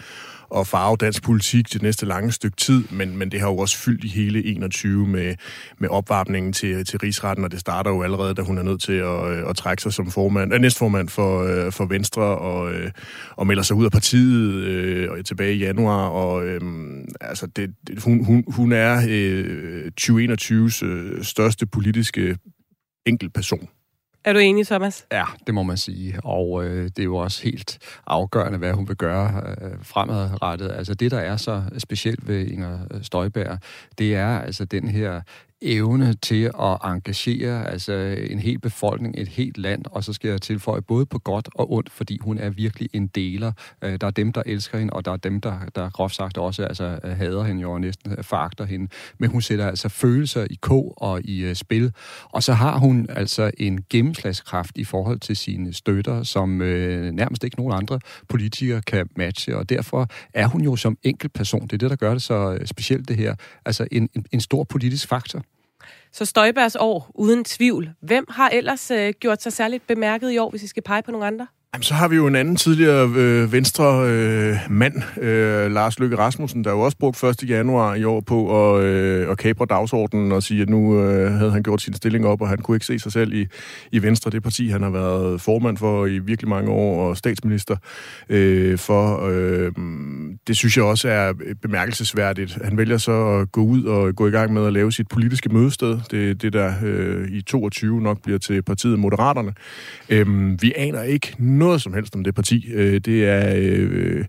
at 0.56 0.66
farve 0.66 0.96
dansk 0.96 1.22
politik 1.22 1.72
det 1.72 1.82
næste 1.82 2.06
lange 2.06 2.32
stykke 2.32 2.56
tid, 2.56 2.84
men, 2.90 3.16
men 3.16 3.30
det 3.30 3.40
har 3.40 3.48
jo 3.48 3.58
også 3.58 3.78
fyldt 3.78 4.04
i 4.04 4.08
hele 4.08 4.44
21 4.44 5.06
med, 5.06 5.34
med 5.78 5.88
opvarmningen 5.88 6.52
til, 6.52 6.84
til 6.84 6.98
rigsretten, 6.98 7.44
og 7.44 7.50
det 7.50 7.60
starter 7.60 7.90
jo 7.90 8.02
allerede, 8.02 8.34
da 8.34 8.42
hun 8.42 8.58
er 8.58 8.62
nødt 8.62 8.82
til 8.82 8.92
at, 8.92 9.30
øh, 9.30 9.50
at 9.50 9.56
trække 9.56 9.82
sig 9.82 9.92
som 9.92 10.10
formand, 10.10 10.54
øh, 10.54 10.60
næstformand 10.60 11.08
for, 11.08 11.42
øh, 11.42 11.72
for 11.72 11.86
Venstre 11.86 12.22
og, 12.22 12.72
øh, 12.72 12.90
og 13.30 13.46
melder 13.46 13.62
sig 13.62 13.76
ud 13.76 13.84
af 13.84 13.90
partiet 13.92 14.54
øh, 14.54 15.24
tilbage 15.24 15.54
i 15.54 15.58
januar, 15.58 16.08
og 16.08 16.46
øh, 16.46 16.60
altså 17.20 17.46
det, 17.46 17.74
det, 17.86 18.02
hun, 18.02 18.24
hun, 18.24 18.44
hun 18.48 18.72
er 18.72 19.06
øh, 19.08 19.90
2021's 20.00 20.84
øh, 20.84 21.24
største 21.24 21.66
politiske 21.66 22.38
enkeltperson. 23.06 23.68
Er 24.26 24.32
du 24.32 24.38
enig, 24.38 24.66
Thomas? 24.66 25.06
Ja, 25.12 25.24
det 25.46 25.54
må 25.54 25.62
man 25.62 25.76
sige. 25.76 26.20
Og 26.24 26.64
øh, 26.64 26.84
det 26.84 26.98
er 26.98 27.04
jo 27.04 27.16
også 27.16 27.42
helt 27.42 27.78
afgørende, 28.06 28.58
hvad 28.58 28.72
hun 28.72 28.88
vil 28.88 28.96
gøre 28.96 29.54
øh, 29.62 29.70
fremadrettet. 29.82 30.72
Altså 30.72 30.94
det, 30.94 31.10
der 31.10 31.18
er 31.18 31.36
så 31.36 31.62
specielt 31.78 32.28
ved 32.28 32.46
Inger 32.46 32.78
Støjberg, 33.02 33.58
det 33.98 34.14
er 34.14 34.38
altså 34.38 34.64
den 34.64 34.88
her 34.88 35.20
evne 35.62 36.14
til 36.14 36.50
at 36.60 36.78
engagere 36.84 37.70
altså 37.70 37.92
en 38.30 38.38
hel 38.38 38.58
befolkning, 38.58 39.14
et 39.18 39.28
helt 39.28 39.58
land, 39.58 39.84
og 39.90 40.04
så 40.04 40.12
skal 40.12 40.30
jeg 40.30 40.42
tilføje 40.42 40.82
både 40.82 41.06
på 41.06 41.18
godt 41.18 41.48
og 41.54 41.72
ondt, 41.72 41.90
fordi 41.90 42.18
hun 42.20 42.38
er 42.38 42.50
virkelig 42.50 42.88
en 42.92 43.06
deler. 43.06 43.52
Øh, 43.84 43.98
der 44.00 44.06
er 44.06 44.10
dem, 44.10 44.32
der 44.32 44.42
elsker 44.46 44.78
hende, 44.78 44.92
og 44.92 45.04
der 45.04 45.12
er 45.12 45.16
dem, 45.16 45.40
der, 45.40 45.58
der 45.74 45.90
groft 45.90 46.14
sagt 46.14 46.38
også 46.38 46.64
altså, 46.64 46.98
øh, 47.04 47.16
hader 47.16 47.44
hende 47.44 47.62
jo 47.62 47.72
og 47.72 47.80
næsten 47.80 48.12
øh, 48.12 48.24
fakter 48.24 48.64
hende. 48.64 48.88
Men 49.18 49.30
hun 49.30 49.42
sætter 49.42 49.66
altså 49.66 49.88
følelser 49.88 50.46
i 50.50 50.58
kog 50.60 50.94
og 50.96 51.22
i 51.24 51.50
uh, 51.50 51.54
spil. 51.54 51.92
Og 52.24 52.42
så 52.42 52.52
har 52.52 52.78
hun 52.78 53.06
altså 53.08 53.50
en 53.58 53.84
gennemslagskraft 53.90 54.78
i 54.78 54.84
forhold 54.84 55.20
til 55.20 55.36
sine 55.36 55.72
støtter, 55.72 56.22
som 56.22 56.60
uh, 56.60 56.66
nærmest 56.66 57.44
ikke 57.44 57.56
nogen 57.56 57.72
andre 57.72 58.00
politikere 58.28 58.82
kan 58.82 59.08
matche, 59.16 59.56
og 59.56 59.68
derfor 59.68 60.08
er 60.34 60.46
hun 60.46 60.62
jo 60.62 60.76
som 60.76 60.98
enkelt 61.02 61.32
person, 61.32 61.62
det 61.62 61.72
er 61.72 61.78
det, 61.78 61.90
der 61.90 61.96
gør 61.96 62.12
det 62.12 62.22
så 62.22 62.58
specielt 62.64 63.08
det 63.08 63.16
her, 63.16 63.34
altså 63.64 63.86
en, 63.92 64.08
en, 64.14 64.26
en 64.32 64.40
stor 64.40 64.64
politisk 64.64 65.08
faktor. 65.08 65.42
Så 66.16 66.24
Støjbergs 66.24 66.76
år, 66.80 67.10
uden 67.14 67.44
tvivl. 67.44 67.90
Hvem 68.00 68.26
har 68.30 68.48
ellers 68.48 68.90
øh, 68.90 69.14
gjort 69.20 69.42
sig 69.42 69.52
særligt 69.52 69.86
bemærket 69.86 70.32
i 70.32 70.38
år, 70.38 70.50
hvis 70.50 70.62
I 70.62 70.66
skal 70.66 70.82
pege 70.82 71.02
på 71.02 71.10
nogle 71.10 71.26
andre? 71.26 71.46
Jamen, 71.74 71.82
så 71.82 71.94
har 71.94 72.08
vi 72.08 72.16
jo 72.16 72.26
en 72.26 72.36
anden 72.36 72.56
tidligere 72.56 73.08
øh, 73.16 73.52
venstre 73.52 74.08
øh, 74.08 74.56
mand, 74.70 75.22
øh, 75.22 75.70
Lars 75.70 75.98
Løkke 75.98 76.18
Rasmussen, 76.18 76.64
der 76.64 76.70
jo 76.70 76.80
også 76.80 76.98
brugt 76.98 77.24
1. 77.24 77.48
januar 77.48 77.94
i 77.94 78.04
år 78.04 78.20
på 78.20 78.74
at, 78.76 78.82
øh, 78.82 79.30
at 79.30 79.38
kapre 79.38 79.66
dagsordenen 79.70 80.32
og 80.32 80.42
sige, 80.42 80.62
at 80.62 80.68
nu 80.68 81.00
øh, 81.00 81.32
havde 81.32 81.52
han 81.52 81.62
gjort 81.62 81.82
sin 81.82 81.94
stilling 81.94 82.26
op, 82.26 82.40
og 82.40 82.48
han 82.48 82.58
kunne 82.58 82.76
ikke 82.76 82.86
se 82.86 82.98
sig 82.98 83.12
selv 83.12 83.32
i, 83.32 83.46
i 83.92 84.02
Venstre, 84.02 84.30
det 84.30 84.42
parti, 84.42 84.68
han 84.68 84.82
har 84.82 84.90
været 84.90 85.40
formand 85.40 85.76
for 85.76 86.06
i 86.06 86.18
virkelig 86.18 86.48
mange 86.48 86.70
år, 86.70 87.08
og 87.08 87.16
statsminister 87.16 87.76
øh, 88.28 88.78
for. 88.78 89.26
Øh, 89.26 89.72
det 90.46 90.56
synes 90.56 90.76
jeg 90.76 90.84
også 90.84 91.08
er 91.08 91.32
øh, 91.44 91.54
bemærkelsesværdigt. 91.54 92.58
Han 92.64 92.78
vælger 92.78 92.98
så 92.98 93.12
at 93.12 93.52
gå 93.52 93.60
ud 93.60 93.84
og 93.84 94.16
gå 94.16 94.26
i 94.26 94.30
gang 94.30 94.52
med 94.52 94.66
at 94.66 94.72
lave 94.72 94.92
sit 94.92 95.08
politiske 95.08 95.48
mødested. 95.48 95.98
Det 96.10 96.42
det, 96.42 96.52
der 96.52 96.72
øh, 96.82 97.28
i 97.28 97.42
22 97.42 98.00
nok 98.00 98.22
bliver 98.22 98.38
til 98.38 98.62
partiet 98.62 98.98
Moderaterne. 98.98 99.54
Øh, 100.08 100.62
vi 100.62 100.72
aner 100.76 101.02
ikke 101.02 101.34
noget 101.56 101.82
som 101.82 101.94
helst 101.94 102.16
om 102.16 102.24
det 102.24 102.34
parti. 102.34 102.66
Øh, 102.72 103.00
det 103.00 103.26
er 103.26 103.54
øh, 103.56 104.24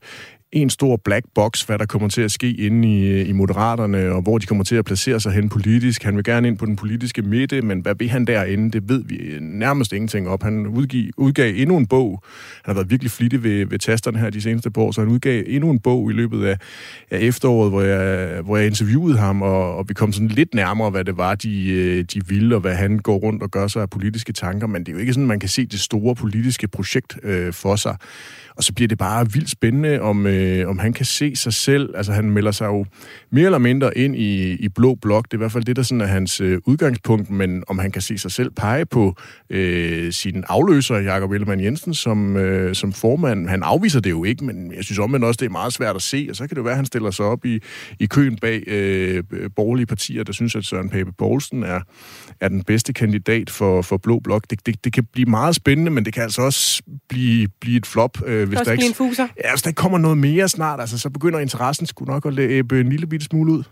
en 0.52 0.70
stor 0.70 0.98
black 0.98 1.26
box, 1.36 1.62
hvad 1.62 1.80
der 1.80 1.86
kommer 1.86 2.08
til 2.08 2.22
at 2.22 2.32
ske 2.32 2.52
inde 2.52 2.98
i, 2.98 3.08
øh, 3.08 3.30
i 3.30 3.32
Moderaterne, 3.32 4.12
og 4.12 4.22
hvor 4.22 4.38
de 4.38 4.46
kommer 4.46 4.64
til 4.64 4.76
at 4.76 4.86
placere 4.86 5.20
sig 5.20 5.32
hen 5.32 5.50
politisk. 5.50 6.04
Han 6.04 6.16
vil 6.16 6.24
gerne 6.24 6.48
ind 6.48 6.58
på 6.58 6.66
den 6.66 6.76
politiske 6.76 7.22
midte, 7.22 7.62
men 7.62 7.80
hvad 7.80 7.96
vil 7.96 8.10
han 8.10 8.26
derinde, 8.26 8.72
det 8.72 8.90
ved 8.90 9.04
vi 9.04 9.16
øh, 9.16 9.42
nærmest 9.42 9.94
ingenting 9.94 10.30
op. 10.30 10.44
Han 10.44 10.68
udgiv, 10.68 11.12
udgav 11.18 11.54
endnu 11.56 11.78
en 11.78 11.88
bog. 11.88 12.24
Han 12.66 12.70
har 12.70 12.74
været 12.74 12.90
virkelig 12.90 13.12
flittig 13.12 13.44
ved, 13.44 13.66
ved 13.66 13.80
tasterne 13.80 14.20
her 14.20 14.30
de 14.30 14.42
seneste 14.42 14.72
par 14.72 14.82
år, 14.82 14.92
så 14.92 15.02
han 15.02 15.10
udgav 15.10 15.44
endnu 15.48 15.70
en 15.70 15.80
bog 15.80 16.12
i 16.12 16.14
løbet 16.14 16.46
af, 16.46 16.58
af 17.12 17.20
efteråret, 17.20 17.72
hvor 17.72 17.82
jeg, 17.82 18.42
hvor 18.42 18.58
jeg 18.58 18.66
interviewede 18.66 19.18
ham, 19.18 19.42
og, 19.42 19.76
og 19.78 19.90
vi 19.90 19.94
kom 19.94 20.14
sådan 20.14 20.28
lidt 20.28 20.54
nærmere, 20.54 20.90
hvad 20.90 21.06
det 21.06 21.18
var, 21.18 21.36
de, 21.36 21.70
øh, 21.70 22.06
de 22.14 22.28
ville, 22.28 22.56
og 22.56 22.62
hvad 22.62 22.76
han 22.76 23.00
går 23.00 23.18
rundt 23.18 23.44
og 23.44 23.52
gør 23.52 23.68
sig 23.68 23.82
af 23.82 23.90
politiske 23.90 24.34
tanker, 24.34 24.68
men 24.68 24.84
det 24.84 24.90
er 24.90 24.94
jo 24.94 25.00
ikke 25.00 25.14
sådan, 25.14 25.28
man 25.28 25.40
kan 25.40 25.50
se 25.50 25.66
det 25.66 25.80
store 25.80 26.16
politiske 26.16 26.68
projekt 26.68 27.18
øh, 27.24 27.54
for 27.54 27.76
sig. 27.76 27.98
Og 28.58 28.64
så 28.64 28.74
bliver 28.74 28.88
det 28.88 28.98
bare 28.98 29.32
vildt 29.32 29.50
spændende, 29.50 30.02
om, 30.02 30.28
øh, 30.28 30.70
om 30.70 30.80
han 30.80 30.94
kan 30.94 31.06
se 31.06 31.36
sig 31.36 31.54
selv. 31.54 31.94
Altså, 31.96 32.12
han 32.12 32.32
melder 32.32 32.52
sig 32.52 32.66
jo 32.66 32.86
mere 33.32 33.46
eller 33.46 33.58
mindre 33.58 33.98
ind 33.98 34.16
i, 34.16 34.52
i 34.52 34.70
blå 34.70 34.96
blok. 34.96 35.26
Det 35.26 35.34
er 35.34 35.38
i 35.38 35.38
hvert 35.38 35.52
fald 35.52 35.64
det, 35.64 35.76
der 35.76 35.82
sådan 35.82 36.02
er 36.02 36.06
hans 36.06 36.42
øh, 36.42 36.60
udgangspunkt. 36.66 37.30
Men 37.30 37.64
om 37.68 37.80
han 37.80 37.92
kan 37.92 38.02
se 38.02 38.18
sig 38.18 38.32
selv 38.32 38.52
pege 38.52 38.86
på 38.86 39.16
øh, 39.50 40.12
sin 40.12 40.44
afløser, 40.50 40.96
Jakob 40.96 41.32
Ellemann 41.32 41.64
Jensen, 41.64 41.94
som, 41.94 42.38
øh, 42.38 42.76
som 42.76 42.94
formand. 42.94 43.48
Han 43.48 43.64
afviser 43.64 44.00
det 44.00 44.10
jo 44.10 44.24
ikke, 44.24 44.46
men 44.46 44.74
jeg 44.74 44.84
synes 44.84 45.00
omvendt 45.00 45.26
også, 45.26 45.38
det 45.38 45.46
er 45.46 45.50
meget 45.50 45.74
svært 45.74 45.96
at 45.96 46.02
se. 46.02 46.28
Og 46.30 46.36
så 46.36 46.44
kan 46.44 46.50
det 46.50 46.58
jo 46.58 46.64
være, 46.64 46.74
at 46.74 46.78
han 46.78 46.86
stiller 46.86 47.12
sig 47.12 47.26
op 47.26 47.46
i, 47.46 47.60
i 48.00 48.06
køen 48.06 48.38
bag 48.42 48.64
øh, 48.68 49.24
borgerlige 49.56 49.86
partier, 49.86 50.24
der 50.24 50.34
synes, 50.34 50.56
at 50.56 50.66
Søren 50.66 50.90
Pape 50.90 51.12
Poulsen 51.18 51.64
er, 51.64 51.80
er 52.42 52.50
den 52.50 52.64
bedste 52.64 52.94
kandidat 52.94 53.50
for, 53.50 53.82
for 53.82 53.98
blå 53.98 54.20
blok. 54.20 54.44
Det, 54.50 54.66
det, 54.66 54.84
det 54.84 54.94
kan 54.94 55.04
blive 55.14 55.30
meget 55.30 55.56
spændende, 55.56 55.92
men 55.92 56.06
det 56.06 56.14
kan 56.14 56.24
altså 56.24 56.42
også 56.42 56.82
blive, 57.10 57.48
blive 57.62 57.78
et 57.78 57.86
flop, 57.86 58.18
øh, 58.26 58.47
hvis, 58.48 58.60
der 58.60 58.72
ikke, 58.72 58.96
ja, 59.44 59.52
hvis 59.52 59.62
der 59.62 59.68
ikke 59.68 59.78
kommer 59.78 59.98
noget 59.98 60.18
mere 60.18 60.50
snart. 60.50 60.80
Altså, 60.80 60.98
så 61.00 61.10
begynder 61.10 61.40
interessen 61.40 61.86
sgu 61.86 62.06
nok 62.06 62.26
at 62.26 62.34
læbe 62.34 62.80
en 62.80 62.90
lille 62.90 63.08
bitte 63.08 63.26
smule 63.26 63.52
ud. 63.52 63.64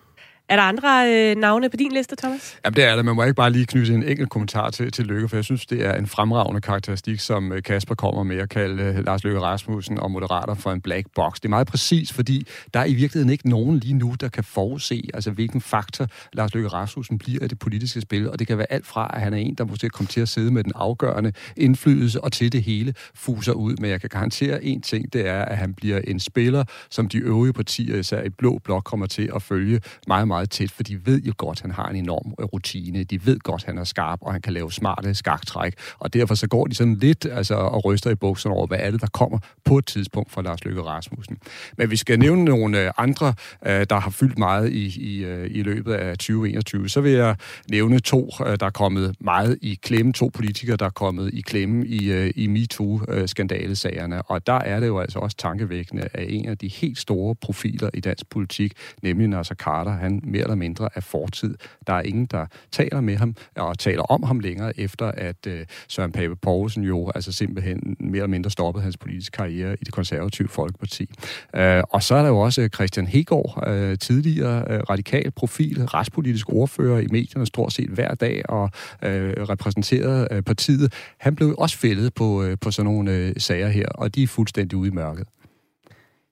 Er 0.49 0.55
der 0.55 0.63
andre 0.63 1.13
øh, 1.13 1.35
navne 1.35 1.69
på 1.69 1.77
din 1.77 1.91
liste, 1.91 2.15
Thomas? 2.15 2.59
Jamen, 2.65 2.75
det 2.75 2.83
er 2.83 2.95
det. 2.95 3.05
Man 3.05 3.15
må 3.15 3.23
ikke 3.23 3.33
bare 3.33 3.51
lige 3.51 3.65
knytte 3.65 3.93
en 3.93 4.03
enkelt 4.03 4.29
kommentar 4.29 4.69
til, 4.69 4.91
til 4.91 5.05
Lykke, 5.05 5.29
for 5.29 5.37
jeg 5.37 5.43
synes, 5.43 5.65
det 5.65 5.85
er 5.85 5.93
en 5.93 6.07
fremragende 6.07 6.61
karakteristik, 6.61 7.19
som 7.19 7.51
øh, 7.51 7.63
Kasper 7.63 7.95
kommer 7.95 8.23
med 8.23 8.37
at 8.37 8.49
kalde 8.49 8.83
øh, 8.83 9.05
Lars 9.05 9.23
Løkke 9.23 9.39
Rasmussen 9.41 9.99
og 9.99 10.11
Moderater 10.11 10.53
for 10.53 10.71
en 10.71 10.81
black 10.81 11.07
box. 11.15 11.35
Det 11.35 11.45
er 11.45 11.49
meget 11.49 11.67
præcis, 11.67 12.13
fordi 12.13 12.47
der 12.73 12.79
er 12.79 12.85
i 12.85 12.93
virkeligheden 12.93 13.29
ikke 13.29 13.49
nogen 13.49 13.79
lige 13.79 13.93
nu, 13.93 14.15
der 14.19 14.29
kan 14.29 14.43
forudse, 14.43 15.09
altså 15.13 15.31
hvilken 15.31 15.61
faktor 15.61 16.07
Lars 16.33 16.53
Løkke 16.53 16.69
Rasmussen 16.69 17.17
bliver 17.17 17.43
i 17.43 17.47
det 17.47 17.59
politiske 17.59 18.01
spil, 18.01 18.29
og 18.29 18.39
det 18.39 18.47
kan 18.47 18.57
være 18.57 18.71
alt 18.71 18.85
fra, 18.85 19.11
at 19.13 19.21
han 19.21 19.33
er 19.33 19.37
en, 19.37 19.55
der 19.55 19.65
måske 19.65 19.89
kommer 19.89 20.09
til 20.09 20.21
at 20.21 20.29
sidde 20.29 20.51
med 20.51 20.63
den 20.63 20.71
afgørende 20.75 21.31
indflydelse, 21.57 22.23
og 22.23 22.31
til 22.31 22.51
det 22.51 22.63
hele 22.63 22.93
fuser 23.15 23.53
ud. 23.53 23.75
Men 23.79 23.89
jeg 23.89 24.01
kan 24.01 24.09
garantere 24.09 24.63
en 24.63 24.81
ting, 24.81 25.13
det 25.13 25.27
er, 25.27 25.45
at 25.45 25.57
han 25.57 25.73
bliver 25.73 25.99
en 26.07 26.19
spiller, 26.19 26.63
som 26.89 27.09
de 27.09 27.17
øvrige 27.17 27.53
partier, 27.53 27.97
især 27.97 28.23
i 28.23 28.29
Blå 28.29 28.59
Blok, 28.63 28.83
kommer 28.83 29.05
til 29.05 29.29
at 29.35 29.41
følge 29.41 29.81
meget, 30.07 30.27
meget 30.27 30.34
tæt, 30.43 30.71
for 30.71 30.83
de 30.83 31.05
ved 31.05 31.21
jo 31.21 31.33
godt, 31.37 31.57
at 31.57 31.61
han 31.61 31.71
har 31.71 31.89
en 31.89 31.95
enorm 31.95 32.33
øh, 32.39 32.45
rutine. 32.45 33.03
De 33.03 33.25
ved 33.25 33.39
godt, 33.39 33.61
at 33.61 33.65
han 33.65 33.77
er 33.77 33.83
skarp, 33.83 34.19
og 34.21 34.31
han 34.31 34.41
kan 34.41 34.53
lave 34.53 34.71
smarte 34.71 35.13
skaktræk. 35.13 35.73
Og 35.99 36.13
derfor 36.13 36.35
så 36.35 36.47
går 36.47 36.65
de 36.65 36.75
sådan 36.75 36.95
lidt 36.95 37.27
altså, 37.31 37.55
og 37.55 37.85
ryster 37.85 38.09
i 38.09 38.15
bukserne 38.15 38.55
over, 38.55 38.67
hvad 38.67 38.77
er 38.81 38.91
det, 38.91 39.01
der 39.01 39.07
kommer 39.07 39.39
på 39.65 39.77
et 39.77 39.85
tidspunkt 39.85 40.31
fra 40.31 40.41
Lars 40.41 40.65
Løkke 40.65 40.81
Rasmussen. 40.81 41.37
Men 41.77 41.91
vi 41.91 41.95
skal 41.95 42.19
nævne 42.19 42.45
nogle 42.45 42.81
øh, 42.81 42.91
andre, 42.97 43.33
øh, 43.65 43.85
der 43.89 43.99
har 43.99 44.09
fyldt 44.09 44.37
meget 44.37 44.71
i, 44.71 44.85
i, 44.85 45.25
i 45.47 45.63
løbet 45.63 45.93
af 45.93 46.17
2021. 46.17 46.89
Så 46.89 47.01
vil 47.01 47.11
jeg 47.11 47.35
nævne 47.69 47.99
to, 47.99 48.31
der 48.39 48.65
er 48.65 48.69
kommet 48.69 49.15
meget 49.19 49.57
i 49.61 49.79
klemme. 49.81 50.13
To 50.13 50.31
politikere, 50.33 50.77
der 50.77 50.85
er 50.85 50.89
kommet 50.89 51.33
i 51.33 51.41
klemme 51.41 51.85
i, 51.87 52.29
i 52.29 52.47
MeToo-skandalesagerne. 52.47 54.21
Og 54.21 54.47
der 54.47 54.53
er 54.53 54.79
det 54.79 54.87
jo 54.87 54.99
altså 54.99 55.19
også 55.19 55.37
tankevækkende, 55.37 56.07
at 56.13 56.25
en 56.29 56.49
af 56.49 56.57
de 56.57 56.67
helt 56.67 56.97
store 56.97 57.35
profiler 57.35 57.89
i 57.93 57.99
dansk 57.99 58.29
politik, 58.29 58.73
nemlig 59.01 59.27
Nasser 59.27 59.55
Carter, 59.55 59.91
han 59.91 60.21
mere 60.25 60.41
eller 60.41 60.55
mindre 60.55 60.89
af 60.95 61.03
fortid. 61.03 61.55
Der 61.87 61.93
er 61.93 62.01
ingen, 62.01 62.25
der 62.25 62.45
taler 62.71 63.01
med 63.01 63.17
ham 63.17 63.35
og 63.55 63.79
taler 63.79 64.03
om 64.03 64.23
ham 64.23 64.39
længere, 64.39 64.79
efter 64.79 65.11
at 65.11 65.47
øh, 65.47 65.65
Søren 65.87 66.11
Pape 66.11 66.35
Poulsen 66.35 66.83
jo 66.83 67.11
altså 67.15 67.31
simpelthen 67.31 67.95
mere 67.99 68.17
eller 68.17 68.27
mindre 68.27 68.51
stoppede 68.51 68.83
hans 68.83 68.97
politiske 68.97 69.35
karriere 69.35 69.73
i 69.73 69.83
det 69.83 69.93
konservative 69.93 70.47
Folkeparti. 70.47 71.09
Øh, 71.55 71.83
og 71.89 72.03
så 72.03 72.15
er 72.15 72.21
der 72.21 72.29
jo 72.29 72.39
også 72.39 72.69
Christian 72.73 73.07
Hegård, 73.07 73.67
øh, 73.67 73.97
tidligere 73.97 74.65
øh, 74.69 74.79
radikal 74.79 75.31
profil, 75.31 75.85
retspolitisk 75.85 76.49
ordfører 76.49 76.99
i 76.99 77.07
medierne 77.11 77.45
stort 77.45 77.73
set 77.73 77.89
hver 77.89 78.15
dag 78.15 78.49
og 78.49 78.69
øh, 79.03 79.33
repræsenterede 79.49 80.27
øh, 80.31 80.41
partiet. 80.41 80.93
Han 81.19 81.35
blev 81.35 81.55
også 81.57 81.77
fældet 81.77 82.13
på, 82.13 82.43
øh, 82.43 82.57
på 82.61 82.71
sådan 82.71 82.91
nogle 82.91 83.11
øh, 83.11 83.33
sager 83.37 83.69
her, 83.69 83.87
og 83.87 84.15
de 84.15 84.23
er 84.23 84.27
fuldstændig 84.27 84.77
ude 84.77 84.87
i 84.87 84.91
mørket. 84.91 85.27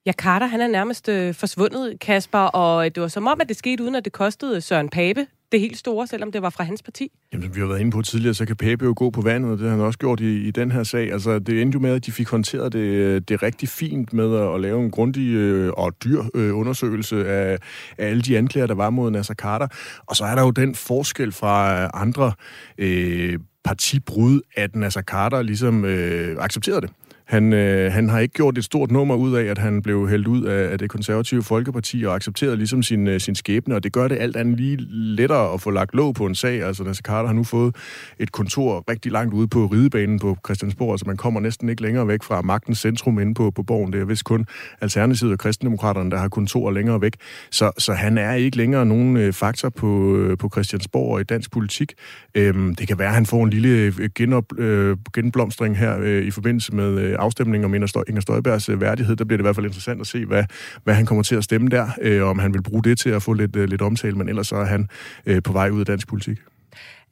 Ja, 0.05 0.11
Carter, 0.11 0.47
han 0.47 0.61
er 0.61 0.67
nærmest 0.67 1.09
øh, 1.09 1.33
forsvundet, 1.33 1.99
Kasper, 1.99 2.39
og 2.39 2.95
det 2.95 3.01
var 3.01 3.07
som 3.07 3.27
om, 3.27 3.41
at 3.41 3.49
det 3.49 3.57
skete 3.57 3.83
uden, 3.83 3.95
at 3.95 4.05
det 4.05 4.13
kostede 4.13 4.61
Søren 4.61 4.89
Pape 4.89 5.27
det 5.53 5.61
helt 5.61 5.77
store, 5.77 6.07
selvom 6.07 6.31
det 6.31 6.41
var 6.41 6.49
fra 6.49 6.63
hans 6.63 6.83
parti. 6.83 7.11
Jamen, 7.33 7.43
som 7.43 7.55
vi 7.55 7.59
har 7.59 7.67
været 7.67 7.79
inde 7.79 7.91
på 7.91 8.01
tidligere, 8.01 8.33
så 8.33 8.45
kan 8.45 8.55
Pape 8.55 8.85
jo 8.85 8.93
gå 8.97 9.09
på 9.09 9.21
vandet, 9.21 9.51
og 9.51 9.57
det 9.57 9.65
har 9.65 9.75
han 9.75 9.85
også 9.85 9.99
gjort 9.99 10.19
i, 10.19 10.47
i 10.47 10.51
den 10.51 10.71
her 10.71 10.83
sag. 10.83 11.11
Altså, 11.11 11.39
det 11.39 11.61
endte 11.61 11.75
jo 11.75 11.79
med, 11.79 11.95
at 11.95 12.05
de 12.05 12.11
fik 12.11 12.29
håndteret 12.29 12.73
det, 12.73 13.29
det 13.29 13.43
rigtig 13.43 13.69
fint 13.69 14.13
med 14.13 14.35
at, 14.35 14.53
at 14.53 14.61
lave 14.61 14.83
en 14.83 14.91
grundig 14.91 15.27
øh, 15.33 15.71
og 15.77 16.03
dyr 16.03 16.23
øh, 16.35 16.57
undersøgelse 16.57 17.27
af, 17.27 17.57
af 17.97 18.09
alle 18.09 18.21
de 18.21 18.37
anklager, 18.37 18.67
der 18.67 18.75
var 18.75 18.89
mod 18.89 19.11
Nasser 19.11 19.33
Carter. 19.33 19.67
Og 20.05 20.15
så 20.15 20.25
er 20.25 20.35
der 20.35 20.41
jo 20.41 20.51
den 20.51 20.75
forskel 20.75 21.31
fra 21.31 21.83
øh, 21.83 21.89
andre 21.93 22.33
øh, 22.77 23.39
partibrud, 23.63 24.41
at 24.55 24.75
Nasser 24.75 25.01
Carter 25.01 25.41
ligesom 25.41 25.85
øh, 25.85 26.37
accepterede 26.39 26.81
det. 26.81 26.89
Han, 27.33 27.53
øh, 27.53 27.91
han 27.91 28.09
har 28.09 28.19
ikke 28.19 28.33
gjort 28.33 28.57
et 28.57 28.63
stort 28.63 28.91
nummer 28.91 29.15
ud 29.15 29.35
af, 29.35 29.43
at 29.43 29.57
han 29.57 29.81
blev 29.81 30.09
hældt 30.09 30.27
ud 30.27 30.43
af, 30.43 30.71
af 30.71 30.79
det 30.79 30.89
konservative 30.89 31.43
Folkeparti 31.43 32.03
og 32.03 32.15
accepteret 32.15 32.57
ligesom 32.57 32.83
sin, 32.83 33.07
øh, 33.07 33.19
sin 33.19 33.35
skæbne, 33.35 33.75
og 33.75 33.83
det 33.83 33.93
gør 33.93 34.07
det 34.07 34.17
alt 34.19 34.35
andet 34.35 34.57
lige 34.57 34.77
lettere 34.89 35.53
at 35.53 35.61
få 35.61 35.71
lagt 35.71 35.95
låg 35.95 36.15
på 36.15 36.25
en 36.25 36.35
sag. 36.35 36.63
Altså, 36.63 36.83
Nasser 36.83 37.01
Carter 37.01 37.27
har 37.27 37.33
nu 37.33 37.43
fået 37.43 37.75
et 38.19 38.31
kontor 38.31 38.83
rigtig 38.89 39.11
langt 39.11 39.33
ude 39.33 39.47
på 39.47 39.65
ridebanen 39.65 40.19
på 40.19 40.37
Christiansborg, 40.45 40.91
altså 40.91 41.05
man 41.07 41.17
kommer 41.17 41.39
næsten 41.39 41.69
ikke 41.69 41.81
længere 41.81 42.07
væk 42.07 42.23
fra 42.23 42.41
magtens 42.41 42.79
centrum 42.79 43.19
inde 43.19 43.33
på, 43.33 43.51
på 43.51 43.63
borgen. 43.63 43.93
Det 43.93 44.01
er 44.01 44.05
vist 44.05 44.23
kun 44.23 44.45
Alternativet 44.81 45.33
og 45.33 45.39
Kristendemokraterne, 45.39 46.11
der 46.11 46.17
har 46.17 46.27
kontor 46.27 46.71
længere 46.71 47.01
væk. 47.01 47.13
Så, 47.51 47.71
så 47.77 47.93
han 47.93 48.17
er 48.17 48.33
ikke 48.33 48.57
længere 48.57 48.85
nogen 48.85 49.17
øh, 49.17 49.33
faktor 49.33 49.69
på, 49.69 50.17
øh, 50.17 50.37
på 50.37 50.49
Christiansborg 50.49 51.13
og 51.13 51.21
i 51.21 51.23
dansk 51.23 51.51
politik. 51.51 51.93
Øhm, 52.35 52.75
det 52.75 52.87
kan 52.87 52.99
være, 52.99 53.07
at 53.07 53.13
han 53.13 53.25
får 53.25 53.43
en 53.43 53.49
lille 53.49 53.69
øh, 53.69 54.09
genop, 54.15 54.59
øh, 54.59 54.97
genblomstring 55.13 55.77
her 55.77 55.99
øh, 55.99 56.23
i 56.23 56.31
forbindelse 56.31 56.75
med 56.75 56.99
øh, 56.99 57.22
afstemning 57.23 57.65
om 57.65 57.73
Inger 57.73 58.19
Støjbergs 58.21 58.69
øh, 58.69 58.81
værdighed, 58.81 59.15
der 59.15 59.25
bliver 59.25 59.37
det 59.37 59.41
i 59.41 59.47
hvert 59.47 59.55
fald 59.55 59.65
interessant 59.65 60.01
at 60.01 60.07
se, 60.07 60.25
hvad, 60.25 60.43
hvad 60.83 60.93
han 60.93 61.05
kommer 61.05 61.23
til 61.23 61.35
at 61.35 61.43
stemme 61.43 61.69
der, 61.69 61.87
øh, 62.01 62.23
om 62.23 62.39
han 62.39 62.53
vil 62.53 62.63
bruge 62.63 62.83
det 62.83 62.99
til 62.99 63.09
at 63.09 63.23
få 63.23 63.33
lidt, 63.33 63.55
øh, 63.55 63.69
lidt 63.69 63.81
omtale, 63.81 64.15
men 64.15 64.29
ellers 64.29 64.47
så 64.47 64.55
er 64.55 64.65
han 64.65 64.87
øh, 65.25 65.43
på 65.43 65.53
vej 65.53 65.69
ud 65.69 65.79
af 65.79 65.85
dansk 65.85 66.07
politik. 66.07 66.37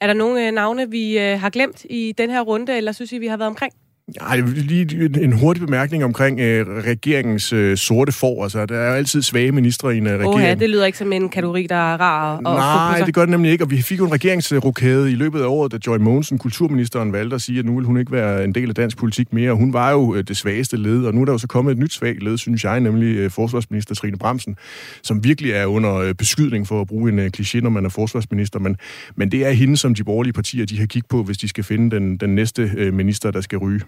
Er 0.00 0.06
der 0.06 0.14
nogle 0.14 0.46
øh, 0.46 0.52
navne, 0.52 0.90
vi 0.90 1.18
øh, 1.18 1.40
har 1.40 1.50
glemt 1.50 1.84
i 1.90 2.14
den 2.18 2.30
her 2.30 2.40
runde, 2.40 2.76
eller 2.76 2.92
synes 2.92 3.12
I, 3.12 3.18
vi 3.18 3.26
har 3.26 3.36
været 3.36 3.48
omkring? 3.48 3.72
Ja, 4.20 4.36
lige 4.36 5.10
en 5.24 5.32
hurtig 5.32 5.66
bemærkning 5.66 6.04
omkring 6.04 6.40
øh, 6.40 6.66
regeringens 6.66 7.52
øh, 7.52 7.76
sorte 7.76 8.12
får. 8.12 8.42
Altså, 8.42 8.66
der 8.66 8.74
er 8.78 8.88
jo 8.88 8.94
altid 8.94 9.22
svage 9.22 9.52
ministre 9.52 9.94
i 9.94 9.98
en 9.98 10.06
øh, 10.06 10.12
regering. 10.12 10.34
Oha, 10.34 10.54
det 10.54 10.70
lyder 10.70 10.86
ikke 10.86 10.98
som 10.98 11.12
en 11.12 11.28
kategori, 11.28 11.66
der 11.66 11.76
er 11.76 12.00
rar 12.00 12.36
at 12.36 12.42
Nej, 12.42 13.02
det 13.06 13.14
gør 13.14 13.20
det 13.20 13.30
nemlig 13.30 13.52
ikke. 13.52 13.64
Og 13.64 13.70
vi 13.70 13.82
fik 13.82 13.98
jo 13.98 14.06
en 14.06 14.12
regeringsrokade 14.12 15.12
i 15.12 15.14
løbet 15.14 15.40
af 15.40 15.46
året, 15.46 15.72
da 15.72 15.78
Joy 15.86 15.96
Mogensen, 15.96 16.38
kulturministeren, 16.38 17.12
valgte 17.12 17.34
at 17.34 17.42
sige, 17.42 17.58
at 17.58 17.64
nu 17.64 17.74
vil 17.74 17.84
hun 17.84 17.96
ikke 17.96 18.12
være 18.12 18.44
en 18.44 18.54
del 18.54 18.68
af 18.68 18.74
dansk 18.74 18.96
politik 18.96 19.32
mere. 19.32 19.52
Hun 19.52 19.72
var 19.72 19.90
jo 19.90 20.14
øh, 20.14 20.24
det 20.28 20.36
svageste 20.36 20.76
led, 20.76 21.04
og 21.04 21.14
nu 21.14 21.20
er 21.20 21.24
der 21.24 21.32
jo 21.32 21.38
så 21.38 21.48
kommet 21.48 21.72
et 21.72 21.78
nyt 21.78 21.92
svagt 21.92 22.22
led, 22.22 22.38
synes 22.38 22.64
jeg, 22.64 22.80
nemlig 22.80 23.16
øh, 23.16 23.30
forsvarsminister 23.30 23.94
Trine 23.94 24.16
Bremsen, 24.16 24.56
som 25.02 25.24
virkelig 25.24 25.52
er 25.52 25.66
under 25.66 25.94
øh, 25.94 26.14
beskydning 26.14 26.68
for 26.68 26.80
at 26.80 26.86
bruge 26.86 27.12
en 27.12 27.18
øh, 27.18 27.30
kliché, 27.38 27.60
når 27.60 27.70
man 27.70 27.84
er 27.84 27.88
forsvarsminister. 27.88 28.58
Men, 28.58 28.76
men 29.16 29.30
det 29.32 29.46
er 29.46 29.50
hende, 29.50 29.76
som 29.76 29.94
de 29.94 30.04
borgerlige 30.04 30.32
partier 30.32 30.66
de 30.66 30.78
har 30.78 30.86
kigget 30.86 31.08
på, 31.08 31.22
hvis 31.22 31.38
de 31.38 31.48
skal 31.48 31.64
finde 31.64 31.96
den, 31.96 32.16
den 32.16 32.34
næste 32.34 32.72
øh, 32.76 32.94
minister, 32.94 33.30
der 33.30 33.40
skal 33.40 33.58
ryge. 33.58 33.80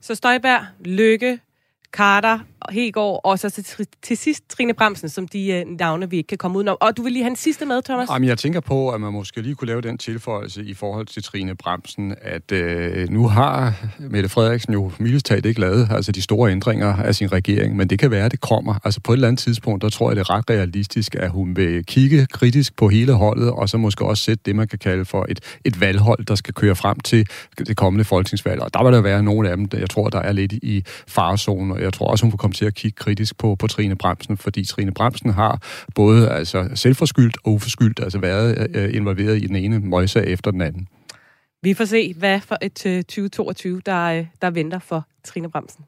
Så 0.00 0.14
Støjberg, 0.14 0.66
Lykke, 0.80 1.40
Carter, 1.92 2.38
Hegård, 2.70 3.20
og 3.24 3.38
så 3.38 3.50
til, 3.50 3.86
til 4.02 4.16
sidst 4.16 4.48
Trine 4.48 4.74
Bremsen, 4.74 5.08
som 5.08 5.28
de 5.28 5.64
uh, 5.66 5.76
navne, 5.78 6.10
vi 6.10 6.16
ikke 6.16 6.26
kan 6.26 6.38
komme 6.38 6.56
udenom. 6.56 6.76
Og 6.80 6.96
du 6.96 7.02
vil 7.02 7.12
lige 7.12 7.22
have 7.22 7.30
en 7.30 7.36
sidste 7.36 7.66
med, 7.66 7.82
Thomas? 7.82 8.08
Jamen, 8.12 8.28
jeg 8.28 8.38
tænker 8.38 8.60
på, 8.60 8.90
at 8.90 9.00
man 9.00 9.12
måske 9.12 9.42
lige 9.42 9.54
kunne 9.54 9.68
lave 9.68 9.80
den 9.80 9.98
tilføjelse 9.98 10.64
i 10.64 10.74
forhold 10.74 11.06
til 11.06 11.22
Trine 11.22 11.54
Bremsen, 11.56 12.14
at 12.22 12.52
øh, 12.52 13.08
nu 13.08 13.28
har 13.28 13.74
Mette 13.98 14.28
Frederiksen 14.28 14.72
jo 14.72 14.92
mildestalt 14.98 15.46
ikke 15.46 15.60
lavet 15.60 15.88
altså 15.90 16.12
de 16.12 16.22
store 16.22 16.50
ændringer 16.50 16.96
af 16.96 17.14
sin 17.14 17.32
regering, 17.32 17.76
men 17.76 17.90
det 17.90 17.98
kan 17.98 18.10
være, 18.10 18.24
at 18.24 18.32
det 18.32 18.40
kommer. 18.40 18.74
Altså 18.84 19.00
på 19.00 19.12
et 19.12 19.16
eller 19.16 19.28
andet 19.28 19.42
tidspunkt, 19.42 19.82
der 19.82 19.88
tror 19.88 20.10
jeg, 20.10 20.16
det 20.16 20.20
er 20.20 20.30
ret 20.30 20.50
realistisk, 20.50 21.14
at 21.14 21.30
hun 21.30 21.56
vil 21.56 21.86
kigge 21.86 22.26
kritisk 22.26 22.76
på 22.76 22.88
hele 22.88 23.12
holdet, 23.12 23.50
og 23.50 23.68
så 23.68 23.78
måske 23.78 24.04
også 24.04 24.24
sætte 24.24 24.42
det, 24.46 24.56
man 24.56 24.68
kan 24.68 24.78
kalde 24.78 25.04
for 25.04 25.26
et, 25.28 25.40
et 25.64 25.80
valghold, 25.80 26.24
der 26.24 26.34
skal 26.34 26.54
køre 26.54 26.76
frem 26.76 27.00
til 27.00 27.26
det 27.58 27.76
kommende 27.76 28.04
folketingsvalg. 28.04 28.60
Og 28.62 28.74
der 28.74 28.84
vil 28.84 28.92
der 28.92 29.00
være 29.00 29.22
nogle 29.22 29.50
af 29.50 29.56
dem, 29.56 29.66
der 29.66 29.78
jeg 29.78 29.90
tror, 29.90 30.08
der 30.08 30.18
er 30.18 30.32
lidt 30.32 30.52
i 30.52 30.84
farezonen, 31.08 31.72
og 31.72 31.82
jeg 31.82 31.92
tror 31.92 32.06
også, 32.06 32.24
hun 32.24 32.32
vil 32.32 32.38
komme 32.38 32.54
til 32.60 32.66
at 32.66 32.74
kigge 32.74 32.96
kritisk 32.96 33.38
på, 33.38 33.54
på 33.54 33.66
Trine 33.66 33.96
Bremsen, 33.96 34.36
fordi 34.36 34.64
Trine 34.64 34.92
Bremsen 34.92 35.30
har 35.30 35.62
både 35.94 36.30
altså, 36.30 36.68
selvforskyldt 36.74 37.38
og 37.44 37.52
uforskyldt 37.52 38.00
altså 38.00 38.18
været 38.18 38.68
øh, 38.76 38.84
øh 38.84 38.94
involveret 38.94 39.42
i 39.42 39.46
den 39.46 39.56
ene 39.56 39.78
møjsag 39.78 40.26
efter 40.26 40.50
den 40.50 40.60
anden. 40.60 40.88
Vi 41.62 41.74
får 41.74 41.84
se, 41.84 42.14
hvad 42.14 42.40
for 42.40 42.56
et 42.62 42.86
øh, 42.86 43.02
2022, 43.02 43.80
der, 43.86 44.04
øh, 44.04 44.26
der 44.42 44.50
venter 44.50 44.78
for 44.78 45.06
Trine 45.24 45.50
Bremsen. 45.50 45.84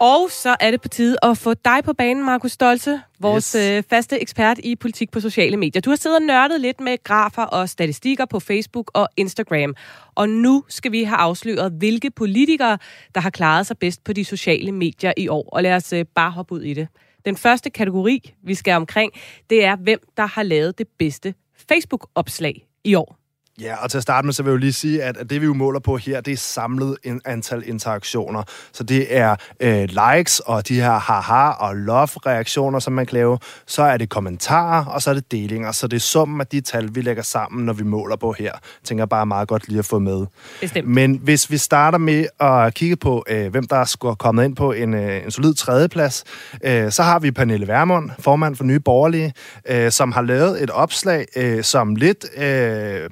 Og 0.00 0.30
så 0.30 0.56
er 0.60 0.70
det 0.70 0.80
på 0.80 0.88
tide 0.88 1.16
at 1.22 1.38
få 1.38 1.54
dig 1.54 1.80
på 1.84 1.92
banen, 1.92 2.24
Markus 2.24 2.52
Stolze, 2.52 3.00
vores 3.20 3.52
yes. 3.52 3.70
øh, 3.70 3.82
faste 3.90 4.20
ekspert 4.20 4.58
i 4.58 4.76
politik 4.76 5.10
på 5.10 5.20
sociale 5.20 5.56
medier. 5.56 5.82
Du 5.82 5.90
har 5.90 5.96
siddet 5.96 6.18
og 6.18 6.22
nørdet 6.22 6.60
lidt 6.60 6.80
med 6.80 7.02
grafer 7.04 7.42
og 7.42 7.68
statistikker 7.68 8.24
på 8.24 8.40
Facebook 8.40 8.90
og 8.94 9.08
Instagram. 9.16 9.74
Og 10.14 10.28
nu 10.28 10.64
skal 10.68 10.92
vi 10.92 11.04
have 11.04 11.16
afsløret, 11.16 11.72
hvilke 11.72 12.10
politikere, 12.10 12.78
der 13.14 13.20
har 13.20 13.30
klaret 13.30 13.66
sig 13.66 13.78
bedst 13.78 14.04
på 14.04 14.12
de 14.12 14.24
sociale 14.24 14.72
medier 14.72 15.12
i 15.16 15.28
år. 15.28 15.48
Og 15.52 15.62
lad 15.62 15.74
os 15.74 15.92
øh, 15.92 16.04
bare 16.14 16.30
hoppe 16.30 16.54
ud 16.54 16.62
i 16.62 16.74
det. 16.74 16.88
Den 17.24 17.36
første 17.36 17.70
kategori, 17.70 18.34
vi 18.42 18.54
skal 18.54 18.74
omkring, 18.74 19.12
det 19.50 19.64
er, 19.64 19.76
hvem 19.76 20.00
der 20.16 20.26
har 20.26 20.42
lavet 20.42 20.78
det 20.78 20.86
bedste 20.98 21.34
Facebook-opslag 21.68 22.66
i 22.84 22.94
år. 22.94 23.25
Ja, 23.60 23.76
og 23.82 23.90
til 23.90 23.98
at 23.98 24.02
starte 24.02 24.26
med, 24.26 24.32
så 24.32 24.42
vil 24.42 24.50
jeg 24.50 24.52
jo 24.54 24.58
lige 24.58 24.72
sige, 24.72 25.02
at 25.02 25.16
det 25.30 25.40
vi 25.40 25.46
jo 25.46 25.54
måler 25.54 25.80
på 25.80 25.96
her, 25.96 26.20
det 26.20 26.32
er 26.32 26.36
samlet 26.36 26.96
in- 27.04 27.20
antal 27.24 27.62
interaktioner. 27.66 28.42
Så 28.72 28.84
det 28.84 29.16
er 29.16 29.36
øh, 29.60 29.88
likes 30.16 30.40
og 30.40 30.68
de 30.68 30.74
her 30.74 30.98
haha 30.98 31.48
og 31.48 31.76
love-reaktioner, 31.76 32.78
som 32.78 32.92
man 32.92 33.06
kan 33.06 33.14
lave. 33.14 33.38
Så 33.66 33.82
er 33.82 33.96
det 33.96 34.08
kommentarer, 34.08 34.84
og 34.84 35.02
så 35.02 35.10
er 35.10 35.14
det 35.14 35.32
delinger. 35.32 35.72
Så 35.72 35.86
det 35.86 35.96
er 35.96 36.00
summen 36.00 36.40
af 36.40 36.46
de 36.46 36.60
tal, 36.60 36.88
vi 36.94 37.00
lægger 37.00 37.22
sammen, 37.22 37.66
når 37.66 37.72
vi 37.72 37.84
måler 37.84 38.16
på 38.16 38.32
her. 38.32 38.52
Tænker 38.84 39.06
bare 39.06 39.26
meget 39.26 39.48
godt 39.48 39.68
lige 39.68 39.78
at 39.78 39.84
få 39.84 39.98
med. 39.98 40.26
Bestemt. 40.60 40.88
Men 40.88 41.20
hvis 41.22 41.50
vi 41.50 41.56
starter 41.56 41.98
med 41.98 42.26
at 42.40 42.74
kigge 42.74 42.96
på, 42.96 43.24
øh, 43.28 43.50
hvem 43.50 43.66
der 43.66 43.76
er 43.76 44.14
kommet 44.18 44.44
ind 44.44 44.56
på 44.56 44.72
en, 44.72 44.94
øh, 44.94 45.24
en 45.24 45.30
solid 45.30 45.54
tredjeplads, 45.54 46.24
øh, 46.64 46.90
så 46.90 47.02
har 47.02 47.18
vi 47.18 47.30
Pernille 47.30 47.68
Vermund, 47.68 48.10
formand 48.18 48.56
for 48.56 48.64
Nye 48.64 48.80
Borgerlige, 48.80 49.32
øh, 49.68 49.90
som 49.90 50.12
har 50.12 50.22
lavet 50.22 50.62
et 50.62 50.70
opslag, 50.70 51.26
øh, 51.36 51.64
som 51.64 51.96
lidt... 51.96 52.26
Øh, 52.36 53.10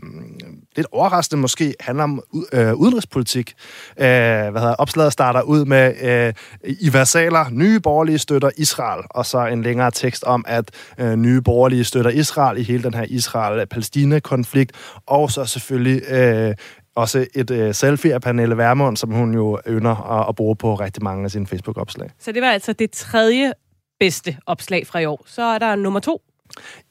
lidt 0.76 0.86
overraskende 0.92 1.40
måske, 1.40 1.74
handler 1.80 2.04
om 2.04 2.22
øh, 2.52 2.74
udenrigspolitik. 2.74 3.54
Øh, 3.96 4.04
hvad 4.04 4.60
hedder, 4.60 4.74
opslaget 4.74 5.12
starter 5.12 5.42
ud 5.42 5.64
med 5.64 5.94
øh, 6.02 6.32
i 6.64 6.92
versaler, 6.92 7.50
nye 7.50 7.80
borgerlige 7.80 8.18
støtter 8.18 8.50
Israel, 8.56 9.02
og 9.10 9.26
så 9.26 9.46
en 9.46 9.62
længere 9.62 9.90
tekst 9.90 10.24
om, 10.24 10.44
at 10.48 10.70
øh, 10.98 11.16
nye 11.16 11.40
borgerlige 11.40 11.84
støtter 11.84 12.10
Israel 12.10 12.58
i 12.58 12.62
hele 12.62 12.82
den 12.82 12.94
her 12.94 13.04
Israel-Palæstina-konflikt, 13.08 14.72
og 15.06 15.30
så 15.30 15.44
selvfølgelig 15.44 16.02
øh, 16.10 16.54
også 16.96 17.26
et 17.34 17.50
øh, 17.50 17.74
selfie 17.74 18.14
af 18.14 18.20
Pernille 18.20 18.56
Vermund, 18.56 18.96
som 18.96 19.10
hun 19.10 19.34
jo 19.34 19.60
ynder 19.68 20.20
at, 20.20 20.28
at 20.28 20.34
bruge 20.34 20.56
på 20.56 20.74
rigtig 20.74 21.02
mange 21.02 21.24
af 21.24 21.30
sine 21.30 21.46
Facebook-opslag. 21.46 22.10
Så 22.18 22.32
det 22.32 22.42
var 22.42 22.50
altså 22.50 22.72
det 22.72 22.90
tredje 22.90 23.52
bedste 24.00 24.36
opslag 24.46 24.86
fra 24.86 24.98
i 24.98 25.04
år. 25.04 25.24
Så 25.26 25.42
er 25.42 25.58
der 25.58 25.74
nummer 25.74 26.00
to. 26.00 26.22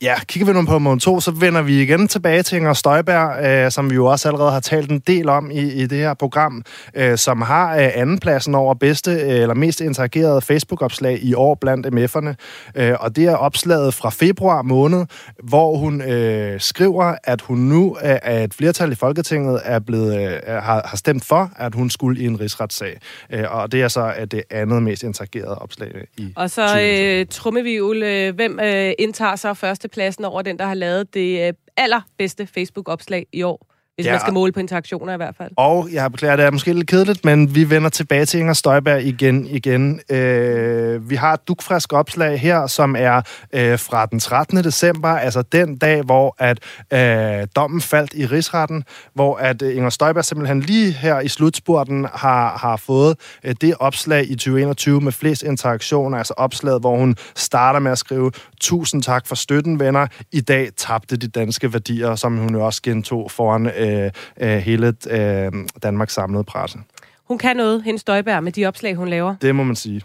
Ja, 0.01 0.15
kigger 0.27 0.53
vi 0.53 0.59
nu 0.59 0.65
på 0.65 0.79
måned 0.79 1.01
2, 1.01 1.19
så 1.19 1.31
vender 1.31 1.61
vi 1.61 1.81
igen 1.81 2.07
tilbage 2.07 2.43
til 2.43 2.55
Inger 2.55 2.73
Støjberg, 2.73 3.45
øh, 3.45 3.71
som 3.71 3.89
vi 3.89 3.95
jo 3.95 4.05
også 4.05 4.27
allerede 4.27 4.51
har 4.51 4.59
talt 4.59 4.91
en 4.91 4.99
del 4.99 5.29
om 5.29 5.51
i, 5.51 5.59
i 5.59 5.85
det 5.85 5.97
her 5.97 6.13
program, 6.13 6.63
øh, 6.95 7.17
som 7.17 7.41
har 7.41 7.75
øh, 7.75 7.89
andenpladsen 7.95 8.55
over 8.55 8.73
bedste 8.73 9.11
øh, 9.11 9.41
eller 9.41 9.53
mest 9.55 9.81
interagerede 9.81 10.41
Facebook-opslag 10.41 11.19
i 11.21 11.33
år 11.33 11.55
blandt 11.55 11.87
MF'erne. 11.87 12.35
Øh, 12.75 12.95
og 12.99 13.15
det 13.15 13.25
er 13.25 13.35
opslaget 13.35 13.93
fra 13.93 14.09
februar 14.09 14.61
måned, 14.61 15.05
hvor 15.43 15.77
hun 15.77 16.01
øh, 16.01 16.59
skriver, 16.59 17.15
at 17.23 17.41
hun 17.41 17.57
nu 17.57 17.97
øh, 18.03 18.17
er 18.23 18.43
et 18.43 18.53
flertal 18.53 18.91
i 18.91 18.95
Folketinget 18.95 19.61
er 19.63 19.79
blevet, 19.79 20.21
øh, 20.21 20.39
har, 20.47 20.81
har 20.85 20.97
stemt 20.97 21.25
for, 21.25 21.51
at 21.55 21.75
hun 21.75 21.89
skulle 21.89 22.21
i 22.21 22.25
en 22.25 22.39
rigsretssag. 22.39 22.99
Øh, 23.31 23.43
og 23.49 23.71
det 23.71 23.81
er 23.81 23.87
så 23.87 24.13
øh, 24.19 24.27
det 24.31 24.43
andet 24.49 24.83
mest 24.83 25.03
interagerede 25.03 25.57
opslag 25.57 25.91
i 26.17 26.33
Og 26.35 26.49
så 26.49 26.79
øh, 26.81 27.25
Trummevivl, 27.25 28.03
øh, 28.03 28.35
hvem 28.35 28.59
øh, 28.59 28.93
indtager 28.99 29.35
så 29.55 29.59
førstepladsen 29.59 30.25
over 30.25 30.41
den, 30.41 30.59
der 30.59 30.65
har 30.65 30.73
lavet 30.73 31.13
det 31.13 31.47
øh, 31.47 31.53
allerbedste 31.77 32.47
Facebook-opslag 32.47 33.25
i 33.33 33.43
år. 33.43 33.73
Hvis 33.95 34.05
ja. 34.05 34.11
man 34.11 34.19
skal 34.19 34.33
måle 34.33 34.51
på 34.51 34.59
interaktioner 34.59 35.13
i 35.13 35.17
hvert 35.17 35.35
fald. 35.35 35.51
Og 35.57 35.89
jeg 35.91 36.11
beklager, 36.11 36.35
det 36.35 36.45
er 36.45 36.51
måske 36.51 36.73
lidt 36.73 36.87
kedeligt, 36.87 37.25
men 37.25 37.55
vi 37.55 37.69
vender 37.69 37.89
tilbage 37.89 38.25
til 38.25 38.39
Inger 38.39 38.53
Støjberg 38.53 39.03
igen. 39.03 39.47
igen. 39.47 39.99
Øh, 40.09 41.09
vi 41.09 41.15
har 41.15 41.33
et 41.33 41.47
dukfrisk 41.47 41.93
opslag 41.93 42.39
her, 42.39 42.67
som 42.67 42.95
er 42.99 43.21
øh, 43.53 43.79
fra 43.79 44.05
den 44.05 44.19
13. 44.19 44.57
december, 44.57 45.09
altså 45.09 45.41
den 45.41 45.77
dag, 45.77 46.01
hvor 46.01 46.35
at 46.39 46.59
øh, 46.93 47.47
dommen 47.55 47.81
faldt 47.81 48.13
i 48.13 48.25
rigsretten, 48.25 48.83
hvor 49.13 49.35
at 49.35 49.61
øh, 49.61 49.75
Inger 49.75 49.89
Støjberg 49.89 50.25
simpelthen 50.25 50.61
lige 50.61 50.91
her 50.91 51.19
i 51.19 51.27
slutspurten 51.27 52.07
har, 52.13 52.57
har 52.57 52.77
fået 52.77 53.17
øh, 53.43 53.55
det 53.61 53.75
opslag 53.79 54.29
i 54.29 54.35
2021 54.35 55.01
med 55.01 55.11
flest 55.11 55.43
interaktioner, 55.43 56.17
altså 56.17 56.33
opslaget, 56.37 56.81
hvor 56.81 56.97
hun 56.97 57.15
starter 57.35 57.79
med 57.79 57.91
at 57.91 57.97
skrive, 57.97 58.31
tusind 58.63 59.03
tak 59.03 59.27
for 59.27 59.35
støtten, 59.35 59.79
venner. 59.79 60.07
I 60.31 60.41
dag 60.41 60.69
tabte 60.77 61.17
de 61.17 61.27
danske 61.27 61.73
værdier, 61.73 62.15
som 62.15 62.37
hun 62.37 62.55
også 62.55 62.81
gentog 62.81 63.31
foran 63.31 63.65
øh, 63.67 64.11
øh, 64.41 64.57
hele 64.57 64.93
øh, 65.09 65.51
Danmarks 65.83 66.13
samlede 66.13 66.43
presse. 66.43 66.79
Hun 67.27 67.37
kan 67.37 67.55
noget, 67.55 67.83
hendes 67.83 68.01
Støjberg, 68.01 68.43
med 68.43 68.51
de 68.51 68.65
opslag, 68.65 68.95
hun 68.95 69.07
laver. 69.07 69.35
Det 69.41 69.55
må 69.55 69.63
man 69.63 69.75
sige. 69.75 70.01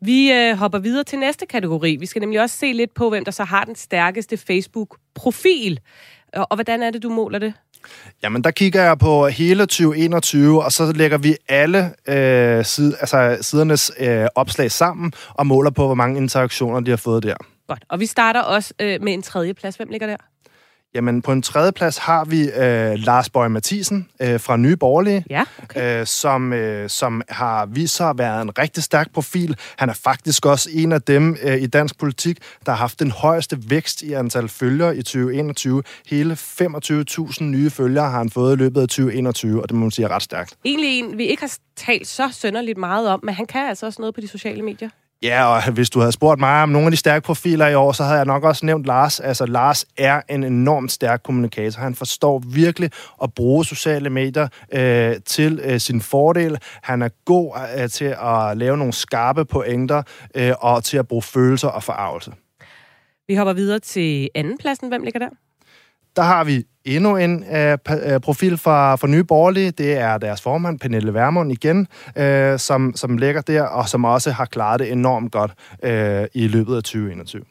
Vi 0.00 0.32
øh, 0.32 0.56
hopper 0.56 0.78
videre 0.78 1.04
til 1.04 1.18
næste 1.18 1.46
kategori. 1.46 1.96
Vi 1.96 2.06
skal 2.06 2.20
nemlig 2.20 2.40
også 2.40 2.56
se 2.56 2.72
lidt 2.72 2.94
på, 2.94 3.10
hvem 3.10 3.24
der 3.24 3.32
så 3.32 3.44
har 3.44 3.64
den 3.64 3.74
stærkeste 3.74 4.36
Facebook-profil. 4.36 5.80
Og, 6.32 6.46
og 6.50 6.56
hvordan 6.56 6.82
er 6.82 6.90
det, 6.90 7.02
du 7.02 7.08
måler 7.08 7.38
det? 7.38 7.52
Jamen, 8.22 8.44
der 8.44 8.50
kigger 8.50 8.82
jeg 8.82 8.98
på 8.98 9.28
hele 9.28 9.62
2021, 9.62 10.64
og 10.64 10.72
så 10.72 10.92
lægger 10.92 11.18
vi 11.18 11.36
alle 11.48 11.90
øh, 12.08 12.64
side, 12.64 12.96
altså, 13.00 13.38
sidernes 13.40 13.92
øh, 13.98 14.26
opslag 14.34 14.70
sammen 14.70 15.12
og 15.34 15.46
måler 15.46 15.70
på, 15.70 15.86
hvor 15.86 15.94
mange 15.94 16.16
interaktioner 16.16 16.80
de 16.80 16.90
har 16.90 16.96
fået 16.96 17.22
der. 17.22 17.34
Godt. 17.70 17.84
Og 17.88 18.00
vi 18.00 18.06
starter 18.06 18.40
også 18.40 18.74
øh, 18.80 19.02
med 19.02 19.12
en 19.12 19.22
tredje 19.22 19.54
plads. 19.54 19.76
Hvem 19.76 19.88
ligger 19.88 20.06
der? 20.06 20.16
Jamen, 20.94 21.22
på 21.22 21.32
en 21.32 21.42
tredje 21.42 21.72
plads 21.72 21.98
har 21.98 22.24
vi 22.24 22.40
øh, 22.42 22.98
Lars 22.98 23.30
Bøge 23.30 23.48
Mathisen 23.48 24.08
øh, 24.22 24.40
fra 24.40 24.56
Nye 24.56 24.76
Borgerlige, 24.76 25.24
ja, 25.30 25.44
okay. 25.62 26.00
øh, 26.00 26.06
som, 26.06 26.52
øh, 26.52 26.88
som 26.88 27.22
har 27.28 27.66
vist 27.66 27.96
sig 27.96 28.10
at 28.10 28.18
være 28.18 28.42
en 28.42 28.58
rigtig 28.58 28.82
stærk 28.82 29.12
profil. 29.12 29.56
Han 29.76 29.88
er 29.88 29.92
faktisk 29.92 30.46
også 30.46 30.70
en 30.72 30.92
af 30.92 31.02
dem 31.02 31.36
øh, 31.42 31.62
i 31.62 31.66
dansk 31.66 31.98
politik, 31.98 32.38
der 32.66 32.72
har 32.72 32.78
haft 32.78 33.00
den 33.00 33.10
højeste 33.10 33.70
vækst 33.70 34.02
i 34.02 34.12
antal 34.12 34.48
følgere 34.48 34.96
i 34.96 35.02
2021. 35.02 35.82
Hele 36.06 36.34
25.000 36.34 37.44
nye 37.44 37.70
følgere 37.70 38.10
har 38.10 38.18
han 38.18 38.30
fået 38.30 38.56
i 38.56 38.58
løbet 38.58 38.80
af 38.80 38.88
2021, 38.88 39.62
og 39.62 39.68
det 39.68 39.76
må 39.76 39.80
man 39.80 39.90
sige 39.90 40.06
er 40.06 40.10
ret 40.10 40.22
stærkt. 40.22 40.56
Egentlig 40.64 40.98
en, 40.98 41.18
vi 41.18 41.24
ikke 41.24 41.42
har 41.42 41.56
talt 41.76 42.06
så 42.06 42.28
sønderligt 42.32 42.78
meget 42.78 43.08
om, 43.08 43.20
men 43.22 43.34
han 43.34 43.46
kan 43.46 43.68
altså 43.68 43.86
også 43.86 44.02
noget 44.02 44.14
på 44.14 44.20
de 44.20 44.28
sociale 44.28 44.62
medier. 44.62 44.88
Ja, 45.22 45.44
og 45.44 45.72
hvis 45.72 45.90
du 45.90 45.98
havde 45.98 46.12
spurgt 46.12 46.40
mig 46.40 46.62
om 46.62 46.68
nogle 46.68 46.86
af 46.86 46.90
de 46.90 46.96
stærke 46.96 47.24
profiler 47.24 47.66
i 47.66 47.74
år, 47.74 47.92
så 47.92 48.04
havde 48.04 48.16
jeg 48.16 48.26
nok 48.26 48.44
også 48.44 48.66
nævnt 48.66 48.86
Lars. 48.86 49.20
Altså, 49.20 49.46
Lars 49.46 49.86
er 49.96 50.22
en 50.28 50.44
enormt 50.44 50.92
stærk 50.92 51.22
kommunikator. 51.22 51.80
Han 51.80 51.94
forstår 51.94 52.42
virkelig 52.46 52.90
at 53.22 53.34
bruge 53.34 53.64
sociale 53.64 54.10
medier 54.10 54.48
øh, 54.72 55.16
til 55.26 55.60
øh, 55.64 55.80
sin 55.80 56.00
fordel. 56.00 56.58
Han 56.82 57.02
er 57.02 57.08
god 57.24 57.56
øh, 57.78 57.88
til 57.88 58.16
at 58.22 58.56
lave 58.56 58.76
nogle 58.76 58.92
skarpe 58.92 59.44
pointer 59.44 60.02
øh, 60.34 60.52
og 60.60 60.84
til 60.84 60.96
at 60.96 61.08
bruge 61.08 61.22
følelser 61.22 61.68
og 61.68 61.82
forarvelse. 61.82 62.32
Vi 63.28 63.34
hopper 63.34 63.52
videre 63.52 63.78
til 63.78 64.28
andenpladsen. 64.34 64.88
Hvem 64.88 65.02
ligger 65.02 65.20
der? 65.20 65.28
Der 66.16 66.22
har 66.22 66.44
vi 66.44 66.64
endnu 66.84 67.16
en 67.16 67.44
øh, 67.44 67.78
øh, 67.90 68.20
profil 68.20 68.58
fra, 68.58 68.96
fra 68.96 69.06
Nye 69.06 69.24
Borgerlige. 69.24 69.70
Det 69.70 69.92
er 69.96 70.18
deres 70.18 70.42
formand, 70.42 70.78
Pernille 70.78 71.14
Vermund 71.14 71.52
igen, 71.52 71.86
øh, 72.16 72.58
som, 72.58 72.92
som 72.96 73.18
ligger 73.18 73.40
der, 73.40 73.62
og 73.62 73.88
som 73.88 74.04
også 74.04 74.30
har 74.30 74.44
klaret 74.44 74.80
det 74.80 74.92
enormt 74.92 75.32
godt 75.32 75.52
øh, 75.82 76.26
i 76.34 76.48
løbet 76.48 76.76
af 76.76 76.82
2021. 76.82 77.42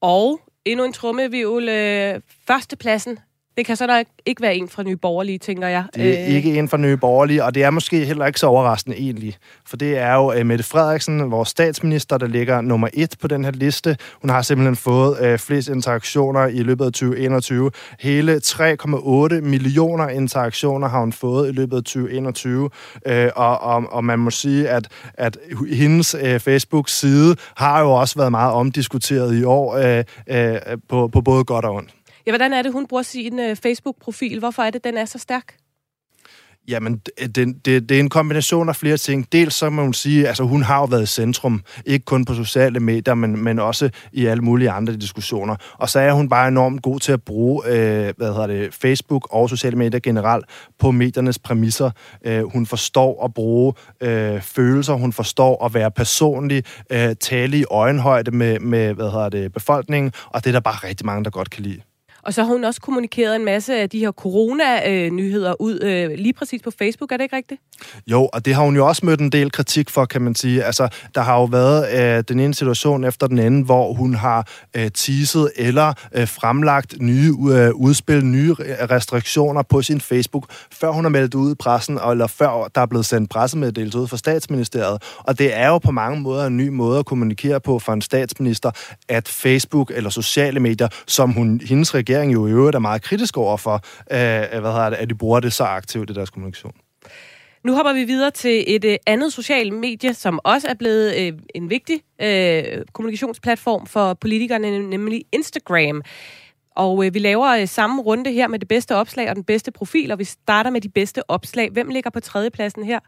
Og 0.00 0.40
endnu 0.64 0.84
en 0.84 0.92
trummevivl. 0.92 1.68
Øh, 1.68 2.20
førstepladsen 2.46 3.18
det 3.56 3.66
kan 3.66 3.76
så 3.76 3.86
nok 3.86 4.06
ikke 4.26 4.42
være 4.42 4.56
en 4.56 4.68
fra 4.68 4.82
Nye 4.82 4.96
Borgerlige, 4.96 5.38
tænker 5.38 5.68
jeg. 5.68 5.84
Det 5.94 6.20
er 6.20 6.26
øh... 6.28 6.34
ikke 6.34 6.58
en 6.58 6.68
fra 6.68 6.76
Nye 6.76 6.96
Borgerlige, 6.96 7.44
og 7.44 7.54
det 7.54 7.62
er 7.62 7.70
måske 7.70 8.04
heller 8.04 8.26
ikke 8.26 8.40
så 8.40 8.46
overraskende 8.46 8.96
egentlig. 8.96 9.36
For 9.66 9.76
det 9.76 9.98
er 9.98 10.14
jo 10.14 10.40
uh, 10.40 10.46
Mette 10.46 10.64
Frederiksen, 10.64 11.30
vores 11.30 11.48
statsminister, 11.48 12.18
der 12.18 12.26
ligger 12.26 12.60
nummer 12.60 12.88
et 12.94 13.16
på 13.20 13.28
den 13.28 13.44
her 13.44 13.50
liste. 13.50 13.96
Hun 14.20 14.30
har 14.30 14.42
simpelthen 14.42 14.76
fået 14.76 15.32
uh, 15.32 15.38
flest 15.38 15.68
interaktioner 15.68 16.46
i 16.46 16.62
løbet 16.62 16.84
af 16.84 16.92
2021. 16.92 17.70
Hele 18.00 18.40
3,8 18.44 19.40
millioner 19.40 20.08
interaktioner 20.08 20.88
har 20.88 21.00
hun 21.00 21.12
fået 21.12 21.48
i 21.48 21.52
løbet 21.52 21.76
af 21.76 21.82
2021. 21.82 22.62
Uh, 22.62 23.12
og, 23.36 23.60
og, 23.60 23.84
og 23.90 24.04
man 24.04 24.18
må 24.18 24.30
sige, 24.30 24.68
at, 24.68 24.88
at 25.14 25.38
hendes 25.70 26.14
uh, 26.14 26.38
Facebook-side 26.38 27.36
har 27.56 27.80
jo 27.80 27.92
også 27.92 28.18
været 28.18 28.30
meget 28.30 28.52
omdiskuteret 28.52 29.36
i 29.36 29.44
år 29.44 29.76
uh, 29.76 30.36
uh, 30.36 30.78
på, 30.88 31.08
på 31.08 31.20
både 31.20 31.44
godt 31.44 31.64
og 31.64 31.74
ondt. 31.74 31.90
Ja, 32.26 32.30
hvordan 32.30 32.52
er 32.52 32.62
det, 32.62 32.72
hun 32.72 32.86
bruger 32.86 33.02
sin 33.02 33.38
øh, 33.38 33.56
Facebook-profil? 33.56 34.38
Hvorfor 34.38 34.62
er 34.62 34.70
det, 34.70 34.84
den 34.84 34.96
er 34.96 35.04
så 35.04 35.18
stærk? 35.18 35.54
Jamen, 36.68 37.00
øh, 37.20 37.28
det, 37.28 37.64
det, 37.64 37.88
det 37.88 37.96
er 37.96 38.00
en 38.00 38.08
kombination 38.08 38.68
af 38.68 38.76
flere 38.76 38.96
ting. 38.96 39.32
Dels 39.32 39.54
så 39.54 39.70
må 39.70 39.82
hun 39.82 39.94
sige, 39.94 40.28
altså 40.28 40.42
hun 40.42 40.62
har 40.62 40.78
jo 40.78 40.84
været 40.84 41.02
i 41.02 41.06
centrum, 41.06 41.62
ikke 41.86 42.04
kun 42.04 42.24
på 42.24 42.34
sociale 42.34 42.80
medier, 42.80 43.14
men, 43.14 43.44
men 43.44 43.58
også 43.58 43.90
i 44.12 44.26
alle 44.26 44.42
mulige 44.42 44.70
andre 44.70 44.96
diskussioner. 44.96 45.56
Og 45.78 45.88
så 45.88 45.98
er 45.98 46.12
hun 46.12 46.28
bare 46.28 46.48
enormt 46.48 46.82
god 46.82 47.00
til 47.00 47.12
at 47.12 47.22
bruge 47.22 47.62
øh, 47.66 48.14
hvad 48.16 48.32
hedder 48.32 48.46
det, 48.46 48.74
Facebook 48.74 49.28
og 49.30 49.48
sociale 49.48 49.76
medier 49.76 50.00
generelt 50.00 50.44
på 50.78 50.90
mediernes 50.90 51.38
præmisser. 51.38 51.90
Øh, 52.24 52.42
hun 52.52 52.66
forstår 52.66 53.24
at 53.24 53.34
bruge 53.34 53.74
øh, 54.00 54.40
følelser, 54.40 54.94
hun 54.94 55.12
forstår 55.12 55.64
at 55.64 55.74
være 55.74 55.90
personlig, 55.90 56.64
øh, 56.90 57.16
tale 57.20 57.58
i 57.58 57.64
øjenhøjde 57.70 58.30
med, 58.30 58.58
med 58.58 58.94
hvad 58.94 59.10
hedder 59.10 59.28
det, 59.28 59.52
befolkningen, 59.52 60.12
og 60.26 60.44
det 60.44 60.50
er 60.50 60.52
der 60.52 60.60
bare 60.60 60.88
rigtig 60.88 61.06
mange, 61.06 61.24
der 61.24 61.30
godt 61.30 61.50
kan 61.50 61.62
lide. 61.62 61.80
Og 62.22 62.34
så 62.34 62.42
har 62.42 62.52
hun 62.52 62.64
også 62.64 62.80
kommunikeret 62.80 63.36
en 63.36 63.44
masse 63.44 63.76
af 63.76 63.90
de 63.90 63.98
her 63.98 64.12
corona-nyheder 64.12 65.60
ud 65.60 65.80
øh, 65.82 66.10
lige 66.18 66.32
præcis 66.32 66.62
på 66.62 66.70
Facebook, 66.78 67.12
er 67.12 67.16
det 67.16 67.24
ikke 67.24 67.36
rigtigt? 67.36 67.60
Jo, 68.06 68.28
og 68.32 68.44
det 68.44 68.54
har 68.54 68.62
hun 68.62 68.76
jo 68.76 68.86
også 68.86 69.06
mødt 69.06 69.20
en 69.20 69.32
del 69.32 69.52
kritik 69.52 69.90
for, 69.90 70.04
kan 70.04 70.22
man 70.22 70.34
sige. 70.34 70.64
Altså, 70.64 70.88
der 71.14 71.20
har 71.20 71.34
jo 71.38 71.44
været 71.44 72.16
øh, 72.18 72.24
den 72.28 72.40
ene 72.40 72.54
situation 72.54 73.04
efter 73.04 73.26
den 73.26 73.38
anden, 73.38 73.62
hvor 73.62 73.92
hun 73.92 74.14
har 74.14 74.48
øh, 74.76 74.90
teaset 74.90 75.50
eller 75.56 75.92
øh, 76.14 76.28
fremlagt 76.28 77.00
nye 77.00 77.34
øh, 77.50 77.74
udspil, 77.74 78.24
nye 78.24 78.54
restriktioner 78.90 79.62
på 79.62 79.82
sin 79.82 80.00
Facebook, 80.00 80.46
før 80.72 80.90
hun 80.90 81.04
har 81.04 81.10
meldt 81.10 81.34
ud 81.34 81.52
i 81.52 81.54
pressen, 81.54 81.98
eller 82.10 82.26
før 82.26 82.70
der 82.74 82.80
er 82.80 82.86
blevet 82.86 83.06
sendt 83.06 83.30
pressemeddelelse 83.30 83.98
ud 83.98 84.08
fra 84.08 84.16
statsministeriet. 84.16 85.02
Og 85.18 85.38
det 85.38 85.56
er 85.56 85.68
jo 85.68 85.78
på 85.78 85.90
mange 85.90 86.20
måder 86.20 86.46
en 86.46 86.56
ny 86.56 86.68
måde 86.68 86.98
at 86.98 87.06
kommunikere 87.06 87.60
på 87.60 87.78
for 87.78 87.92
en 87.92 88.02
statsminister, 88.02 88.70
at 89.08 89.28
Facebook 89.28 89.92
eller 89.94 90.10
sociale 90.10 90.60
medier, 90.60 90.88
som 91.06 91.30
hun, 91.30 91.60
hendes 91.64 91.94
regering 91.94 92.11
jo 92.20 92.46
i 92.46 92.50
øvrigt 92.50 92.74
er 92.74 92.78
meget 92.80 93.02
kritisk 93.02 93.36
over 93.36 93.56
for, 93.56 93.74
øh, 94.10 94.60
hvad 94.60 94.72
hedder 94.72 94.90
det, 94.90 94.96
at 94.96 95.10
de 95.10 95.14
bruger 95.14 95.40
det 95.40 95.52
så 95.52 95.64
aktivt 95.64 96.10
i 96.10 96.12
deres 96.12 96.30
kommunikation. 96.30 96.72
Nu 97.64 97.74
hopper 97.74 97.92
vi 97.92 98.04
videre 98.04 98.30
til 98.30 98.64
et 98.66 98.84
øh, 98.84 98.96
andet 99.06 99.32
socialt 99.32 99.72
medie, 99.72 100.14
som 100.14 100.40
også 100.44 100.68
er 100.68 100.74
blevet 100.74 101.14
øh, 101.16 101.32
en 101.54 101.70
vigtig 101.70 102.00
øh, 102.22 102.84
kommunikationsplatform 102.92 103.86
for 103.86 104.14
politikerne, 104.14 104.78
nemlig 104.78 105.24
Instagram. 105.32 106.02
Og 106.76 107.06
øh, 107.06 107.14
vi 107.14 107.18
laver 107.18 107.48
øh, 107.48 107.68
samme 107.68 108.02
runde 108.02 108.32
her 108.32 108.48
med 108.48 108.58
det 108.58 108.68
bedste 108.68 108.96
opslag 108.96 109.30
og 109.30 109.36
den 109.36 109.44
bedste 109.44 109.70
profil, 109.70 110.12
og 110.12 110.18
vi 110.18 110.24
starter 110.24 110.70
med 110.70 110.80
de 110.80 110.88
bedste 110.88 111.30
opslag. 111.30 111.70
Hvem 111.70 111.88
ligger 111.88 112.10
på 112.10 112.20
tredjepladsen 112.20 112.84
her? 112.84 112.98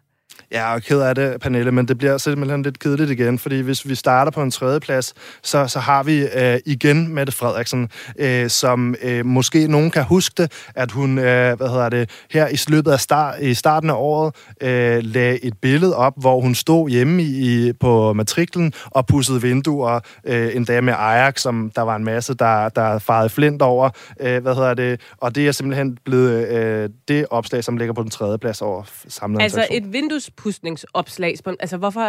Jeg 0.51 0.74
er 0.74 0.78
ked 0.78 1.01
af 1.01 1.14
det, 1.14 1.41
Pernille, 1.41 1.72
men 1.72 1.89
det 1.89 1.99
bliver 1.99 2.18
simpelthen 2.18 2.62
lidt 2.62 2.78
kedeligt 2.78 3.11
igen, 3.11 3.39
fordi 3.39 3.61
hvis 3.61 3.89
vi 3.89 3.95
starter 3.95 4.32
på 4.32 4.43
en 4.43 4.51
tredjeplads, 4.51 5.14
så, 5.43 5.66
så 5.66 5.78
har 5.78 6.03
vi 6.03 6.26
øh, 6.35 6.59
igen 6.66 7.14
Mette 7.14 7.32
Frederiksen, 7.32 7.89
øh, 8.18 8.51
som 8.51 8.95
øh, 9.03 9.26
måske 9.26 9.68
nogen 9.68 9.91
kan 9.91 10.05
huske 10.05 10.35
det, 10.43 10.53
at 10.74 10.91
hun 10.91 11.18
øh, 11.18 11.57
hvad 11.57 11.68
hedder 11.68 11.89
det, 11.89 12.11
her 12.30 12.49
i 12.49 12.57
løbet 12.68 12.91
af 12.91 13.01
start, 13.01 13.43
i 13.43 13.55
starten 13.55 13.91
af 13.91 13.95
året 13.95 14.35
øh, 14.61 15.03
lagde 15.03 15.45
et 15.45 15.55
billede 15.62 15.97
op, 15.97 16.12
hvor 16.16 16.41
hun 16.41 16.55
stod 16.55 16.91
hjemme 16.91 17.22
i, 17.22 17.72
på 17.72 18.12
matriklen 18.12 18.72
og 18.87 19.07
pussede 19.07 19.43
vinduer, 19.43 20.01
øh, 20.24 20.57
en 20.57 20.64
dag 20.64 20.85
med 20.85 20.95
Ajax, 20.99 21.41
som 21.41 21.70
der 21.76 21.82
var 21.82 21.97
en 21.97 22.05
masse, 22.05 22.35
der, 22.35 22.68
der 22.68 22.99
farede 22.99 23.28
flint 23.28 23.62
over, 23.62 23.91
øh, 24.20 24.43
hvad 24.43 24.55
hedder 24.55 24.74
det, 24.74 25.01
og 25.18 25.35
det 25.35 25.49
er 25.49 25.53
simpelthen 25.53 25.99
blevet 26.05 26.49
øh, 26.49 26.89
det 27.09 27.26
opslag, 27.30 27.64
som 27.64 27.76
ligger 27.76 27.95
på 27.95 28.03
den 28.03 28.11
tredje 28.11 28.39
plads 28.39 28.62
over 28.62 28.82
samlet 29.09 29.43
Altså 29.43 29.66
et 29.70 29.93
vindues 29.93 30.24
udpudsningsopslag. 30.29 31.37
Altså, 31.61 31.77
hvorfor 31.77 32.01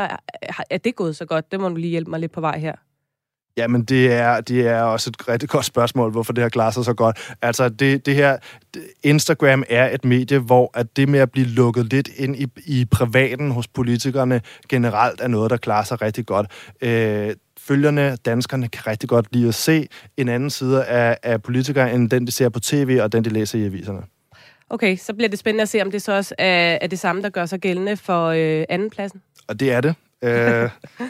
er 0.70 0.78
det 0.78 0.95
gået 0.95 1.16
så 1.16 1.26
godt? 1.26 1.51
Det 1.51 1.59
må 1.59 1.70
du 1.70 1.76
lige 1.76 1.91
hjælpe 1.91 2.09
mig 2.09 2.20
lidt 2.20 2.32
på 2.32 2.41
vej 2.41 2.59
her. 2.59 2.74
Jamen, 3.57 3.84
det 3.84 4.11
er, 4.11 4.41
det 4.41 4.68
er 4.68 4.82
også 4.82 5.09
et 5.09 5.30
rigtig 5.30 5.49
godt 5.49 5.66
spørgsmål, 5.66 6.11
hvorfor 6.11 6.34
det 6.34 6.41
har 6.41 6.49
klaret 6.49 6.74
sig 6.74 6.86
så 6.86 6.93
godt. 6.93 7.34
Altså, 7.41 7.70
det, 7.70 8.05
det 8.05 8.16
her... 8.16 8.38
Instagram 9.03 9.63
er 9.70 9.89
et 9.89 10.05
medie, 10.05 10.39
hvor 10.39 10.72
at 10.74 10.97
det 10.97 11.09
med 11.09 11.20
at 11.20 11.32
blive 11.32 11.47
lukket 11.47 11.93
lidt 11.93 12.09
ind 12.18 12.36
i, 12.36 12.47
i 12.66 12.86
privaten 12.86 13.51
hos 13.51 13.68
politikerne 13.68 14.41
generelt 14.70 15.22
er 15.22 15.28
noget, 15.28 15.51
der 15.51 15.57
klarer 15.57 15.84
sig 15.84 16.01
rigtig 16.01 16.26
godt. 16.26 16.51
Øh, 16.82 17.34
følgerne, 17.59 18.16
danskerne, 18.16 18.68
kan 18.68 18.88
rigtig 18.88 19.09
godt 19.09 19.28
lide 19.32 19.47
at 19.47 19.55
se 19.55 19.88
en 20.18 20.30
anden 20.30 20.49
side 20.49 20.86
af, 20.86 21.18
af 21.24 21.43
politikere, 21.43 21.93
end 21.93 22.09
den, 22.09 22.28
de 22.28 22.32
ser 22.32 22.49
på 22.49 22.59
tv 22.59 22.99
og 23.01 23.11
den, 23.11 23.24
de 23.26 23.30
læser 23.30 23.59
i 23.59 23.66
aviserne. 23.66 24.01
Okay, 24.70 24.97
så 24.97 25.13
bliver 25.13 25.30
det 25.30 25.39
spændende 25.39 25.61
at 25.61 25.70
se, 25.70 25.82
om 25.82 25.91
det 25.91 26.01
så 26.01 26.11
også 26.11 26.36
er, 26.38 26.78
er 26.82 26.88
det 26.88 26.99
samme, 26.99 27.22
der 27.22 27.30
gør 27.30 27.45
sig 27.45 27.59
gældende 27.59 27.97
for 27.97 28.28
øh, 28.28 28.66
andenpladsen. 28.70 29.22
Og 29.47 29.59
det 29.59 29.72
er 29.72 29.82
det. 29.82 29.95
Øh, 30.22 30.70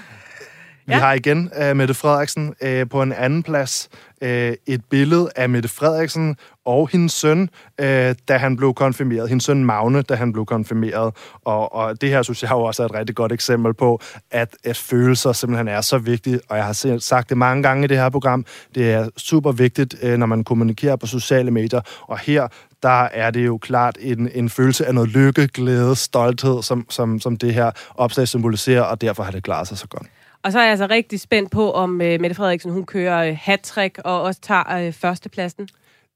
vi 0.87 0.93
ja. 0.93 0.99
har 0.99 1.13
igen 1.13 1.51
uh, 1.61 1.77
Mette 1.77 1.93
Frederiksen 1.93 2.55
uh, 2.65 2.89
på 2.89 3.01
en 3.01 3.13
anden 3.13 3.43
plads. 3.43 3.89
Uh, 4.21 4.27
et 4.27 4.81
billede 4.89 5.29
af 5.35 5.49
Mette 5.49 5.69
Frederiksen 5.69 6.37
og 6.65 6.89
hendes 6.91 7.13
søn, 7.13 7.41
uh, 7.41 7.85
da 8.27 8.37
han 8.37 8.55
blev 8.57 8.73
konfirmeret. 8.73 9.29
Hendes 9.29 9.43
søn 9.43 9.65
Magne, 9.65 10.01
da 10.01 10.15
han 10.15 10.33
blev 10.33 10.45
konfirmeret. 10.45 11.13
Og, 11.45 11.75
og 11.75 12.01
det 12.01 12.09
her 12.09 12.21
synes 12.21 12.43
jeg 12.43 12.51
jo 12.51 12.61
også 12.61 12.83
er 12.83 12.87
et 12.87 12.93
rigtig 12.93 13.15
godt 13.15 13.31
eksempel 13.31 13.73
på, 13.73 14.01
at, 14.31 14.55
at 14.63 14.77
følelser 14.77 15.31
simpelthen 15.31 15.67
er 15.67 15.81
så 15.81 15.97
vigtigt. 15.97 16.41
Og 16.49 16.57
jeg 16.57 16.65
har 16.65 16.97
sagt 16.99 17.29
det 17.29 17.37
mange 17.37 17.63
gange 17.63 17.83
i 17.83 17.87
det 17.87 17.97
her 17.97 18.09
program. 18.09 18.45
Det 18.75 18.91
er 18.91 19.09
super 19.17 19.51
vigtigt, 19.51 19.95
uh, 20.03 20.09
når 20.09 20.25
man 20.25 20.43
kommunikerer 20.43 20.95
på 20.95 21.07
sociale 21.07 21.51
medier. 21.51 21.81
Og 22.01 22.19
her, 22.19 22.47
der 22.85 23.03
er 23.03 23.31
det 23.31 23.45
jo 23.45 23.57
klart 23.57 23.97
en, 23.99 24.29
en 24.33 24.49
følelse 24.49 24.85
af 24.85 24.95
noget 24.95 25.09
lykke, 25.09 25.47
glæde, 25.47 25.95
stolthed, 25.95 26.63
som, 26.63 26.85
som, 26.89 27.19
som 27.19 27.37
det 27.37 27.53
her 27.53 27.71
opslag 27.95 28.27
symboliserer, 28.27 28.81
og 28.81 29.01
derfor 29.01 29.23
har 29.23 29.31
det 29.31 29.43
klaret 29.43 29.67
sig 29.67 29.77
så 29.77 29.87
godt. 29.87 30.07
Og 30.43 30.51
så 30.51 30.59
er 30.59 30.63
jeg 30.63 30.71
altså 30.71 30.87
rigtig 30.89 31.19
spændt 31.19 31.51
på, 31.51 31.71
om 31.71 32.01
øh, 32.01 32.21
Mette 32.21 32.35
Frederiksen 32.35 32.71
hun 32.71 32.85
kører 32.85 33.29
øh, 33.29 33.37
hat 33.41 33.77
og 34.05 34.21
også 34.21 34.41
tager 34.41 34.77
øh, 34.77 34.93
førstepladsen. 34.93 35.67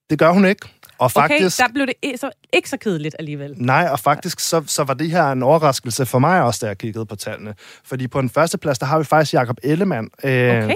Det 0.10 0.20
gør 0.20 0.32
hun 0.32 0.46
ikke. 0.46 0.70
Og 0.98 1.12
faktisk, 1.12 1.60
okay, 1.60 1.68
der 1.68 1.74
blev 1.74 1.88
det 1.88 2.20
så, 2.20 2.32
ikke 2.54 2.70
så 2.70 2.78
kedeligt 2.78 3.16
alligevel. 3.20 3.54
Nej, 3.58 3.88
og 3.92 4.00
faktisk 4.00 4.40
så, 4.40 4.64
så 4.68 4.84
var 4.84 4.94
det 4.94 5.12
her 5.12 5.32
en 5.32 5.44
overraskelse 5.44 6.06
for 6.06 6.20
mig 6.20 6.42
også, 6.42 6.60
da 6.62 6.68
jeg 6.68 6.78
kiggede 6.78 7.06
på 7.06 7.16
tallene. 7.16 7.56
Fordi 7.84 8.08
på 8.08 8.22
den 8.22 8.30
første 8.30 8.58
plads, 8.58 8.80
der 8.80 8.86
har 8.86 8.98
vi 8.98 9.04
faktisk 9.04 9.34
Jakob 9.34 9.58
Ellemann. 9.64 10.10
Øh, 10.24 10.64
okay. 10.64 10.76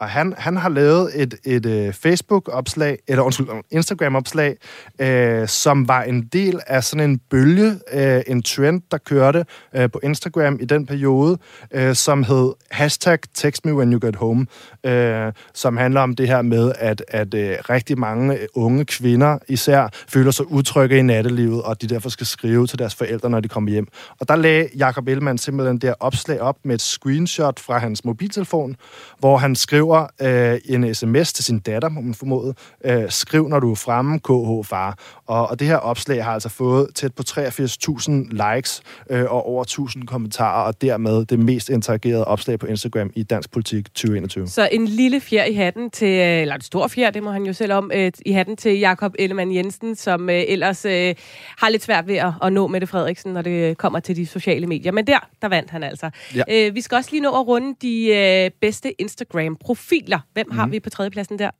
Og 0.00 0.08
han, 0.08 0.34
han 0.38 0.56
har 0.56 0.68
lavet 0.68 1.22
et, 1.22 1.34
et 1.44 1.66
uh, 1.66 1.94
Facebook-opslag, 1.94 2.98
eller 3.08 3.22
undskyld, 3.22 3.46
Instagram-opslag, 3.70 4.56
uh, 5.02 5.48
som 5.48 5.88
var 5.88 6.02
en 6.02 6.22
del 6.22 6.60
af 6.66 6.84
sådan 6.84 7.10
en 7.10 7.18
bølge, 7.30 7.70
uh, 7.94 8.20
en 8.26 8.42
trend, 8.42 8.82
der 8.90 8.98
kørte 8.98 9.44
uh, 9.78 9.84
på 9.92 10.00
Instagram 10.02 10.58
i 10.60 10.64
den 10.64 10.86
periode, 10.86 11.38
uh, 11.76 11.92
som 11.92 12.22
hed 12.22 12.52
hashtag 12.70 13.18
text 13.34 13.66
me 13.66 13.74
when 13.74 13.92
you 13.92 14.06
get 14.06 14.16
home, 14.16 14.46
uh, 14.88 15.32
som 15.54 15.76
handler 15.76 16.00
om 16.00 16.14
det 16.14 16.28
her 16.28 16.42
med, 16.42 16.72
at, 16.78 17.04
at 17.08 17.34
uh, 17.34 17.40
rigtig 17.40 17.98
mange 17.98 18.38
unge 18.54 18.84
kvinder 18.84 19.38
især 19.48 19.88
føler 20.08 20.30
sig 20.30 20.50
utrygge 20.52 20.98
i 20.98 21.02
nattelivet, 21.02 21.62
og 21.62 21.82
de 21.82 21.86
derfor 21.86 22.08
skal 22.08 22.26
skrive 22.26 22.66
til 22.66 22.78
deres 22.78 22.94
forældre, 22.94 23.30
når 23.30 23.40
de 23.40 23.48
kommer 23.48 23.70
hjem. 23.70 23.88
Og 24.20 24.28
der 24.28 24.36
lagde 24.36 24.68
Jakob 24.76 25.08
Ellemann 25.08 25.38
simpelthen 25.38 25.78
der 25.78 25.94
opslag 26.00 26.40
op 26.40 26.56
med 26.64 26.74
et 26.74 26.80
screenshot 26.80 27.60
fra 27.60 27.78
hans 27.78 28.04
mobiltelefon, 28.04 28.76
hvor 29.18 29.36
han 29.36 29.56
skrev 29.56 29.89
skriver 29.90 30.52
øh, 30.52 30.60
en 30.64 30.94
sms 30.94 31.32
til 31.32 31.44
sin 31.44 31.58
datter, 31.58 31.88
må 31.88 32.00
man 32.00 32.14
formode. 32.14 32.54
Øh, 32.84 33.10
skriv, 33.10 33.48
når 33.48 33.60
du 33.60 33.70
er 33.70 33.74
fremme, 33.74 34.18
KH 34.18 34.68
far. 34.68 34.98
Og, 35.26 35.48
og 35.48 35.60
det 35.60 35.66
her 35.66 35.76
opslag 35.76 36.24
har 36.24 36.32
altså 36.32 36.48
fået 36.48 36.88
tæt 36.94 37.14
på 37.14 37.22
83.000 37.28 38.10
likes 38.30 38.82
øh, 39.10 39.22
og 39.22 39.46
over 39.46 39.64
1.000 39.98 40.04
kommentarer, 40.04 40.62
og 40.62 40.82
dermed 40.82 41.24
det 41.24 41.38
mest 41.38 41.68
interagerede 41.68 42.24
opslag 42.24 42.58
på 42.58 42.66
Instagram 42.66 43.10
i 43.14 43.22
dansk 43.22 43.50
politik 43.52 43.84
2021. 43.94 44.48
Så 44.48 44.68
en 44.72 44.88
lille 44.88 45.20
fjer 45.20 45.44
i 45.44 45.54
hatten 45.54 45.90
til, 45.90 46.08
øh, 46.08 46.40
eller 46.40 46.54
en 46.54 46.60
stor 46.60 46.88
fjer, 46.88 47.10
det 47.10 47.22
må 47.22 47.30
han 47.30 47.42
jo 47.42 47.52
selv 47.52 47.72
om, 47.72 47.90
øh, 47.94 48.12
i 48.26 48.32
hatten 48.32 48.56
til 48.56 48.78
Jakob 48.78 49.14
Ellemann 49.18 49.54
Jensen, 49.54 49.96
som 49.96 50.30
øh, 50.30 50.42
ellers 50.48 50.84
øh, 50.84 51.14
har 51.58 51.68
lidt 51.68 51.82
svært 51.82 52.06
ved 52.06 52.16
at, 52.16 52.32
at 52.42 52.52
nå 52.52 52.66
Mette 52.66 52.86
Frederiksen, 52.86 53.32
når 53.32 53.42
det 53.42 53.78
kommer 53.78 54.00
til 54.00 54.16
de 54.16 54.26
sociale 54.26 54.66
medier. 54.66 54.92
Men 54.92 55.06
der, 55.06 55.28
der 55.42 55.48
vandt 55.48 55.70
han 55.70 55.82
altså. 55.82 56.10
Ja. 56.34 56.42
Øh, 56.50 56.74
vi 56.74 56.80
skal 56.80 56.96
også 56.96 57.10
lige 57.12 57.20
nå 57.20 57.40
at 57.40 57.46
runde 57.46 57.76
de 57.82 58.06
øh, 58.06 58.50
bedste 58.60 59.00
Instagram-profiler 59.00 59.79
profiler. 59.80 60.18
Hvem 60.32 60.46
mm. 60.50 60.56
har 60.56 60.66
mhm. 60.66 60.72
vi 60.72 60.80
på 60.80 60.90
tredjepladsen 60.90 61.38
der? 61.38 61.50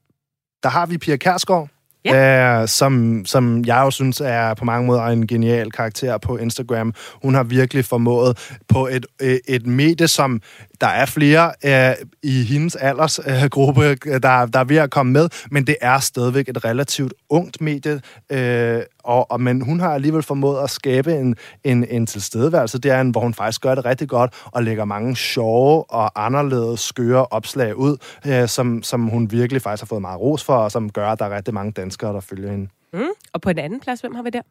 Der 0.63 0.69
har 0.69 0.87
vi 0.87 0.99
Pia 0.99 1.17
Kærsgaard, 1.17 1.69
ja. 2.05 2.61
øh, 2.63 2.69
som, 2.69 3.25
som 3.25 3.65
jeg 3.65 3.81
jo 3.81 3.91
synes 3.91 4.21
er 4.21 4.55
på 4.55 4.65
mange 4.65 4.87
måder 4.87 5.03
en 5.03 5.27
genial 5.27 5.71
karakter 5.71 6.19
på 6.19 6.37
Instagram. 6.37 6.95
Hun 7.23 7.35
har 7.35 7.43
virkelig 7.43 7.85
formået 7.85 8.39
på 8.69 8.87
et, 8.87 9.07
øh, 9.23 9.39
et 9.49 9.67
medie, 9.67 10.09
som 10.09 10.41
der 10.81 10.87
er 10.87 11.07
flere 11.07 11.53
øh, 11.65 12.07
i 12.23 12.43
hendes 12.43 12.77
aldersgruppe, 12.77 13.85
øh, 13.85 14.23
der, 14.23 14.47
der 14.47 14.59
er 14.59 14.65
ved 14.65 14.77
at 14.77 14.91
komme 14.91 15.13
med, 15.13 15.29
men 15.51 15.67
det 15.67 15.77
er 15.81 15.99
stadigvæk 15.99 16.49
et 16.49 16.65
relativt 16.65 17.15
ungt 17.31 17.61
medie, 17.61 18.01
øh, 18.31 18.83
og, 19.05 19.31
og, 19.31 19.41
men 19.41 19.61
hun 19.61 19.81
har 19.81 19.95
alligevel 19.95 20.23
formået 20.23 20.63
at 20.63 20.71
skabe 20.71 21.15
en, 21.15 21.37
en, 21.65 21.85
en 21.91 22.07
tilstedeværelse 22.07 23.01
en, 23.01 23.11
hvor 23.11 23.21
hun 23.21 23.35
faktisk 23.35 23.61
gør 23.61 23.75
det 23.75 23.85
rigtig 23.85 24.09
godt, 24.09 24.35
og 24.45 24.63
lægger 24.63 24.85
mange 24.85 25.17
sjove 25.17 25.85
og 25.91 26.25
anderledes 26.27 26.81
skøre 26.81 27.27
opslag 27.27 27.77
ud, 27.77 27.97
øh, 28.27 28.49
som, 28.49 28.83
som 28.83 29.07
hun 29.07 29.31
virkelig 29.31 29.63
faktisk 29.63 29.83
har 29.83 29.87
fået 29.87 30.03
meget 30.03 30.21
ros 30.21 30.45
for, 30.45 30.57
og 30.57 30.73
som 30.73 30.91
gør, 30.91 31.09
at 31.09 31.19
der 31.19 31.25
er 31.25 31.37
rigtig 31.37 31.55
mange 31.55 31.73
danskere, 31.73 32.13
der 32.13 32.21
følger 32.21 32.51
hende. 32.51 32.69
Mm. 32.93 33.01
Og 33.33 33.41
på 33.41 33.51
en 33.51 33.59
anden 33.59 33.81
plads, 33.81 34.01
hvem 34.01 34.15
har 34.15 34.23
vi 34.23 34.31
der? 34.31 34.43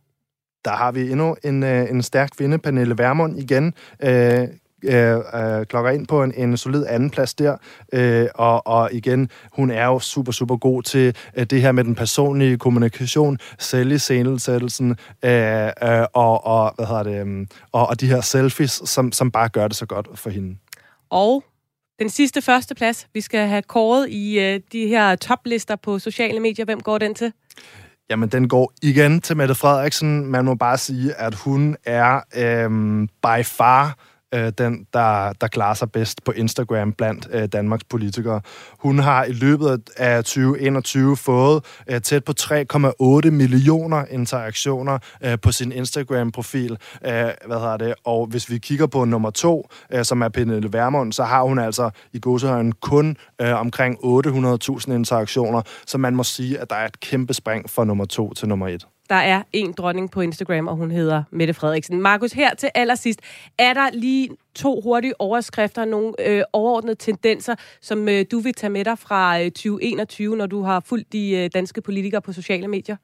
Der 0.66 0.72
har 0.72 0.91
vi 0.91 1.12
endnu 1.12 1.36
en, 1.43 1.64
øh, 1.64 1.89
en 1.89 2.02
stærk 2.02 2.30
kvinde, 2.38 2.58
Pernille 2.58 2.97
Vermund 2.97 3.39
igen. 3.39 3.74
Øh, 4.04 4.47
øh, 4.84 5.18
øh, 5.34 5.66
klokker 5.66 5.90
ind 5.90 6.08
på 6.08 6.24
en, 6.24 6.34
en 6.38 6.58
solid 6.58 6.86
anden 6.90 7.10
plads 7.10 7.34
der. 7.34 7.58
Øh, 7.94 8.28
og, 8.36 8.68
og 8.68 8.94
igen, 8.94 9.30
hun 9.54 9.72
er 9.72 9.86
jo 9.86 10.00
super, 10.00 10.32
super 10.32 10.58
god 10.58 10.84
til 10.84 11.16
øh, 11.38 11.46
det 11.46 11.62
her 11.62 11.72
med 11.72 11.84
den 11.84 11.96
personlige 11.96 12.58
kommunikation, 12.58 13.38
selviscenesættelsen 13.60 14.98
øh, 15.26 15.66
øh, 15.66 16.06
og, 16.14 16.46
og, 16.46 16.74
hvad 16.76 16.86
hedder 16.86 17.04
det, 17.04 17.28
øh, 17.28 17.48
og, 17.72 17.88
og 17.88 18.02
de 18.02 18.08
her 18.08 18.22
selfies, 18.22 18.82
som, 18.86 19.12
som 19.12 19.32
bare 19.32 19.50
gør 19.50 19.68
det 19.68 19.78
så 19.78 19.86
godt 19.86 20.08
for 20.16 20.30
hende. 20.30 20.58
Og 21.10 21.44
den 22.00 22.10
sidste 22.10 22.42
første 22.42 22.76
plads, 22.76 23.08
vi 23.14 23.22
skal 23.22 23.48
have 23.48 23.62
kåret 23.62 24.10
i 24.10 24.40
øh, 24.40 24.60
de 24.72 24.88
her 24.88 25.16
toplister 25.16 25.76
på 25.76 26.00
sociale 26.00 26.40
medier. 26.40 26.66
Hvem 26.66 26.80
går 26.80 26.98
den 26.98 27.16
til? 27.16 27.34
Jamen, 28.10 28.30
den 28.30 28.50
går 28.50 28.74
igen 28.82 29.22
til 29.22 29.38
Mette 29.38 29.56
Frederiksen. 29.56 30.26
Man 30.26 30.46
må 30.46 30.56
bare 30.56 30.78
sige, 30.78 31.14
at 31.14 31.36
hun 31.36 31.78
er 31.86 32.22
øh, 32.36 32.70
by 33.24 33.46
far 33.46 33.98
øh, 34.34 34.52
den, 34.58 34.88
der, 34.94 35.34
der 35.34 35.48
klarer 35.48 35.74
sig 35.74 35.92
bedst 35.92 36.24
på 36.24 36.32
Instagram 36.32 36.94
blandt 36.94 37.28
øh, 37.32 37.48
Danmarks 37.48 37.84
politikere. 37.84 38.42
Hun 38.80 39.00
har 39.00 39.24
i 39.24 39.32
løbet 39.32 39.90
af 39.98 40.24
2021 40.24 41.18
fået 41.18 41.66
øh, 41.90 42.02
tæt 42.02 42.24
på 42.24 42.34
3,8 42.40 43.30
millioner 43.30 44.06
interaktioner 44.06 45.00
øh, 45.24 45.40
på 45.42 45.52
sin 45.52 45.72
Instagram-profil. 45.72 46.78
Øh, 47.06 47.12
hvad 47.48 47.58
hedder 47.58 47.78
det? 47.78 47.94
Og 48.04 48.28
hvis 48.28 48.50
vi 48.50 48.58
kigger 48.58 48.88
på 48.88 49.06
nummer 49.06 49.30
to, 49.30 49.70
øh, 49.94 50.06
som 50.06 50.22
er 50.22 50.30
Pernille 50.30 50.74
Vermund, 50.74 51.14
så 51.14 51.24
har 51.24 51.44
hun 51.44 51.60
altså 51.60 51.90
i 52.14 52.20
godsehøjen 52.20 52.72
kun 52.72 53.18
øh, 53.42 53.60
omkring 53.60 53.98
800.000 53.98 54.92
interaktioner, 54.92 55.62
så 55.88 55.98
man 55.98 56.16
må 56.16 56.24
sige, 56.24 56.60
at 56.60 56.70
der 56.70 56.76
er 56.76 56.86
et 56.86 57.00
kæmpe 57.00 57.34
spring 57.34 57.70
fra 57.70 57.86
nummer 57.86 58.06
to 58.06 58.34
til 58.34 58.48
nummer 58.48 58.68
et. 58.68 58.88
Der 59.10 59.16
er 59.16 59.43
en 59.53 59.72
dronning 59.72 60.12
på 60.12 60.22
Instagram, 60.22 60.68
og 60.68 60.76
hun 60.76 60.91
hedder 60.91 61.24
Mette 61.32 61.53
Frederiksen. 61.53 62.01
Markus, 62.01 62.32
her 62.32 62.55
til 62.55 62.70
allersidst, 62.76 63.20
er 63.57 63.74
der 63.74 63.89
lige 63.93 64.30
to 64.55 64.82
hurtige 64.82 65.22
overskrifter, 65.22 65.86
nogle 65.86 66.14
øh, 66.28 66.43
overordnede 66.53 66.95
tendenser, 66.95 67.55
som 67.82 68.10
øh, 68.10 68.26
du 68.32 68.39
vil 68.39 68.53
tage 68.53 68.70
med 68.70 68.86
dig 68.86 68.99
fra 68.99 69.39
øh, 69.41 69.45
2021, 69.45 70.38
når 70.38 70.45
du 70.45 70.64
har 70.64 70.80
fulgt 70.86 71.14
de 71.14 71.32
øh, 71.32 71.49
danske 71.53 71.82
politikere 71.82 72.22
på 72.22 72.34
sociale 72.34 72.68
medier? 72.68 72.95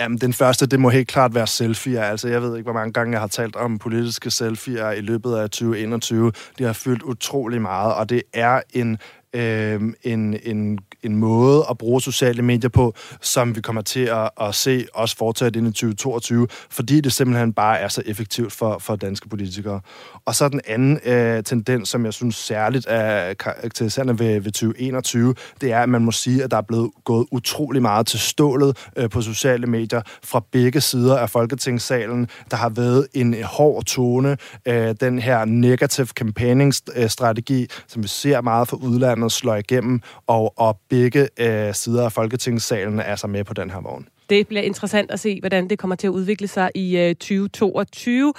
Jamen, 0.00 0.18
den 0.18 0.32
første, 0.32 0.66
det 0.66 0.80
må 0.80 0.88
helt 0.88 1.08
klart 1.08 1.34
være 1.34 1.46
selfie. 1.46 2.00
Altså, 2.00 2.28
jeg 2.28 2.42
ved 2.42 2.56
ikke, 2.56 2.64
hvor 2.64 2.72
mange 2.72 2.92
gange 2.92 3.12
jeg 3.12 3.20
har 3.20 3.28
talt 3.28 3.56
om 3.56 3.78
politiske 3.78 4.30
selfies 4.30 4.80
i 4.96 5.00
løbet 5.00 5.34
af 5.34 5.50
2021. 5.50 6.32
De 6.58 6.64
har 6.64 6.72
fyldt 6.72 7.02
utrolig 7.02 7.62
meget, 7.62 7.94
og 7.94 8.10
det 8.10 8.22
er 8.32 8.60
en 8.74 8.98
øh, 9.34 9.80
en, 10.02 10.36
en, 10.42 10.78
en 11.02 11.16
måde 11.16 11.64
at 11.70 11.78
bruge 11.78 12.00
sociale 12.00 12.42
medier 12.42 12.70
på, 12.70 12.94
som 13.20 13.56
vi 13.56 13.60
kommer 13.60 13.82
til 13.82 14.00
at, 14.00 14.30
at 14.40 14.54
se 14.54 14.86
også 14.94 15.16
fortsat 15.16 15.56
ind 15.56 15.68
i 15.68 15.70
2022, 15.70 16.46
fordi 16.70 17.00
det 17.00 17.12
simpelthen 17.12 17.52
bare 17.52 17.78
er 17.78 17.88
så 17.88 18.02
effektivt 18.06 18.52
for, 18.52 18.78
for 18.78 18.96
danske 18.96 19.28
politikere. 19.28 19.80
Og 20.24 20.34
så 20.34 20.48
den 20.48 20.60
anden 20.66 21.00
øh, 21.04 21.44
tendens, 21.44 21.88
som 21.88 22.04
jeg 22.04 22.14
synes 22.14 22.36
særligt 22.36 22.86
er 22.88 23.34
karakteriserende 23.34 24.18
ved, 24.18 24.40
ved 24.40 24.52
2021, 24.52 25.34
det 25.60 25.72
er, 25.72 25.80
at 25.80 25.88
man 25.88 26.02
må 26.02 26.12
sige, 26.12 26.44
at 26.44 26.50
der 26.50 26.56
er 26.56 26.62
blevet 26.62 26.90
gået 27.04 27.26
utrolig 27.30 27.82
meget 27.82 28.06
til 28.06 28.20
stålet 28.20 28.88
øh, 28.96 29.10
på 29.10 29.22
sociale 29.22 29.66
medier 29.66 30.02
fra 30.24 30.44
begge 30.52 30.80
sider 30.80 31.18
af 31.18 31.30
Folketingssalen. 31.30 32.28
Der 32.50 32.56
har 32.56 32.68
været 32.68 33.06
en 33.14 33.34
øh, 33.34 33.42
hård 33.42 33.84
tone, 33.84 34.36
øh, 34.66 34.94
den 35.00 35.18
her 35.18 35.44
negative 35.44 36.06
campaigning-strategi, 36.06 37.62
øh, 37.62 37.68
som 37.88 38.02
vi 38.02 38.08
ser 38.08 38.40
meget 38.40 38.68
fra 38.68 38.76
udlandet, 38.76 39.19
slår 39.28 39.56
igennem, 39.56 40.00
og, 40.26 40.58
og 40.58 40.78
begge 40.88 41.28
øh, 41.38 41.74
sider 41.74 42.04
af 42.04 42.12
Folketingssalen 42.12 43.00
er 43.00 43.16
så 43.16 43.26
med 43.26 43.44
på 43.44 43.54
den 43.54 43.70
her 43.70 43.80
vogn. 43.80 44.08
Det 44.30 44.48
bliver 44.48 44.62
interessant 44.62 45.10
at 45.10 45.20
se, 45.20 45.40
hvordan 45.40 45.70
det 45.70 45.78
kommer 45.78 45.96
til 45.96 46.06
at 46.06 46.10
udvikle 46.10 46.48
sig 46.48 46.70
i 46.74 46.98
øh, 46.98 47.14
2022. 47.14 48.34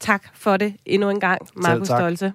Tak 0.00 0.24
for 0.34 0.56
det 0.56 0.74
endnu 0.86 1.10
en 1.10 1.20
gang, 1.20 1.48
Markus 1.56 1.86
Stolte. 1.86 2.32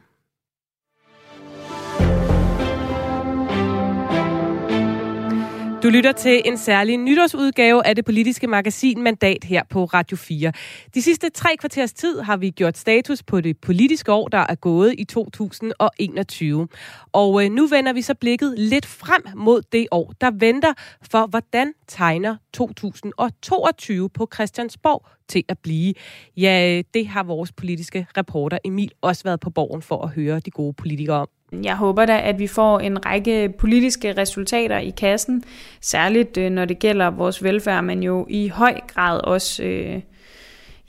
Du 5.83 5.89
lytter 5.89 6.11
til 6.11 6.41
en 6.45 6.57
særlig 6.57 6.97
nytårsudgave 6.97 7.87
af 7.87 7.95
det 7.95 8.05
politiske 8.05 8.47
magasin 8.47 9.01
Mandat 9.01 9.43
her 9.43 9.63
på 9.69 9.85
Radio 9.85 10.17
4. 10.17 10.51
De 10.93 11.01
sidste 11.01 11.29
tre 11.29 11.49
kvarters 11.59 11.93
tid 11.93 12.19
har 12.19 12.37
vi 12.37 12.49
gjort 12.49 12.77
status 12.77 13.23
på 13.23 13.41
det 13.41 13.57
politiske 13.57 14.11
år, 14.11 14.27
der 14.27 14.45
er 14.49 14.55
gået 14.55 14.95
i 14.97 15.03
2021. 15.03 16.67
Og 17.11 17.45
øh, 17.45 17.51
nu 17.51 17.67
vender 17.67 17.93
vi 17.93 18.01
så 18.01 18.13
blikket 18.13 18.53
lidt 18.57 18.85
frem 18.85 19.21
mod 19.35 19.61
det 19.71 19.87
år, 19.91 20.13
der 20.21 20.31
venter 20.31 20.73
for, 21.11 21.27
hvordan 21.27 21.73
tegner 21.87 22.35
2022 22.53 24.09
på 24.09 24.27
Christiansborg 24.33 25.05
til 25.27 25.43
at 25.49 25.59
blive. 25.59 25.93
Ja, 26.37 26.77
øh, 26.77 26.83
det 26.93 27.07
har 27.07 27.23
vores 27.23 27.51
politiske 27.51 28.07
reporter 28.17 28.57
Emil 28.65 28.91
også 29.01 29.23
været 29.23 29.39
på 29.39 29.49
borgen 29.49 29.81
for 29.81 30.01
at 30.01 30.09
høre 30.09 30.39
de 30.39 30.51
gode 30.51 30.73
politikere 30.73 31.17
om. 31.17 31.27
Jeg 31.63 31.75
håber 31.75 32.05
da, 32.05 32.19
at 32.23 32.39
vi 32.39 32.47
får 32.47 32.79
en 32.79 33.05
række 33.05 33.53
politiske 33.59 34.13
resultater 34.17 34.77
i 34.77 34.89
kassen, 34.89 35.43
særligt 35.81 36.37
øh, 36.37 36.49
når 36.49 36.65
det 36.65 36.79
gælder 36.79 37.09
vores 37.09 37.43
velfærd, 37.43 37.83
men 37.83 38.03
jo 38.03 38.25
i 38.29 38.47
høj 38.47 38.79
grad 38.87 39.19
også 39.23 39.63
øh, 39.63 40.01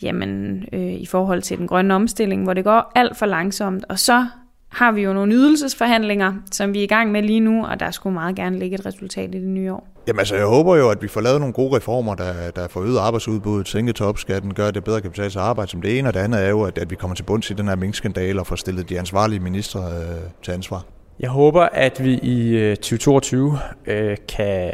jamen, 0.02 0.64
øh, 0.72 0.92
i 0.92 1.06
forhold 1.06 1.42
til 1.42 1.58
den 1.58 1.66
grønne 1.66 1.94
omstilling, 1.94 2.42
hvor 2.44 2.54
det 2.54 2.64
går 2.64 2.92
alt 2.94 3.16
for 3.16 3.26
langsomt. 3.26 3.84
Og 3.88 3.98
så 3.98 4.26
har 4.74 4.92
vi 4.92 5.02
jo 5.02 5.12
nogle 5.12 5.34
ydelsesforhandlinger, 5.34 6.32
som 6.50 6.74
vi 6.74 6.78
er 6.78 6.82
i 6.82 6.86
gang 6.86 7.12
med 7.12 7.22
lige 7.22 7.40
nu, 7.40 7.66
og 7.66 7.80
der 7.80 7.90
skulle 7.90 8.14
meget 8.14 8.36
gerne 8.36 8.58
ligge 8.58 8.74
et 8.74 8.86
resultat 8.86 9.34
i 9.34 9.38
det 9.38 9.48
nye 9.48 9.72
år. 9.72 9.88
Jamen 10.06 10.18
altså, 10.18 10.36
jeg 10.36 10.46
håber 10.46 10.76
jo, 10.76 10.90
at 10.90 11.02
vi 11.02 11.08
får 11.08 11.20
lavet 11.20 11.40
nogle 11.40 11.52
gode 11.52 11.76
reformer, 11.76 12.14
der, 12.14 12.50
der 12.56 12.68
får 12.68 12.82
øget 12.82 12.98
arbejdsudbuddet, 12.98 13.68
sænket 13.68 13.94
topskatten, 13.94 14.54
gør 14.54 14.70
det 14.70 14.84
bedre 14.84 15.00
kan 15.00 15.10
betale 15.10 15.30
sig 15.30 15.42
arbejde 15.42 15.70
som 15.70 15.82
det 15.82 15.98
ene, 15.98 16.08
og 16.08 16.14
det 16.14 16.20
andet 16.20 16.44
er 16.44 16.48
jo, 16.48 16.62
at, 16.62 16.78
at 16.78 16.90
vi 16.90 16.96
kommer 16.96 17.14
til 17.14 17.22
bunds 17.22 17.50
i 17.50 17.54
den 17.54 17.68
her 17.68 17.76
minkskandale 17.76 18.40
og 18.40 18.46
får 18.46 18.56
stillet 18.56 18.88
de 18.88 18.98
ansvarlige 18.98 19.40
ministre 19.40 19.80
øh, 19.80 20.30
til 20.42 20.52
ansvar. 20.52 20.84
Jeg 21.20 21.30
håber, 21.30 21.62
at 21.72 22.04
vi 22.04 22.14
i 22.22 22.74
2022 22.76 23.58
øh, 23.86 24.16
kan 24.28 24.72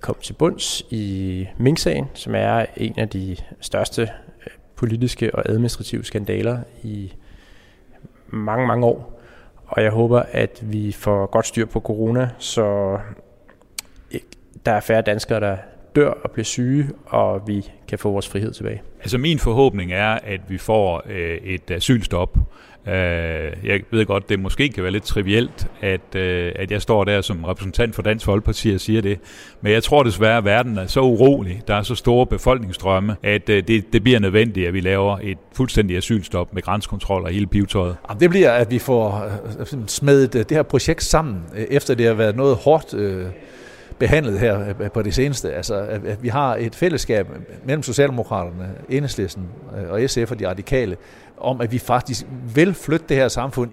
komme 0.00 0.22
til 0.22 0.32
bunds 0.32 0.82
i 0.90 1.46
Mink-sagen, 1.58 2.06
som 2.14 2.34
er 2.34 2.66
en 2.76 2.94
af 2.98 3.08
de 3.08 3.36
største 3.60 4.02
øh, 4.02 4.08
politiske 4.76 5.34
og 5.34 5.48
administrative 5.48 6.04
skandaler 6.04 6.58
i 6.82 7.12
mange, 8.32 8.66
mange 8.66 8.86
år. 8.86 9.11
Og 9.72 9.82
jeg 9.82 9.90
håber, 9.90 10.22
at 10.32 10.62
vi 10.62 10.92
får 10.92 11.26
godt 11.26 11.46
styr 11.46 11.66
på 11.66 11.80
corona, 11.80 12.28
så 12.38 12.98
der 14.66 14.72
er 14.72 14.80
færre 14.80 15.02
danskere, 15.02 15.40
der 15.40 15.56
dør 15.96 16.10
og 16.10 16.30
bliver 16.30 16.44
syge, 16.44 16.90
og 17.06 17.46
vi 17.46 17.70
kan 17.88 17.98
få 17.98 18.10
vores 18.10 18.28
frihed 18.28 18.52
tilbage. 18.52 18.82
Altså 19.00 19.18
min 19.18 19.38
forhåbning 19.38 19.92
er, 19.92 20.18
at 20.24 20.40
vi 20.48 20.58
får 20.58 21.02
øh, 21.06 21.36
et 21.36 21.70
asylstop. 21.70 22.36
Øh, 22.86 22.94
jeg 23.64 23.80
ved 23.90 24.06
godt, 24.06 24.28
det 24.28 24.40
måske 24.40 24.68
kan 24.68 24.82
være 24.82 24.92
lidt 24.92 25.04
trivielt, 25.04 25.66
at, 25.80 26.14
øh, 26.14 26.52
at 26.56 26.70
jeg 26.70 26.82
står 26.82 27.04
der 27.04 27.20
som 27.20 27.44
repræsentant 27.44 27.94
for 27.94 28.02
Dansk 28.02 28.24
Folkeparti 28.24 28.70
og 28.70 28.80
siger 28.80 29.02
det. 29.02 29.18
Men 29.60 29.72
jeg 29.72 29.82
tror 29.82 30.02
desværre, 30.02 30.36
at 30.36 30.44
verden 30.44 30.78
er 30.78 30.86
så 30.86 31.00
urolig, 31.00 31.62
der 31.68 31.74
er 31.74 31.82
så 31.82 31.94
store 31.94 32.26
befolkningsstrømme, 32.26 33.16
at 33.22 33.48
øh, 33.48 33.62
det, 33.68 33.92
det 33.92 34.02
bliver 34.02 34.18
nødvendigt, 34.18 34.68
at 34.68 34.74
vi 34.74 34.80
laver 34.80 35.18
et 35.22 35.38
fuldstændigt 35.52 35.98
asylstop 35.98 36.54
med 36.54 36.62
grænsekontrol 36.62 37.22
og 37.22 37.30
hele 37.30 37.46
pivetøjet. 37.46 37.96
Det 38.20 38.30
bliver, 38.30 38.50
at 38.50 38.70
vi 38.70 38.78
får 38.78 39.30
øh, 39.60 39.66
smedet 39.86 40.34
øh, 40.34 40.40
det 40.48 40.56
her 40.56 40.62
projekt 40.62 41.02
sammen, 41.02 41.42
øh, 41.56 41.66
efter 41.70 41.94
det 41.94 42.06
har 42.06 42.14
været 42.14 42.36
noget 42.36 42.56
hårdt 42.56 42.94
øh, 42.94 43.26
behandlet 43.98 44.38
her 44.38 44.74
på 44.88 45.02
det 45.02 45.14
seneste. 45.14 45.52
Altså, 45.52 45.74
at 46.04 46.22
vi 46.22 46.28
har 46.28 46.56
et 46.56 46.74
fællesskab 46.74 47.26
mellem 47.64 47.82
Socialdemokraterne, 47.82 48.70
Enhedslisten 48.88 49.42
og 49.90 50.10
SF 50.10 50.30
og 50.30 50.38
de 50.38 50.48
radikale, 50.48 50.96
om 51.42 51.60
at 51.60 51.72
vi 51.72 51.78
faktisk 51.78 52.26
vil 52.54 52.74
flytte 52.74 53.06
det 53.08 53.16
her 53.16 53.28
samfund. 53.28 53.70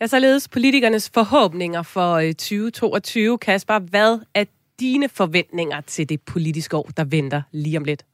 Ja, 0.00 0.06
således 0.06 0.48
politikernes 0.48 1.10
forhåbninger 1.14 1.82
for 1.82 2.20
2022. 2.20 3.38
Kasper, 3.38 3.78
hvad 3.78 4.18
er 4.34 4.44
dine 4.80 5.08
forventninger 5.08 5.80
til 5.80 6.08
det 6.08 6.20
politiske 6.20 6.76
år, 6.76 6.88
der 6.96 7.04
venter 7.04 7.42
lige 7.52 7.76
om 7.76 7.84
lidt? 7.84 8.04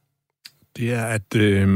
det 0.77 0.93
er, 0.93 1.03
at 1.03 1.35
øh, 1.35 1.67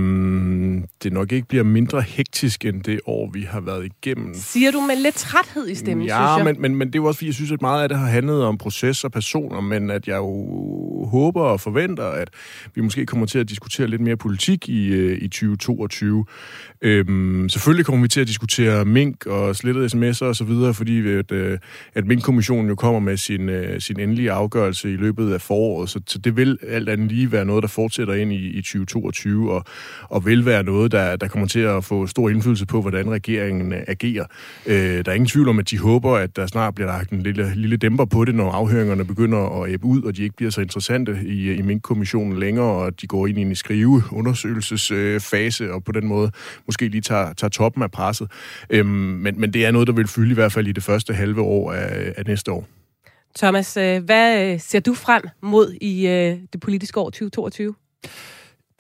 det 1.04 1.14
nok 1.14 1.32
ikke 1.32 1.48
bliver 1.48 1.64
mindre 1.64 2.02
hektisk 2.02 2.66
end 2.66 2.84
det 2.84 3.00
år, 3.06 3.30
vi 3.34 3.42
har 3.42 3.62
været 3.62 3.86
igennem. 3.86 4.34
Siger 4.34 4.72
du 4.72 4.82
med 4.82 4.96
lidt 4.96 5.16
træthed 5.16 5.68
i 5.68 5.76
stemmen, 5.76 6.08
ja, 6.08 6.14
synes 6.14 6.38
jeg? 6.38 6.46
Men, 6.46 6.62
men, 6.62 6.76
men 6.76 6.88
det 6.88 6.96
er 6.96 7.00
jo 7.00 7.06
også, 7.06 7.18
fordi 7.18 7.28
jeg 7.28 7.34
synes, 7.34 7.52
at 7.52 7.62
meget 7.62 7.84
af 7.84 7.90
det 7.90 7.98
har 7.98 8.06
handlet 8.06 8.44
om 8.44 8.58
proces 8.58 9.04
og 9.04 9.12
personer, 9.12 9.62
men 9.62 9.90
at 9.90 10.08
jeg 10.08 10.18
jo 10.18 11.06
håber 11.06 11.42
og 11.42 11.62
forventer, 11.62 12.06
at 12.06 12.30
vi 12.76 12.82
måske 12.82 13.06
kommer 13.06 13.26
til 13.26 13.40
at 13.40 13.50
diskutere 13.50 13.88
lidt 13.88 14.02
mere 14.02 14.18
politik 14.18 14.70
i, 14.70 14.88
øh, 14.88 15.18
i 15.22 15.28
2022. 15.28 16.26
Øhm, 16.84 17.50
selvfølgelig 17.50 17.86
kommer 17.86 18.02
vi 18.02 18.08
til 18.08 18.22
at 18.22 18.28
diskutere 18.28 18.86
mink 18.86 19.26
og 19.26 19.56
slettede 19.56 19.86
sms'er 19.86 20.26
og 20.26 20.36
så 20.36 20.44
videre, 20.44 20.74
fordi 20.74 21.12
at, 21.12 21.32
øh, 21.32 21.60
at 21.94 22.06
Mink-kommissionen 22.06 22.70
jo 22.70 22.76
kommer 22.76 23.00
med 23.00 23.18
sin, 23.18 23.50
øh, 23.50 23.82
sin 23.82 24.00
endelige 24.00 24.32
afgørelse 24.32 24.94
i 24.94 24.96
løbet 24.96 25.34
af 25.34 25.42
foråret, 25.42 25.90
så, 25.90 26.02
så 26.08 26.18
det 26.18 26.38
vil 26.38 26.58
alt 26.68 26.90
andet 26.90 27.12
lige 27.12 27.32
være 27.32 27.46
noget, 27.46 27.62
der 27.62 27.68
fortsætter 27.68 28.14
ind 28.14 28.34
i, 28.34 28.48
i 28.48 28.62
2022, 28.62 29.52
og, 29.52 29.64
og 30.04 30.26
vil 30.26 30.46
være 30.46 30.64
noget, 30.64 30.92
der, 30.92 31.16
der 31.16 31.28
kommer 31.28 31.48
til 31.48 31.60
at 31.60 31.84
få 31.84 32.08
stor 32.08 32.30
indflydelse 32.30 32.66
på, 32.66 32.82
hvordan 32.82 33.12
regeringen 33.12 33.74
øh, 33.74 33.82
agerer. 33.88 34.26
Øh, 34.66 34.76
der 34.76 35.12
er 35.12 35.14
ingen 35.14 35.28
tvivl 35.28 35.50
om, 35.50 35.60
at 35.60 35.70
de 35.70 35.78
håber, 35.80 36.16
at 36.16 36.36
der 36.36 36.48
snart 36.48 36.76
bliver 36.76 36.88
lagt 36.88 37.10
en 37.10 37.22
lille, 37.22 37.56
lille 37.56 37.78
dæmper 37.78 38.06
på 38.06 38.26
det, 38.26 38.36
når 38.36 38.52
afhøringerne 38.52 39.06
begynder 39.06 39.64
at 39.64 39.70
æbe 39.72 39.86
ud, 39.86 40.02
og 40.02 40.18
de 40.18 40.24
ikke 40.24 40.36
bliver 40.36 40.52
så 40.52 40.62
interessante 40.62 41.20
i, 41.26 41.50
øh, 41.50 41.60
i 41.60 41.62
Mink-kommissionen 41.62 42.40
længere, 42.40 42.66
og 42.66 43.02
de 43.02 43.08
går 43.08 43.28
ind 43.28 43.38
i 43.38 43.42
en 43.42 43.56
skrive 43.56 44.04
undersøgelsesfase, 44.12 45.64
øh, 45.64 45.74
og 45.74 45.84
på 45.84 45.92
den 45.92 46.08
måde 46.08 46.32
måske 46.72 46.88
lige 46.88 47.02
tager, 47.02 47.34
tager 47.34 47.50
toppen 47.50 47.84
af 47.84 47.92
presset. 47.92 48.32
Øhm, 48.70 48.88
men, 48.88 49.40
men 49.40 49.54
det 49.54 49.66
er 49.66 49.72
noget, 49.72 49.88
der 49.88 49.94
vil 49.94 50.08
fylde 50.08 50.32
i 50.32 50.34
hvert 50.34 50.52
fald 50.52 50.68
i 50.68 50.72
det 50.72 50.84
første 50.84 51.14
halve 51.14 51.42
år 51.42 51.74
af, 51.74 52.14
af 52.18 52.26
næste 52.26 52.52
år. 52.52 52.68
Thomas, 53.36 53.78
øh, 53.78 54.04
hvad 54.04 54.54
øh, 54.54 54.60
ser 54.60 54.80
du 54.80 54.94
frem 54.94 55.24
mod 55.42 55.74
i 55.82 56.08
øh, 56.08 56.38
det 56.54 56.62
politiske 56.62 57.00
år 57.00 57.10
2022? 57.10 57.76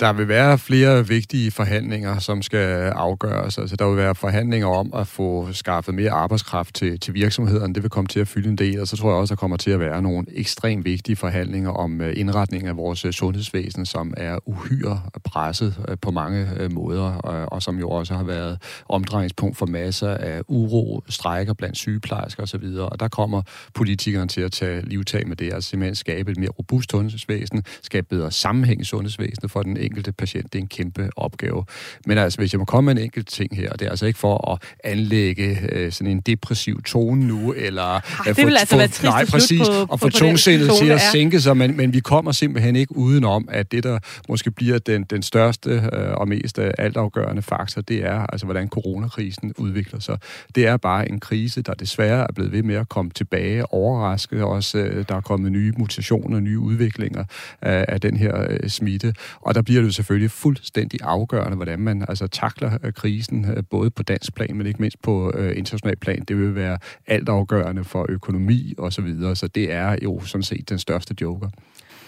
Der 0.01 0.13
vil 0.13 0.27
være 0.27 0.57
flere 0.57 1.07
vigtige 1.07 1.51
forhandlinger, 1.51 2.19
som 2.19 2.41
skal 2.41 2.89
afgøres. 2.89 3.57
Altså, 3.57 3.75
der 3.75 3.87
vil 3.87 3.97
være 3.97 4.15
forhandlinger 4.15 4.67
om 4.67 4.93
at 4.93 5.07
få 5.07 5.53
skaffet 5.53 5.95
mere 5.95 6.11
arbejdskraft 6.11 6.75
til, 6.75 6.99
til 6.99 7.13
virksomhederne. 7.13 7.73
Det 7.73 7.83
vil 7.83 7.89
komme 7.89 8.07
til 8.07 8.19
at 8.19 8.27
fylde 8.27 8.49
en 8.49 8.55
del, 8.55 8.81
og 8.81 8.87
så 8.87 8.97
tror 8.97 9.09
jeg 9.09 9.17
også, 9.17 9.35
der 9.35 9.39
kommer 9.39 9.57
til 9.57 9.71
at 9.71 9.79
være 9.79 10.01
nogle 10.01 10.25
ekstremt 10.33 10.85
vigtige 10.85 11.15
forhandlinger 11.15 11.69
om 11.69 12.01
øh, 12.01 12.13
indretning 12.17 12.67
af 12.67 12.77
vores 12.77 13.05
øh, 13.05 13.11
sundhedsvæsen, 13.11 13.85
som 13.85 14.13
er 14.17 14.37
uhyre 14.45 15.01
presset 15.23 15.85
øh, 15.87 15.97
på 16.01 16.11
mange 16.11 16.69
måder, 16.71 17.03
og, 17.03 17.51
og 17.51 17.63
som 17.63 17.79
jo 17.79 17.89
også 17.89 18.13
har 18.13 18.23
været 18.23 18.61
omdrejningspunkt 18.89 19.57
for 19.57 19.65
masser 19.65 20.09
af 20.09 20.41
uro, 20.47 21.03
strejker 21.09 21.53
blandt 21.53 21.77
sygeplejersker 21.77 22.43
osv., 22.43 22.63
og 22.63 22.99
der 22.99 23.07
kommer 23.07 23.41
politikerne 23.73 24.27
til 24.27 24.41
at 24.41 24.51
tage 24.51 24.81
livtag 24.81 25.27
med 25.27 25.35
det, 25.35 25.53
altså 25.53 25.69
simpelthen 25.69 25.95
skabe 25.95 26.31
et 26.31 26.37
mere 26.37 26.49
robust 26.49 26.91
sundhedsvæsen, 26.91 27.63
skabe 27.81 28.07
bedre 28.09 28.31
sammenhæng 28.31 28.81
i 28.81 28.83
sundhedsvæsenet 28.83 29.51
for 29.51 29.63
den 29.63 29.77
enkelte 29.91 30.11
patient. 30.11 30.53
Det 30.53 30.59
er 30.59 30.63
en 30.63 30.67
kæmpe 30.67 31.09
opgave. 31.15 31.65
Men 32.05 32.17
altså, 32.17 32.39
hvis 32.39 32.53
jeg 32.53 32.59
må 32.59 32.65
komme 32.65 32.93
med 32.93 33.01
en 33.01 33.05
enkelt 33.05 33.27
ting 33.27 33.55
her, 33.55 33.71
det 33.71 33.85
er 33.85 33.89
altså 33.89 34.05
ikke 34.05 34.19
for 34.19 34.51
at 34.51 34.61
anlægge 34.83 35.57
øh, 35.71 35.91
sådan 35.91 36.11
en 36.11 36.21
depressiv 36.21 36.81
tone 36.83 37.27
nu, 37.27 37.53
eller 37.53 37.83
Ej, 37.83 38.01
det 38.25 38.35
få, 38.35 38.45
vil 38.45 38.57
altså 38.57 38.75
få, 38.75 38.81
trist 38.81 39.03
nej, 39.03 39.25
præcis, 39.25 39.59
på, 39.59 39.85
og 39.89 39.99
få 39.99 40.09
tungsindet 40.09 40.71
til 40.79 40.89
at 40.89 41.01
sænke 41.11 41.41
sig, 41.41 41.57
men, 41.57 41.77
men 41.77 41.93
vi 41.93 41.99
kommer 41.99 42.31
simpelthen 42.31 42.75
ikke 42.75 42.97
udenom, 42.97 43.47
at 43.51 43.71
det, 43.71 43.83
der 43.83 43.99
måske 44.29 44.51
bliver 44.51 44.79
den, 44.79 45.03
den 45.03 45.23
største 45.23 45.69
øh, 45.69 46.13
og 46.13 46.27
mest 46.27 46.59
altafgørende 46.59 47.41
faktor, 47.41 47.81
det 47.81 48.05
er 48.05 48.25
altså, 48.25 48.45
hvordan 48.45 48.69
coronakrisen 48.69 49.53
udvikler 49.57 49.99
sig. 49.99 50.17
Det 50.55 50.67
er 50.67 50.77
bare 50.77 51.09
en 51.09 51.19
krise, 51.19 51.61
der 51.61 51.73
desværre 51.73 52.27
er 52.29 52.33
blevet 52.35 52.51
ved 52.51 52.63
med 52.63 52.75
at 52.75 52.89
komme 52.89 53.11
tilbage, 53.11 53.73
overraske 53.73 54.45
os. 54.45 54.75
Øh, 54.75 55.05
der 55.09 55.15
er 55.15 55.21
kommet 55.21 55.51
nye 55.51 55.73
mutationer, 55.77 56.39
nye 56.39 56.59
udviklinger 56.59 57.23
af, 57.61 57.85
af 57.87 58.01
den 58.01 58.17
her 58.17 58.45
øh, 58.49 58.69
smitte, 58.69 59.13
og 59.41 59.55
der 59.55 59.61
bliver 59.61 59.80
det 59.85 59.95
selvfølgelig 59.95 60.31
fuldstændig 60.31 60.99
afgørende, 61.03 61.55
hvordan 61.55 61.79
man 61.79 62.05
altså 62.09 62.27
takler 62.27 62.77
øh, 62.83 62.93
krisen, 62.93 63.45
øh, 63.57 63.63
både 63.69 63.89
på 63.89 64.03
dansk 64.03 64.35
plan, 64.35 64.55
men 64.55 64.67
ikke 64.67 64.81
mindst 64.81 65.01
på 65.01 65.31
øh, 65.35 65.57
international 65.57 65.95
plan. 65.95 66.23
Det 66.27 66.37
vil 66.37 66.55
være 66.55 66.77
altafgørende 67.07 67.83
for 67.83 68.05
økonomi 68.09 68.73
og 68.77 68.93
så 68.93 69.01
videre, 69.01 69.35
så 69.35 69.47
det 69.47 69.71
er 69.71 69.95
jo 70.03 70.21
sådan 70.25 70.43
set 70.43 70.69
den 70.69 70.79
største 70.79 71.15
joker. 71.21 71.49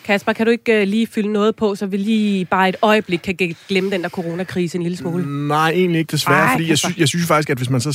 Kasper, 0.06 0.34
kan 0.34 0.46
du 0.46 0.52
ikke 0.52 0.82
uh, 0.82 0.88
lige 0.88 1.08
fylde 1.08 1.32
noget 1.32 1.56
på, 1.56 1.76
så 1.76 1.86
vi 1.86 1.98
lige 1.98 2.46
bare 2.46 2.70
et 2.70 2.76
øjeblik 2.82 3.20
kan 3.20 3.56
glemme 3.70 3.92
den 3.92 4.04
der 4.04 4.10
coronakrise 4.10 4.78
en 4.78 4.84
lille 4.84 4.98
smule? 4.98 5.48
Nej, 5.48 5.72
egentlig 5.72 6.00
ikke 6.00 6.12
desværre, 6.12 6.40
Ej, 6.40 6.54
fordi 6.54 6.70
jeg, 6.70 6.78
sy- 6.78 6.98
jeg 6.98 7.08
synes 7.08 7.28
faktisk, 7.28 7.50
at 7.50 7.58
hvis 7.58 7.70
man 7.70 7.82
så 7.82 7.94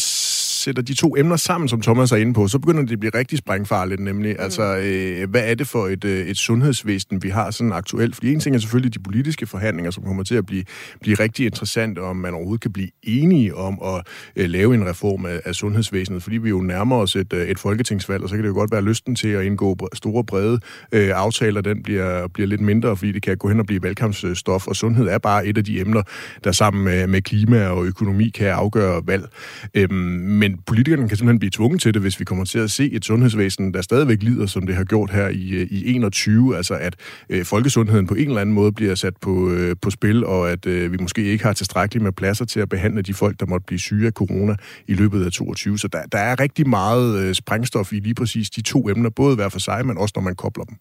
sætter 0.58 0.82
de 0.82 0.94
to 0.94 1.16
emner 1.16 1.36
sammen, 1.36 1.68
som 1.68 1.80
Thomas 1.80 2.12
er 2.12 2.16
inde 2.16 2.34
på, 2.34 2.48
så 2.48 2.58
begynder 2.58 2.82
det 2.82 2.92
at 2.92 3.00
blive 3.00 3.12
rigtig 3.14 3.38
sprængfarligt, 3.38 4.00
nemlig, 4.00 4.36
mm. 4.38 4.42
altså, 4.42 4.76
øh, 4.76 5.30
hvad 5.30 5.42
er 5.50 5.54
det 5.54 5.66
for 5.66 5.86
et, 5.86 6.04
øh, 6.04 6.26
et 6.26 6.38
sundhedsvæsen, 6.38 7.22
vi 7.22 7.28
har 7.28 7.50
sådan 7.50 7.72
aktuelt? 7.72 8.14
Fordi 8.14 8.32
en 8.32 8.40
ting 8.40 8.56
er 8.56 8.60
selvfølgelig 8.60 8.94
de 8.94 8.98
politiske 8.98 9.46
forhandlinger, 9.46 9.90
som 9.90 10.04
kommer 10.04 10.22
til 10.22 10.34
at 10.34 10.46
blive, 10.46 10.64
blive 11.00 11.16
rigtig 11.16 11.46
interessant, 11.46 11.98
om 11.98 12.16
man 12.16 12.34
overhovedet 12.34 12.60
kan 12.60 12.72
blive 12.72 12.88
enige 13.02 13.54
om 13.54 13.78
at 13.84 14.06
øh, 14.36 14.50
lave 14.50 14.74
en 14.74 14.86
reform 14.86 15.26
af, 15.26 15.40
af 15.44 15.54
sundhedsvæsenet, 15.54 16.22
fordi 16.22 16.36
vi 16.36 16.48
jo 16.48 16.60
nærmer 16.60 16.96
os 16.96 17.16
et, 17.16 17.32
øh, 17.32 17.48
et 17.48 17.58
folketingsvalg, 17.58 18.22
og 18.22 18.28
så 18.28 18.34
kan 18.34 18.42
det 18.42 18.48
jo 18.48 18.54
godt 18.54 18.72
være 18.72 18.82
lysten 18.82 19.14
til 19.14 19.28
at 19.28 19.44
indgå 19.44 19.88
store, 19.94 20.24
brede 20.24 20.60
øh, 20.92 21.10
aftaler, 21.14 21.60
den 21.60 21.82
bliver, 21.82 22.28
bliver 22.28 22.46
lidt 22.46 22.60
mindre, 22.60 22.96
fordi 22.96 23.12
det 23.12 23.22
kan 23.22 23.36
gå 23.36 23.48
hen 23.48 23.60
og 23.60 23.66
blive 23.66 23.82
valgkampsstof, 23.82 24.66
og 24.66 24.76
sundhed 24.76 25.06
er 25.08 25.18
bare 25.18 25.46
et 25.46 25.58
af 25.58 25.64
de 25.64 25.80
emner, 25.80 26.02
der 26.44 26.52
sammen 26.52 26.84
med, 26.84 27.06
med 27.06 27.22
klima 27.22 27.66
og 27.66 27.86
økonomi 27.86 28.28
kan 28.28 28.46
afgøre 28.46 29.02
valg. 29.06 29.28
Øhm, 29.74 29.94
men 29.94 30.47
politikerne 30.56 31.08
kan 31.08 31.16
simpelthen 31.16 31.38
blive 31.38 31.50
tvunget 31.50 31.80
til 31.80 31.94
det, 31.94 32.02
hvis 32.02 32.20
vi 32.20 32.24
kommer 32.24 32.44
til 32.44 32.58
at 32.58 32.70
se 32.70 32.90
et 32.92 33.04
sundhedsvæsen, 33.04 33.74
der 33.74 33.82
stadigvæk 33.82 34.22
lider, 34.22 34.46
som 34.46 34.66
det 34.66 34.76
har 34.76 34.84
gjort 34.84 35.10
her 35.10 35.28
i, 35.28 35.50
øh, 35.50 35.66
i 35.70 35.94
21, 35.94 36.56
altså 36.56 36.74
at 36.74 36.96
øh, 37.28 37.44
folkesundheden 37.44 38.06
på 38.06 38.14
en 38.14 38.28
eller 38.28 38.40
anden 38.40 38.54
måde 38.54 38.72
bliver 38.72 38.94
sat 38.94 39.16
på, 39.16 39.50
øh, 39.50 39.76
på 39.82 39.90
spil, 39.90 40.24
og 40.24 40.50
at 40.50 40.66
øh, 40.66 40.92
vi 40.92 40.96
måske 41.00 41.24
ikke 41.24 41.44
har 41.44 41.52
tilstrækkeligt 41.52 42.02
med 42.02 42.12
pladser 42.12 42.44
til 42.44 42.60
at 42.60 42.68
behandle 42.68 43.02
de 43.02 43.14
folk, 43.14 43.40
der 43.40 43.46
måtte 43.46 43.64
blive 43.66 43.78
syge 43.78 44.06
af 44.06 44.12
corona 44.12 44.56
i 44.86 44.94
løbet 44.94 45.24
af 45.24 45.32
22. 45.32 45.78
Så 45.78 45.88
der, 45.88 46.02
der 46.12 46.18
er 46.18 46.40
rigtig 46.40 46.68
meget 46.68 47.18
øh, 47.18 47.34
sprængstof 47.34 47.92
i 47.92 48.00
lige 48.00 48.14
præcis 48.14 48.50
de 48.50 48.62
to 48.62 48.88
emner, 48.88 49.10
både 49.10 49.34
hver 49.34 49.48
for 49.48 49.58
sig, 49.58 49.86
men 49.86 49.98
også 49.98 50.12
når 50.16 50.22
man 50.22 50.34
kobler 50.34 50.64
dem. 50.64 50.76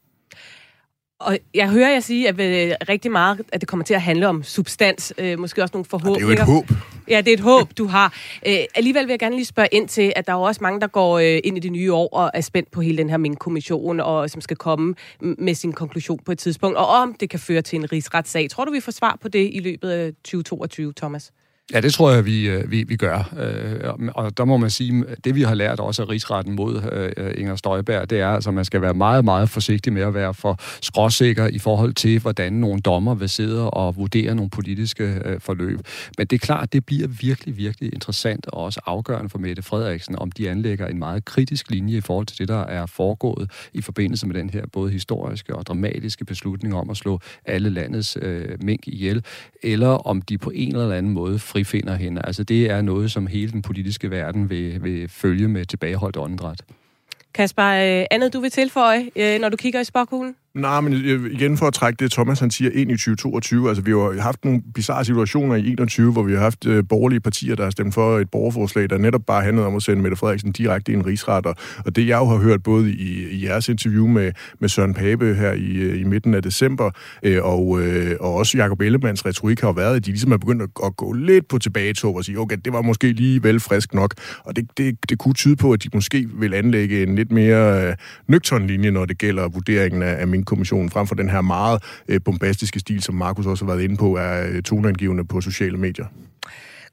Og 1.20 1.38
jeg 1.54 1.70
hører 1.70 1.92
jer 1.92 2.00
sige, 2.00 2.28
at 2.28 2.40
øh, 2.40 2.76
rigtig 2.90 3.12
meget, 3.12 3.42
at 3.54 3.62
det 3.62 3.70
kommer 3.70 3.84
til 3.84 3.94
at 3.94 4.02
handle 4.02 4.28
om 4.28 4.44
substans, 4.44 5.14
øh, 5.18 5.40
måske 5.40 5.62
også 5.62 5.72
nogle 5.74 5.86
forhåbninger. 5.86 6.30
det 6.30 6.40
er 6.40 6.46
jo 6.46 6.60
et 6.60 6.68
håb. 6.68 6.78
Ja, 7.10 7.18
det 7.18 7.28
er 7.28 7.34
et 7.34 7.40
håb, 7.40 7.78
du 7.78 7.88
har. 7.88 8.14
Øh, 8.48 8.58
alligevel 8.76 9.04
vil 9.04 9.12
jeg 9.12 9.20
gerne 9.20 9.36
lige 9.36 9.46
spørge 9.46 9.68
ind 9.72 9.88
til, 9.88 10.14
at 10.16 10.28
der 10.28 10.34
er 10.34 10.38
jo 10.38 10.44
også 10.44 10.60
mange, 10.64 10.82
der 10.82 10.88
går 10.88 11.20
øh, 11.20 11.40
ind 11.44 11.58
i 11.58 11.60
det 11.60 11.72
nye 11.72 11.94
år 11.94 12.10
og 12.14 12.32
er 12.34 12.42
spændt 12.42 12.72
på 12.72 12.82
hele 12.82 12.98
den 12.98 13.10
her 13.10 13.18
Mink-kommission, 13.18 14.00
og 14.00 14.30
som 14.30 14.42
skal 14.42 14.58
komme 14.58 14.96
med 15.20 15.54
sin 15.54 15.74
konklusion 15.74 16.20
på 16.26 16.32
et 16.32 16.40
tidspunkt, 16.40 16.78
og 16.78 16.88
om 16.88 17.14
det 17.14 17.30
kan 17.30 17.40
føre 17.40 17.62
til 17.62 17.80
en 17.80 17.92
rigsretssag. 17.92 18.50
Tror 18.50 18.66
du, 18.66 18.72
vi 18.72 18.80
får 18.80 18.92
svar 18.92 19.18
på 19.22 19.28
det 19.28 19.50
i 19.54 19.60
løbet 19.60 19.90
af 19.90 20.12
2022, 20.14 20.94
Thomas? 20.94 21.32
Ja, 21.74 21.82
det 21.82 21.94
tror 21.94 22.12
jeg, 22.12 22.26
vi, 22.26 22.50
øh, 22.50 22.72
vi, 22.72 22.84
vi 22.84 22.96
gør. 22.96 23.34
Øh, 23.40 24.10
og 24.16 24.38
der 24.38 24.46
må 24.46 24.58
man 24.58 24.70
sige, 24.70 25.04
det 25.24 25.36
vi 25.36 25.42
har 25.42 25.56
lært 25.56 25.80
også 25.80 26.02
af 26.02 26.10
rigsretten 26.10 26.56
mod 26.56 26.82
øh, 27.18 27.34
Inger 27.38 27.56
Støjberg, 27.56 28.10
det 28.10 28.20
er, 28.20 28.28
altså, 28.28 28.50
at 28.50 28.54
man 28.54 28.66
skal 28.66 28.82
være 28.82 28.94
meget, 28.94 29.26
meget 29.26 29.50
forsigtig 29.50 29.94
med 29.94 30.02
at 30.02 30.14
være 30.14 30.34
for 30.34 30.58
skråsikker 30.82 31.48
i 31.48 31.60
forhold 31.60 31.94
til, 31.94 32.20
hvordan 32.20 32.54
nogle 32.54 32.80
dommer 32.80 33.16
vil 33.16 33.30
sidde 33.30 33.70
og 33.70 33.96
vurdere 33.96 34.36
nogle 34.36 34.50
politiske 34.50 35.22
forløb. 35.40 35.80
Men 36.18 36.28
det 36.28 36.36
er 36.36 36.46
klart, 36.46 36.74
det 36.74 36.86
bliver 36.86 37.08
virkelig, 37.08 37.58
virkelig 37.58 37.94
interessant 37.94 38.48
og 38.48 38.64
også 38.64 38.80
afgørende 38.86 39.30
for 39.30 39.40
Mette 39.40 39.62
Frederiksen, 39.62 40.20
om 40.20 40.32
de 40.32 40.50
anlægger 40.50 40.88
en 40.88 41.00
meget 41.00 41.26
kritisk 41.26 41.72
linje 41.72 41.98
i 41.98 42.02
forhold 42.02 42.26
til 42.26 42.38
det, 42.38 42.48
der 42.48 42.62
er 42.62 42.86
foregået 42.86 43.52
i 43.74 43.82
forbindelse 43.82 44.28
med 44.28 44.36
den 44.36 44.50
her 44.50 44.66
både 44.74 44.92
historiske 44.92 45.56
og 45.56 45.66
dramatiske 45.66 46.26
beslutning 46.26 46.76
om 46.76 46.90
at 46.90 46.98
slå 46.98 47.20
alle 47.46 47.70
landets 47.70 48.18
øh, 48.22 48.46
mink 48.62 48.88
ihjel, 48.88 49.24
eller 49.64 49.88
om 49.88 50.22
de 50.22 50.38
på 50.38 50.52
en 50.56 50.76
eller 50.76 50.96
anden 50.96 51.14
måde 51.14 51.40
frifinder 51.58 51.96
hende. 51.96 52.22
Altså 52.24 52.44
det 52.44 52.70
er 52.70 52.82
noget, 52.82 53.12
som 53.12 53.28
hele 53.28 53.52
den 53.52 53.62
politiske 53.62 54.12
verden 54.12 54.50
vil, 54.50 54.84
vil 54.84 55.10
følge 55.10 55.48
med 55.48 55.66
tilbageholdt 55.66 56.18
åndedræt. 56.18 56.62
Kasper, 57.34 57.64
øh, 57.64 58.06
andet 58.12 58.34
du 58.34 58.40
vil 58.40 58.52
tilføje, 58.52 59.10
øh, 59.16 59.40
når 59.40 59.50
du 59.50 59.58
kigger 59.58 59.80
i 59.80 59.84
spokhulen? 59.84 60.36
Nej, 60.58 60.82
men 60.82 60.94
øh, 60.94 61.32
igen 61.32 61.58
for 61.58 61.68
at 61.68 61.74
trække 61.74 62.04
det, 62.04 62.12
Thomas 62.12 62.40
han 62.40 62.52
siger, 62.52 62.72
ind 62.74 62.92
i 62.92 62.94
2022. 62.94 63.68
Altså, 63.68 63.84
vi 63.84 63.92
har 63.92 63.98
jo 63.98 64.22
haft 64.22 64.46
nogle 64.46 64.62
bizarre 64.76 65.06
situationer 65.06 65.56
i 65.56 65.72
21, 65.72 66.12
hvor 66.12 66.24
vi 66.24 66.34
har 66.34 66.40
haft 66.40 66.66
øh, 66.66 66.84
borgerlige 66.90 67.20
partier, 67.20 67.56
der 67.56 67.64
har 67.64 67.70
stemt 67.70 67.94
for 67.94 68.18
et 68.18 68.30
borgerforslag, 68.30 68.90
der 68.90 68.98
netop 68.98 69.22
bare 69.28 69.44
handlede 69.44 69.68
om 69.68 69.76
at 69.76 69.84
sende 69.84 70.02
Mette 70.02 70.18
Frederiksen 70.18 70.52
direkte 70.52 70.92
i 70.92 70.96
en 70.96 71.06
rigsret. 71.06 71.46
Og, 71.46 71.56
og 71.86 71.96
det, 71.96 72.08
jeg 72.08 72.18
jo 72.18 72.26
har 72.26 72.38
hørt 72.38 72.64
både 72.64 72.92
i, 72.92 73.30
i 73.30 73.46
jeres 73.46 73.70
interview 73.70 74.08
med, 74.08 74.32
med 74.60 74.70
Søren 74.70 74.94
Pape 74.94 75.34
her 75.34 75.54
i, 75.54 75.76
øh, 75.76 76.02
i 76.02 76.04
midten 76.04 76.34
af 76.34 76.42
december, 76.42 76.92
øh, 77.24 77.44
og, 77.44 77.82
øh, 77.82 78.16
og 78.20 78.34
også 78.34 78.58
Jacob 78.58 78.82
Ellemanns 78.82 79.26
retorik 79.26 79.62
har 79.62 79.68
jo 79.68 79.74
været, 79.74 79.96
at 79.96 80.06
de 80.06 80.12
ligesom 80.12 80.32
er 80.32 80.38
begyndt 80.38 80.62
at, 80.62 80.70
at 80.86 80.98
gå 80.98 81.14
lidt 81.14 81.48
på 81.48 81.58
tilbagetog 81.58 82.16
og 82.16 82.26
sige, 82.26 82.40
okay, 82.40 82.58
det 82.66 82.74
var 82.74 82.82
måske 82.82 83.12
lige 83.12 83.44
vel 83.44 83.60
frisk 83.60 83.94
nok. 83.94 84.14
Og 84.44 84.56
det, 84.56 84.66
det, 84.78 85.10
det 85.10 85.18
kunne 85.18 85.34
tyde 85.34 85.56
på, 85.56 85.72
at 85.72 85.84
de 85.84 85.90
måske 85.94 86.28
vil 86.34 86.54
anlægge 86.54 87.04
en 87.04 87.16
lidt 87.16 87.32
mere 87.32 87.88
øh, 87.88 87.96
nøgtern 88.28 88.68
linje, 88.68 88.92
når 88.92 89.06
det 89.06 89.18
gælder 89.18 89.48
vurderingen 89.48 90.02
af, 90.02 90.22
af 90.22 90.28
min 90.28 90.44
kommissionen 90.48 90.90
frem 90.90 91.08
for 91.08 91.16
den 91.16 91.30
her 91.30 91.42
meget 91.42 91.84
øh, 92.08 92.20
bombastiske 92.26 92.80
stil, 92.80 93.02
som 93.02 93.16
Markus 93.16 93.46
også 93.46 93.66
har 93.66 93.74
været 93.74 93.84
inde 93.84 93.98
på, 93.98 94.16
er 94.16 94.48
øh, 94.50 94.62
toneangivende 94.62 95.26
på 95.26 95.42
sociale 95.42 95.78
medier. 95.78 96.06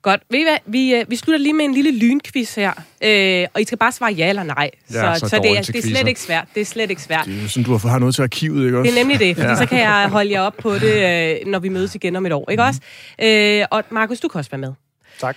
Godt. 0.03 0.21
Ved 0.31 0.39
I 0.39 0.43
hvad? 0.43 0.57
Vi, 0.67 0.95
øh, 0.95 1.05
vi 1.09 1.17
slutter 1.17 1.39
lige 1.39 1.53
med 1.53 1.65
en 1.65 1.75
lille 1.75 1.99
lynquiz 1.99 2.55
her. 2.55 2.73
Øh, 3.05 3.47
og 3.55 3.61
I 3.61 3.65
skal 3.65 3.79
bare 3.79 3.93
svare 3.93 4.13
ja 4.13 4.29
eller 4.29 4.43
nej. 4.43 4.71
Ja, 4.93 5.15
så, 5.15 5.21
så, 5.21 5.29
så 5.29 5.37
det, 5.37 5.59
er, 5.59 5.63
det 5.63 5.77
er 5.77 5.83
slet 5.83 6.09
ikke 6.09 6.21
svært. 6.21 6.49
Det 6.55 6.61
er 6.61 6.65
slet 6.65 6.91
ikke 6.91 7.03
svært. 7.03 7.25
Det 7.27 7.45
er 7.45 7.49
sådan, 7.49 7.65
du 7.65 7.89
har 7.89 7.99
noget 7.99 8.15
til 8.15 8.23
arkivet, 8.23 8.65
ikke 8.67 8.79
også? 8.79 8.91
Det 8.91 8.99
er 8.99 9.03
nemlig 9.03 9.19
det, 9.19 9.37
fordi 9.37 9.49
ja. 9.49 9.57
så 9.57 9.67
kan 9.67 9.81
jeg 9.81 10.09
holde 10.09 10.33
jer 10.33 10.41
op 10.41 10.55
på 10.57 10.75
det, 10.75 11.41
øh, 11.43 11.47
når 11.47 11.59
vi 11.59 11.69
mødes 11.69 11.95
igen 11.95 12.17
om 12.17 12.27
et 12.27 12.33
år, 12.33 12.51
ikke 12.51 12.63
mm. 12.63 12.69
også? 12.69 12.81
Øh, 13.23 13.67
og 13.71 13.85
Markus, 13.91 14.21
du 14.21 14.29
kan 14.29 14.39
også 14.39 14.51
være 14.51 14.61
med. 14.61 14.73
Tak. 15.21 15.37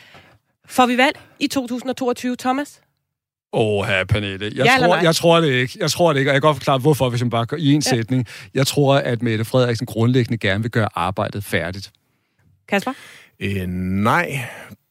Får 0.66 0.86
vi 0.86 0.98
valg 0.98 1.20
i 1.40 1.48
2022, 1.48 2.36
Thomas? 2.36 2.82
Åh, 3.58 3.86
her, 3.86 4.04
Pernille. 4.04 4.52
Jeg, 4.56 4.66
ja 4.66 4.86
tror, 4.86 4.98
jeg 4.98 5.16
tror 5.16 5.42
det 5.42 5.52
ikke. 5.52 5.78
Jeg 5.80 5.92
tror 5.92 6.14
det 6.14 6.20
ikke, 6.20 6.32
og 6.32 6.34
jeg 6.34 6.42
kan 6.42 6.48
godt 6.48 6.58
forklare, 6.58 6.78
hvorfor, 6.78 7.10
hvis 7.10 7.22
man 7.22 7.30
bare 7.30 7.46
går 7.46 7.58
i 7.58 7.74
en 7.74 7.82
ja. 7.86 7.90
sætning. 7.90 8.26
Jeg 8.54 8.68
tror, 8.68 8.96
at 8.96 9.22
Mette 9.22 9.46
Frederiksen 9.46 9.86
grundlæggende 9.86 10.38
gerne 10.38 10.64
vil 10.64 10.72
gøre 10.72 10.90
arbejdet 10.96 11.44
færdigt. 11.44 11.92
Kasper? 12.68 12.92
Øh, 13.40 13.68
nej. 13.68 14.40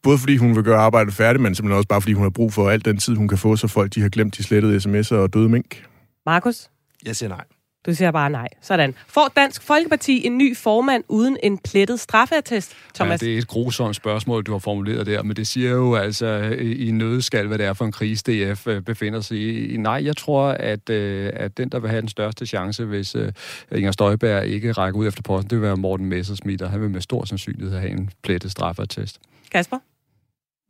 Både 0.03 0.19
fordi 0.19 0.37
hun 0.37 0.57
vil 0.57 0.65
gøre 0.65 0.79
arbejdet 0.79 1.15
færdigt, 1.15 1.43
men 1.43 1.55
simpelthen 1.55 1.77
også 1.77 1.89
bare 1.89 2.03
fordi 2.03 2.13
hun 2.13 2.23
har 2.23 2.31
brug 2.31 2.53
for 2.53 2.71
al 2.71 2.85
den 2.85 2.99
tid, 2.99 3.15
hun 3.15 3.29
kan 3.29 3.39
få, 3.39 3.57
så 3.57 3.69
folk 3.69 3.95
de 3.95 4.01
har 4.01 4.09
glemt 4.09 4.37
de 4.37 4.43
slettede 4.43 4.77
sms'er 4.77 5.15
og 5.15 5.35
døde 5.35 5.49
mink. 5.49 5.85
Markus? 6.27 6.69
Jeg 7.07 7.17
siger 7.17 7.29
nej. 7.29 7.45
Du 7.87 7.95
siger 7.95 8.11
bare 8.11 8.31
nej. 8.31 8.49
Sådan. 8.63 8.95
Får 9.09 9.33
Dansk 9.37 9.63
Folkeparti 9.63 10.27
en 10.27 10.39
ny 10.39 10.57
formand 10.57 11.05
uden 11.09 11.37
en 11.43 11.59
plettet 11.59 12.01
straffeattest, 12.01 12.77
Thomas? 12.95 13.23
Ja, 13.23 13.27
det 13.27 13.35
er 13.35 13.39
et 13.39 13.49
grusomt 13.49 13.97
spørgsmål, 13.97 14.43
du 14.43 14.53
har 14.53 14.59
formuleret 14.59 15.07
der, 15.07 15.23
men 15.23 15.37
det 15.37 15.47
siger 15.47 15.71
jo 15.71 15.95
altså 15.95 16.27
i 16.61 16.91
nødskal, 16.91 17.47
hvad 17.47 17.59
det 17.59 17.67
er 17.67 17.73
for 17.73 17.85
en 17.85 17.93
krise, 17.93 18.25
DF 18.53 18.67
øh, 18.67 18.83
befinder 18.83 19.21
sig 19.21 19.39
i. 19.39 19.77
Nej, 19.77 20.05
jeg 20.05 20.17
tror, 20.17 20.49
at, 20.49 20.91
øh, 20.91 21.31
at 21.35 21.57
den, 21.57 21.69
der 21.69 21.79
vil 21.79 21.91
have 21.91 22.01
den 22.01 22.09
største 22.09 22.47
chance, 22.47 22.85
hvis 22.85 23.17
Inger 23.73 23.93
Støjberg 23.93 24.47
ikke 24.47 24.73
rækker 24.73 25.01
ud 25.01 25.07
efter 25.07 25.23
posten, 25.23 25.51
det 25.51 25.59
vil 25.59 25.67
være 25.67 25.77
Morten 25.77 26.07
Messersmith, 26.07 26.65
og 26.65 26.71
han 26.71 26.81
vil 26.81 26.91
med 26.91 27.01
stor 27.01 27.25
sandsynlighed 27.25 27.79
have 27.79 27.91
en 27.91 28.11
plettet 28.23 28.51
straffeattest. 28.51 29.21
Kasper? 29.53 29.79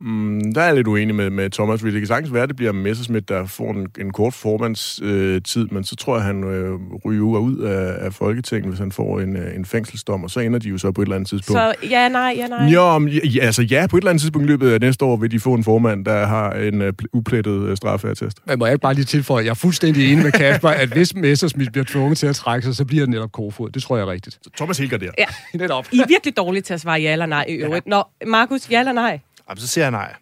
Mm, 0.01 0.53
der 0.53 0.61
er 0.61 0.65
jeg 0.65 0.75
lidt 0.75 0.87
uenig 0.87 1.15
med, 1.15 1.29
med 1.29 1.49
Thomas, 1.49 1.79
fordi 1.79 1.93
det 1.93 2.01
kan 2.01 2.07
sagtens 2.07 2.33
være, 2.33 2.43
at 2.43 2.49
det 2.49 2.55
bliver 2.55 2.71
Messerschmidt, 2.71 3.29
der 3.29 3.45
får 3.45 3.71
en, 3.71 3.87
en 3.99 4.11
kort 4.11 4.33
formandstid, 4.33 5.61
øh, 5.61 5.73
men 5.73 5.83
så 5.83 5.95
tror 5.95 6.15
jeg, 6.15 6.25
han 6.25 6.43
øh, 6.43 6.79
ryger 7.05 7.39
ud 7.39 7.57
af, 7.57 8.05
af 8.05 8.13
Folketinget, 8.13 8.69
hvis 8.69 8.79
han 8.79 8.91
får 8.91 9.19
en, 9.19 9.37
øh, 9.37 9.55
en 9.55 9.65
fængselsdom, 9.65 10.23
og 10.23 10.29
så 10.29 10.39
ender 10.39 10.59
de 10.59 10.69
jo 10.69 10.77
så 10.77 10.91
på 10.91 11.01
et 11.01 11.05
eller 11.05 11.15
andet 11.15 11.29
tidspunkt. 11.29 11.61
Så 11.61 11.87
ja, 11.89 12.09
nej, 12.09 12.33
ja, 12.37 12.47
nej. 12.47 12.65
Jo, 12.65 12.81
om, 12.81 13.07
ja, 13.07 13.45
altså 13.45 13.61
ja, 13.61 13.87
på 13.89 13.97
et 13.97 14.01
eller 14.01 14.09
andet 14.09 14.21
tidspunkt 14.21 14.45
i 14.45 14.47
løbet 14.47 14.71
af 14.71 14.79
næste 14.79 15.05
år 15.05 15.17
vil 15.17 15.31
de 15.31 15.39
få 15.39 15.53
en 15.53 15.63
formand, 15.63 16.05
der 16.05 16.25
har 16.25 16.51
en 16.51 16.81
uh, 16.81 16.87
uplettet 17.13 17.69
uh, 17.69 17.75
straffeattest. 17.75 18.37
Men 18.45 18.59
må 18.59 18.65
jeg 18.65 18.73
ikke 18.73 18.81
bare 18.81 18.93
lige 18.93 19.05
tilføje, 19.05 19.43
jeg 19.43 19.49
er 19.49 19.53
fuldstændig 19.53 20.11
enig 20.11 20.23
med 20.23 20.31
Kasper, 20.31 20.69
at 20.69 20.89
hvis 20.89 21.15
Messerschmidt 21.15 21.71
bliver 21.71 21.85
tvunget 21.85 22.17
til 22.17 22.27
at 22.27 22.35
trække 22.35 22.65
sig, 22.65 22.75
så 22.75 22.85
bliver 22.85 23.05
det 23.05 23.09
netop 23.09 23.31
Kofod. 23.31 23.69
Det 23.69 23.83
tror 23.83 23.97
jeg 23.97 24.03
er 24.03 24.11
rigtigt. 24.11 24.39
Så 24.41 24.49
Thomas 24.57 24.77
Hilger 24.77 24.97
der. 24.97 25.11
Ja. 25.17 25.25
netop. 25.59 25.87
I 25.91 25.99
er 25.99 26.07
virkelig 26.07 26.37
dårlige 26.37 26.61
til 26.61 26.73
at 26.73 26.81
svare 26.81 27.01
ja 27.01 27.11
eller 27.11 27.25
nej 27.25 27.45
i 27.49 27.53
øvrigt. 27.53 27.85
Ja. 27.85 27.89
Nå, 27.89 28.03
Markus, 28.27 28.71
ja 28.71 28.79
eller 28.79 28.93
nej? 28.93 29.19
Jamen, 29.49 29.59
så 29.61 29.67
siger 29.67 29.85
jeg 29.85 29.91
nej. 29.91 30.13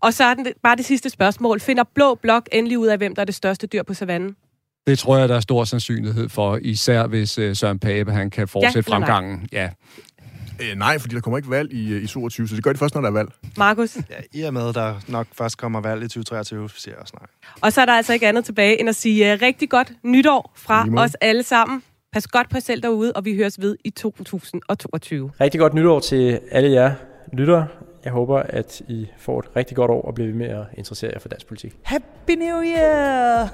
Og 0.00 0.14
så 0.14 0.24
er 0.24 0.34
den, 0.34 0.46
bare 0.62 0.76
det 0.76 0.84
sidste 0.84 1.10
spørgsmål. 1.10 1.60
Finder 1.60 1.84
Blå 1.94 2.14
Blok 2.14 2.48
endelig 2.52 2.78
ud 2.78 2.86
af, 2.86 2.98
hvem 2.98 3.14
der 3.14 3.22
er 3.22 3.26
det 3.26 3.34
største 3.34 3.66
dyr 3.66 3.82
på 3.82 3.94
savannen? 3.94 4.36
Det 4.86 4.98
tror 4.98 5.16
jeg, 5.16 5.28
der 5.28 5.36
er 5.36 5.40
stor 5.40 5.64
sandsynlighed 5.64 6.28
for, 6.28 6.58
især 6.62 7.06
hvis 7.06 7.38
uh, 7.38 7.52
Søren 7.52 7.78
Pape 7.78 8.12
han 8.12 8.30
kan 8.30 8.48
fortsætte 8.48 8.90
Ja 8.90 8.94
fremgangen. 8.94 9.48
Ja. 9.52 9.70
Øh, 10.60 10.78
nej, 10.78 10.98
fordi 10.98 11.14
der 11.14 11.20
kommer 11.20 11.38
ikke 11.38 11.50
valg 11.50 11.72
i, 11.72 11.92
øh, 11.92 12.02
i 12.02 12.06
22, 12.06 12.48
så 12.48 12.56
det 12.56 12.64
gør 12.64 12.72
de 12.72 12.78
først, 12.78 12.94
når 12.94 13.00
der 13.00 13.08
er 13.08 13.12
valg. 13.12 13.28
Markus? 13.56 13.96
Ja, 13.96 14.02
i 14.32 14.42
og 14.42 14.54
med, 14.54 14.72
der 14.72 14.94
nok 15.08 15.26
først 15.32 15.58
kommer 15.58 15.80
valg 15.80 16.02
i 16.02 16.08
2023, 16.08 16.70
siger 16.76 16.94
jeg 16.94 17.02
også 17.02 17.14
nej. 17.20 17.26
Og 17.60 17.72
så 17.72 17.80
er 17.80 17.86
der 17.86 17.92
altså 17.92 18.12
ikke 18.12 18.28
andet 18.28 18.44
tilbage 18.44 18.80
end 18.80 18.88
at 18.88 18.96
sige 18.96 19.34
uh, 19.34 19.42
rigtig 19.42 19.70
godt 19.70 19.92
nytår 20.04 20.52
fra 20.56 20.86
os 20.96 21.14
alle 21.14 21.42
sammen. 21.42 21.82
Pas 22.12 22.26
godt 22.26 22.50
på 22.50 22.56
jer 22.56 22.60
selv 22.60 22.82
derude, 22.82 23.12
og 23.12 23.24
vi 23.24 23.36
høres 23.36 23.60
ved 23.60 23.76
i 23.84 23.90
2022. 23.90 25.30
Rigtig 25.40 25.60
godt 25.60 25.74
nytår 25.74 26.00
til 26.00 26.40
alle 26.50 26.70
jer 26.70 26.94
lyttere. 27.32 27.66
Jeg 28.08 28.14
håber, 28.14 28.38
at 28.38 28.82
I 28.88 29.06
får 29.18 29.38
et 29.38 29.56
rigtig 29.56 29.76
godt 29.76 29.90
år 29.90 30.02
og 30.02 30.14
bliver 30.14 30.28
ved 30.28 30.36
med 30.36 30.46
at 30.46 30.64
interessere 30.78 31.10
jer 31.14 31.18
for 31.18 31.28
dansk 31.28 31.46
politik. 31.46 31.74
Happy 31.82 32.30
New 32.30 32.62
Year! 32.62 33.48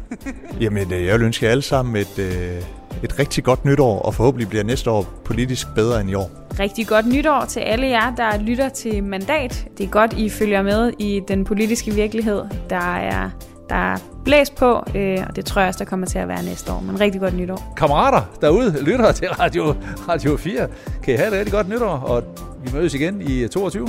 Jamen, 0.60 0.92
øh, 0.92 1.04
jeg 1.04 1.14
vil 1.14 1.26
ønske 1.26 1.44
jer 1.44 1.50
alle 1.50 1.62
sammen 1.62 1.96
et, 1.96 2.18
øh, 2.18 2.62
et 3.02 3.18
rigtig 3.18 3.44
godt 3.44 3.64
nytår, 3.64 3.98
og 3.98 4.14
forhåbentlig 4.14 4.48
bliver 4.48 4.64
næste 4.64 4.90
år 4.90 5.06
politisk 5.24 5.66
bedre 5.74 6.00
end 6.00 6.10
i 6.10 6.14
år. 6.14 6.30
Rigtig 6.60 6.86
godt 6.86 7.06
nytår 7.06 7.44
til 7.44 7.60
alle 7.60 7.86
jer, 7.86 8.14
der 8.14 8.38
lytter 8.38 8.68
til 8.68 9.04
Mandat. 9.04 9.68
Det 9.78 9.84
er 9.86 9.90
godt, 9.90 10.12
I 10.12 10.28
følger 10.28 10.62
med 10.62 10.92
i 10.98 11.20
den 11.28 11.44
politiske 11.44 11.94
virkelighed, 11.94 12.42
der 12.70 12.96
er, 12.96 13.30
der 13.68 13.92
er 13.92 13.96
blæst 14.24 14.54
på, 14.54 14.84
øh, 14.94 15.18
og 15.28 15.36
det 15.36 15.44
tror 15.44 15.60
jeg 15.60 15.68
også, 15.68 15.78
der 15.78 15.84
kommer 15.84 16.06
til 16.06 16.18
at 16.18 16.28
være 16.28 16.42
næste 16.42 16.72
år. 16.72 16.80
Men 16.80 17.00
rigtig 17.00 17.20
godt 17.20 17.36
nytår. 17.36 17.72
Kammerater 17.76 18.20
derude, 18.40 18.84
lytter 18.84 19.12
til 19.12 19.28
Radio, 19.28 19.74
Radio 20.08 20.36
4. 20.36 20.68
Kan 21.02 21.14
I 21.14 21.16
have 21.16 21.28
et 21.28 21.32
rigtig 21.32 21.52
godt 21.52 21.68
nytår, 21.68 21.88
og 21.88 22.24
vi 22.64 22.70
mødes 22.72 22.94
igen 22.94 23.20
i 23.20 23.48
22. 23.48 23.88